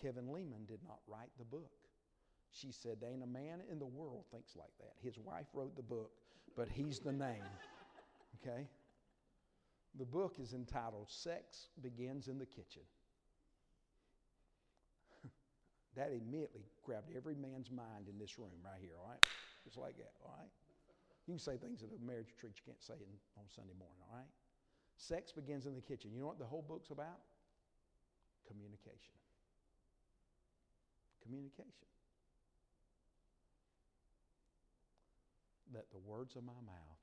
Kevin 0.00 0.32
Leman 0.32 0.66
did 0.68 0.78
not 0.86 1.00
write 1.08 1.30
the 1.36 1.44
book. 1.44 1.72
She 2.52 2.70
said, 2.70 2.98
There 3.00 3.10
ain't 3.10 3.24
a 3.24 3.26
man 3.26 3.62
in 3.70 3.80
the 3.80 3.86
world 3.86 4.24
thinks 4.30 4.54
like 4.54 4.70
that. 4.78 4.92
His 5.02 5.18
wife 5.18 5.46
wrote 5.52 5.74
the 5.74 5.82
book, 5.82 6.12
but 6.56 6.68
he's 6.68 7.00
the 7.00 7.12
name. 7.12 7.42
Okay? 8.40 8.68
The 9.98 10.04
book 10.04 10.36
is 10.40 10.52
entitled 10.52 11.08
Sex 11.10 11.68
Begins 11.82 12.28
in 12.28 12.38
the 12.38 12.46
Kitchen. 12.46 12.82
That 15.96 16.10
immediately 16.10 16.64
grabbed 16.82 17.10
every 17.14 17.34
man's 17.34 17.70
mind 17.70 18.08
in 18.08 18.18
this 18.18 18.38
room 18.38 18.56
right 18.64 18.80
here, 18.80 18.96
all 19.00 19.08
right? 19.08 19.22
Just 19.64 19.76
like 19.76 19.96
that, 19.98 20.12
all 20.24 20.34
right? 20.38 20.50
You 21.26 21.34
can 21.34 21.38
say 21.38 21.56
things 21.56 21.82
at 21.82 21.90
a 21.94 22.00
marriage 22.04 22.32
retreat 22.34 22.58
you 22.58 22.64
can't 22.66 22.82
say 22.82 22.98
in, 22.98 23.12
on 23.38 23.46
Sunday 23.48 23.76
morning, 23.78 24.00
all 24.10 24.16
right? 24.16 24.32
Sex 24.96 25.32
begins 25.32 25.66
in 25.66 25.74
the 25.74 25.80
kitchen. 25.80 26.10
You 26.12 26.20
know 26.20 26.26
what 26.26 26.38
the 26.38 26.48
whole 26.48 26.62
book's 26.62 26.90
about? 26.90 27.20
Communication. 28.46 29.16
Communication. 31.22 31.88
Let 35.72 35.90
the 35.90 35.98
words 35.98 36.36
of 36.36 36.44
my 36.44 36.60
mouth 36.66 37.00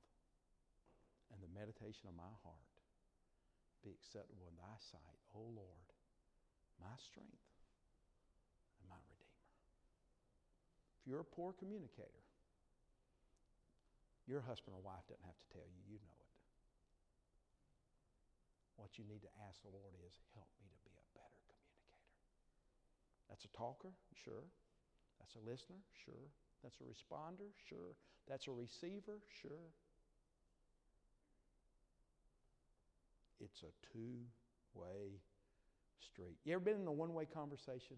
and 1.32 1.42
the 1.42 1.50
meditation 1.58 2.06
of 2.06 2.14
my 2.14 2.30
heart 2.44 2.76
be 3.82 3.90
acceptable 3.90 4.46
in 4.46 4.56
thy 4.60 4.76
sight, 4.78 5.18
O 5.34 5.40
Lord, 5.40 5.88
my 6.78 6.94
strength 7.00 7.48
and 8.78 8.86
my 8.88 9.00
Redeemer. 9.08 9.48
If 11.00 11.08
you're 11.08 11.24
a 11.24 11.32
poor 11.32 11.56
communicator, 11.56 12.24
your 14.28 14.44
husband 14.44 14.76
or 14.76 14.84
wife 14.84 15.08
doesn't 15.08 15.24
have 15.24 15.40
to 15.40 15.48
tell 15.48 15.64
you, 15.64 15.80
you 15.88 15.96
know 15.96 16.18
it. 16.20 16.30
What 18.76 19.00
you 19.00 19.08
need 19.08 19.24
to 19.24 19.32
ask 19.48 19.64
the 19.64 19.72
Lord 19.72 19.96
is, 20.04 20.12
help 20.36 20.52
me 20.60 20.68
to 20.68 20.80
be 20.84 20.92
a 20.92 21.04
better 21.16 21.40
communicator. 21.48 22.04
That's 23.32 23.44
a 23.48 23.52
talker? 23.56 23.92
Sure. 24.12 24.44
That's 25.18 25.36
a 25.36 25.42
listener? 25.44 25.80
Sure. 26.04 26.28
That's 26.60 26.76
a 26.80 26.86
responder? 26.88 27.48
Sure. 27.68 27.96
That's 28.28 28.46
a 28.48 28.52
receiver? 28.52 29.24
Sure. 29.40 29.72
It's 33.40 33.64
a 33.64 33.72
two 33.92 34.28
way 34.74 35.20
street. 36.00 36.36
You 36.44 36.54
ever 36.54 36.64
been 36.64 36.80
in 36.80 36.86
a 36.86 36.92
one 36.92 37.14
way 37.14 37.24
conversation 37.24 37.96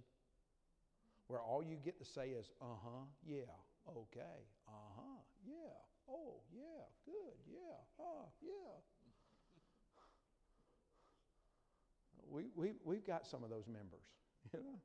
where 1.32 1.40
all 1.40 1.64
you 1.64 1.80
get 1.80 1.96
to 1.96 2.04
say 2.04 2.36
is, 2.36 2.52
uh 2.60 2.76
huh, 2.84 3.08
yeah, 3.24 3.48
okay, 3.88 4.44
uh 4.68 4.88
huh, 5.00 5.16
yeah, 5.48 5.80
oh, 6.06 6.44
yeah, 6.52 6.84
good, 7.08 7.40
yeah, 7.48 7.80
ah, 7.98 8.28
yeah. 8.44 8.76
We, 12.28 12.52
we, 12.54 12.72
we've 12.84 13.06
got 13.06 13.26
some 13.26 13.42
of 13.44 13.48
those 13.48 13.66
members, 13.66 14.04
you 14.52 14.60
know. 14.60 14.78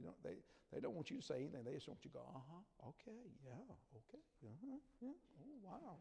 You 0.00 0.06
know, 0.08 0.14
they, 0.24 0.40
they 0.72 0.80
don't 0.80 0.94
want 0.94 1.10
you 1.10 1.16
to 1.18 1.22
say 1.22 1.36
anything. 1.44 1.64
They 1.64 1.72
just 1.72 1.88
want 1.88 2.00
you 2.04 2.10
to 2.10 2.16
go, 2.16 2.24
uh 2.24 2.40
huh, 2.40 2.88
okay, 2.96 3.20
yeah, 3.44 3.68
okay, 4.00 4.24
uh 4.44 4.56
huh, 4.64 4.80
yeah, 5.02 5.12
oh, 5.44 5.56
wow. 5.62 5.96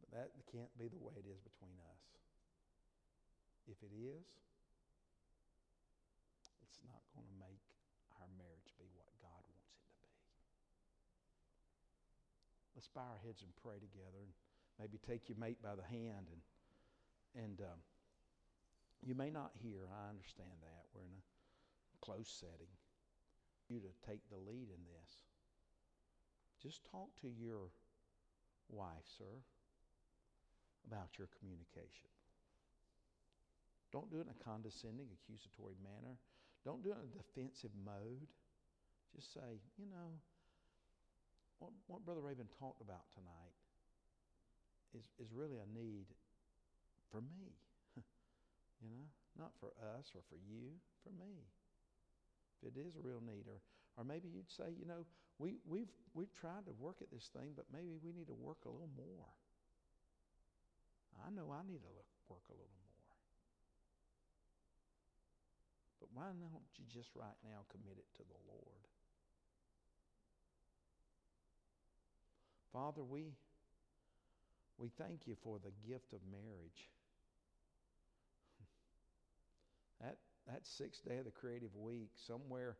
But 0.00 0.10
that 0.12 0.30
can't 0.52 0.72
be 0.78 0.88
the 0.88 0.98
way 0.98 1.12
it 1.16 1.24
is 1.24 1.40
between 1.40 1.76
us. 1.88 2.17
If 3.68 3.78
it 3.84 3.92
is, 3.92 4.26
it's 6.64 6.80
not 6.88 7.04
going 7.12 7.28
to 7.28 7.36
make 7.36 7.60
our 8.16 8.28
marriage 8.40 8.72
be 8.80 8.88
what 8.96 9.12
God 9.20 9.44
wants 9.44 9.68
it 9.76 9.84
to 9.84 9.96
be. 10.00 10.16
Let's 12.74 12.88
bow 12.88 13.04
our 13.04 13.20
heads 13.20 13.44
and 13.44 13.52
pray 13.60 13.76
together 13.76 14.24
and 14.24 14.32
maybe 14.80 14.96
take 14.96 15.28
your 15.28 15.36
mate 15.36 15.60
by 15.60 15.76
the 15.76 15.84
hand 15.84 16.32
and 16.32 16.40
and 17.36 17.60
um, 17.60 17.80
you 19.04 19.14
may 19.14 19.30
not 19.30 19.52
hear, 19.54 19.86
I 19.92 20.08
understand 20.10 20.58
that. 20.62 20.88
We're 20.94 21.06
in 21.06 21.12
a 21.12 22.04
close 22.04 22.28
setting. 22.28 22.72
You 23.68 23.80
to 23.80 23.92
take 24.08 24.26
the 24.30 24.36
lead 24.36 24.72
in 24.72 24.82
this. 24.88 25.12
Just 26.62 26.84
talk 26.90 27.14
to 27.20 27.28
your 27.28 27.70
wife, 28.68 29.06
sir, 29.18 29.44
about 30.86 31.18
your 31.18 31.28
communication. 31.38 32.17
Don't 33.92 34.10
do 34.10 34.20
it 34.20 34.28
in 34.28 34.32
a 34.32 34.44
condescending, 34.44 35.08
accusatory 35.12 35.76
manner. 35.80 36.16
Don't 36.64 36.82
do 36.84 36.92
it 36.92 37.00
in 37.00 37.08
a 37.08 37.16
defensive 37.16 37.72
mode. 37.72 38.28
Just 39.16 39.32
say, 39.32 39.62
you 39.80 39.88
know, 39.88 40.20
what, 41.58 41.72
what 41.86 42.04
Brother 42.04 42.20
Raven 42.20 42.46
talked 42.60 42.82
about 42.82 43.08
tonight 43.16 43.56
is, 44.94 45.04
is 45.18 45.32
really 45.32 45.58
a 45.58 45.68
need 45.72 46.06
for 47.10 47.20
me. 47.20 47.56
You 48.78 48.94
know, 48.94 49.10
not 49.34 49.50
for 49.58 49.74
us 49.98 50.14
or 50.14 50.22
for 50.30 50.38
you, 50.38 50.78
for 51.02 51.10
me. 51.18 51.42
If 52.62 52.78
it 52.78 52.78
is 52.78 52.94
a 52.94 53.02
real 53.02 53.18
need, 53.18 53.50
or, 53.50 53.58
or 53.98 54.06
maybe 54.06 54.30
you'd 54.30 54.46
say, 54.46 54.70
you 54.78 54.86
know, 54.86 55.02
we, 55.42 55.58
we've, 55.66 55.90
we've 56.14 56.30
tried 56.30 56.62
to 56.66 56.74
work 56.78 57.02
at 57.02 57.10
this 57.10 57.26
thing, 57.34 57.58
but 57.58 57.66
maybe 57.74 57.98
we 57.98 58.14
need 58.14 58.30
to 58.30 58.38
work 58.38 58.62
a 58.66 58.70
little 58.70 58.94
more. 58.94 59.30
I 61.26 61.30
know 61.34 61.50
I 61.50 61.66
need 61.66 61.82
to 61.82 61.90
look, 61.90 62.06
work 62.30 62.46
a 62.50 62.54
little 62.54 62.70
more. 62.78 62.88
But 65.98 66.07
why 66.18 66.34
don't 66.34 66.66
you 66.74 66.84
just 66.90 67.14
right 67.14 67.38
now 67.44 67.62
commit 67.70 67.94
it 67.94 68.10
to 68.16 68.26
the 68.26 68.40
Lord? 68.50 68.82
Father, 72.72 73.04
we, 73.04 73.38
we 74.78 74.90
thank 74.98 75.28
you 75.28 75.36
for 75.44 75.60
the 75.62 75.70
gift 75.88 76.12
of 76.12 76.18
marriage. 76.30 76.90
That, 80.00 80.18
that 80.46 80.64
sixth 80.64 81.04
day 81.04 81.18
of 81.18 81.24
the 81.24 81.32
creative 81.32 81.74
week, 81.74 82.10
somewhere, 82.26 82.76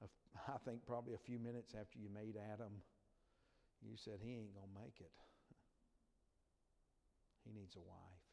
I 0.48 0.56
think 0.64 0.86
probably 0.86 1.12
a 1.12 1.18
few 1.18 1.38
minutes 1.38 1.74
after 1.78 1.98
you 1.98 2.08
made 2.08 2.36
Adam, 2.52 2.72
you 3.82 3.96
said, 3.96 4.20
He 4.22 4.32
ain't 4.32 4.54
going 4.54 4.68
to 4.72 4.80
make 4.80 4.96
it. 5.00 5.12
He 7.44 7.52
needs 7.52 7.76
a 7.76 7.80
wife. 7.80 8.24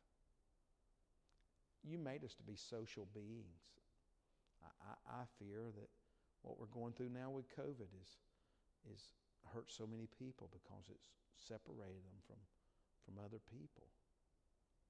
You 1.84 1.98
made 1.98 2.24
us 2.24 2.34
to 2.36 2.44
be 2.44 2.56
social 2.56 3.06
beings. 3.14 3.66
I, 4.82 5.22
I, 5.22 5.22
fear 5.38 5.70
that 5.76 5.90
what 6.42 6.60
we're 6.60 6.72
going 6.72 6.94
through 6.94 7.14
now 7.14 7.30
with 7.30 7.50
COVID 7.54 7.90
is, 8.02 8.10
is 8.90 9.02
hurt 9.54 9.70
so 9.70 9.86
many 9.86 10.10
people 10.18 10.50
because 10.50 10.90
it's 10.90 11.14
separated 11.36 12.02
them 12.06 12.20
from, 12.26 12.42
from 13.06 13.22
other 13.22 13.42
people. 13.50 13.90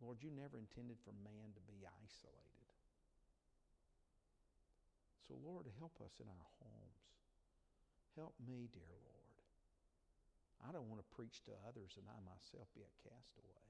Lord, 0.03 0.19
you 0.19 0.31
never 0.31 0.59
intended 0.59 0.99
for 1.03 1.15
man 1.23 1.55
to 1.55 1.63
be 1.63 1.87
isolated. 1.87 2.67
So, 5.25 5.39
Lord, 5.41 5.65
help 5.79 5.97
us 6.03 6.21
in 6.21 6.27
our 6.29 6.47
homes. 6.61 7.05
Help 8.13 8.35
me, 8.39 8.69
dear 8.71 8.95
Lord. 9.03 9.15
I 10.63 10.71
don't 10.71 10.87
want 10.87 11.01
to 11.03 11.15
preach 11.15 11.43
to 11.45 11.53
others 11.67 11.99
and 11.99 12.07
I 12.07 12.17
myself 12.23 12.71
be 12.71 12.85
a 12.85 12.99
castaway. 13.03 13.65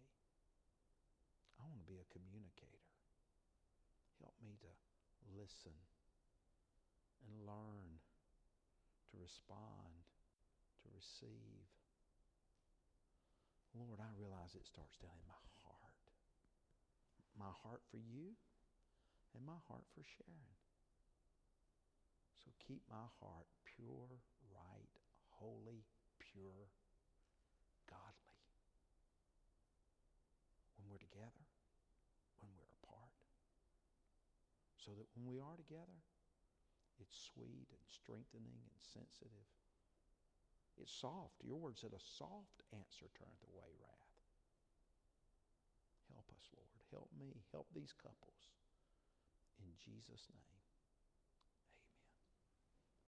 I 1.59 1.65
want 1.65 1.81
to 1.81 1.89
be 1.89 1.97
a 1.97 2.13
communicator. 2.13 2.85
Help 4.21 4.35
me 4.43 4.55
to 4.61 4.71
listen 5.33 5.75
and 7.25 7.45
learn 7.45 7.99
to 9.11 9.15
respond, 9.17 10.05
to 10.81 10.87
receive. 10.93 11.65
Lord, 13.75 13.99
I 13.99 14.07
realize 14.15 14.55
it 14.55 14.63
starts 14.63 14.95
down 15.01 15.17
in 15.19 15.27
my 15.27 15.43
heart. 15.65 16.05
My 17.35 17.51
heart 17.51 17.83
for 17.91 17.99
you 17.99 18.37
and 19.35 19.43
my 19.43 19.59
heart 19.67 19.83
for 19.91 20.05
Sharon. 20.05 20.55
So 22.39 22.53
keep 22.61 22.85
my 22.87 23.09
heart 23.19 23.49
pure, 23.65 24.21
right, 24.53 24.95
holy, 25.27 25.83
pure, 26.21 26.71
godly. 27.89 28.39
When 30.79 30.87
we're 30.87 31.03
together, 31.03 31.43
when 32.39 32.53
we're 32.55 32.71
apart. 32.79 33.11
So 34.79 34.93
that 34.95 35.09
when 35.17 35.27
we 35.27 35.41
are 35.41 35.57
together, 35.57 35.99
it's 36.99 37.31
sweet 37.33 37.69
and 37.71 37.85
strengthening 37.87 38.59
and 38.65 38.79
sensitive. 38.81 39.47
It's 40.81 40.91
soft. 40.91 41.39
Your 41.43 41.59
word 41.59 41.79
said 41.79 41.95
a 41.95 42.03
soft 42.19 42.63
answer 42.75 43.07
turneth 43.15 43.43
away 43.51 43.71
wrath. 43.79 44.15
Help 46.11 46.27
us, 46.35 46.45
Lord. 46.55 46.75
Help 46.91 47.09
me. 47.15 47.43
Help 47.51 47.67
these 47.71 47.95
couples. 47.95 48.51
In 49.59 49.71
Jesus' 49.79 50.27
name. 50.31 50.54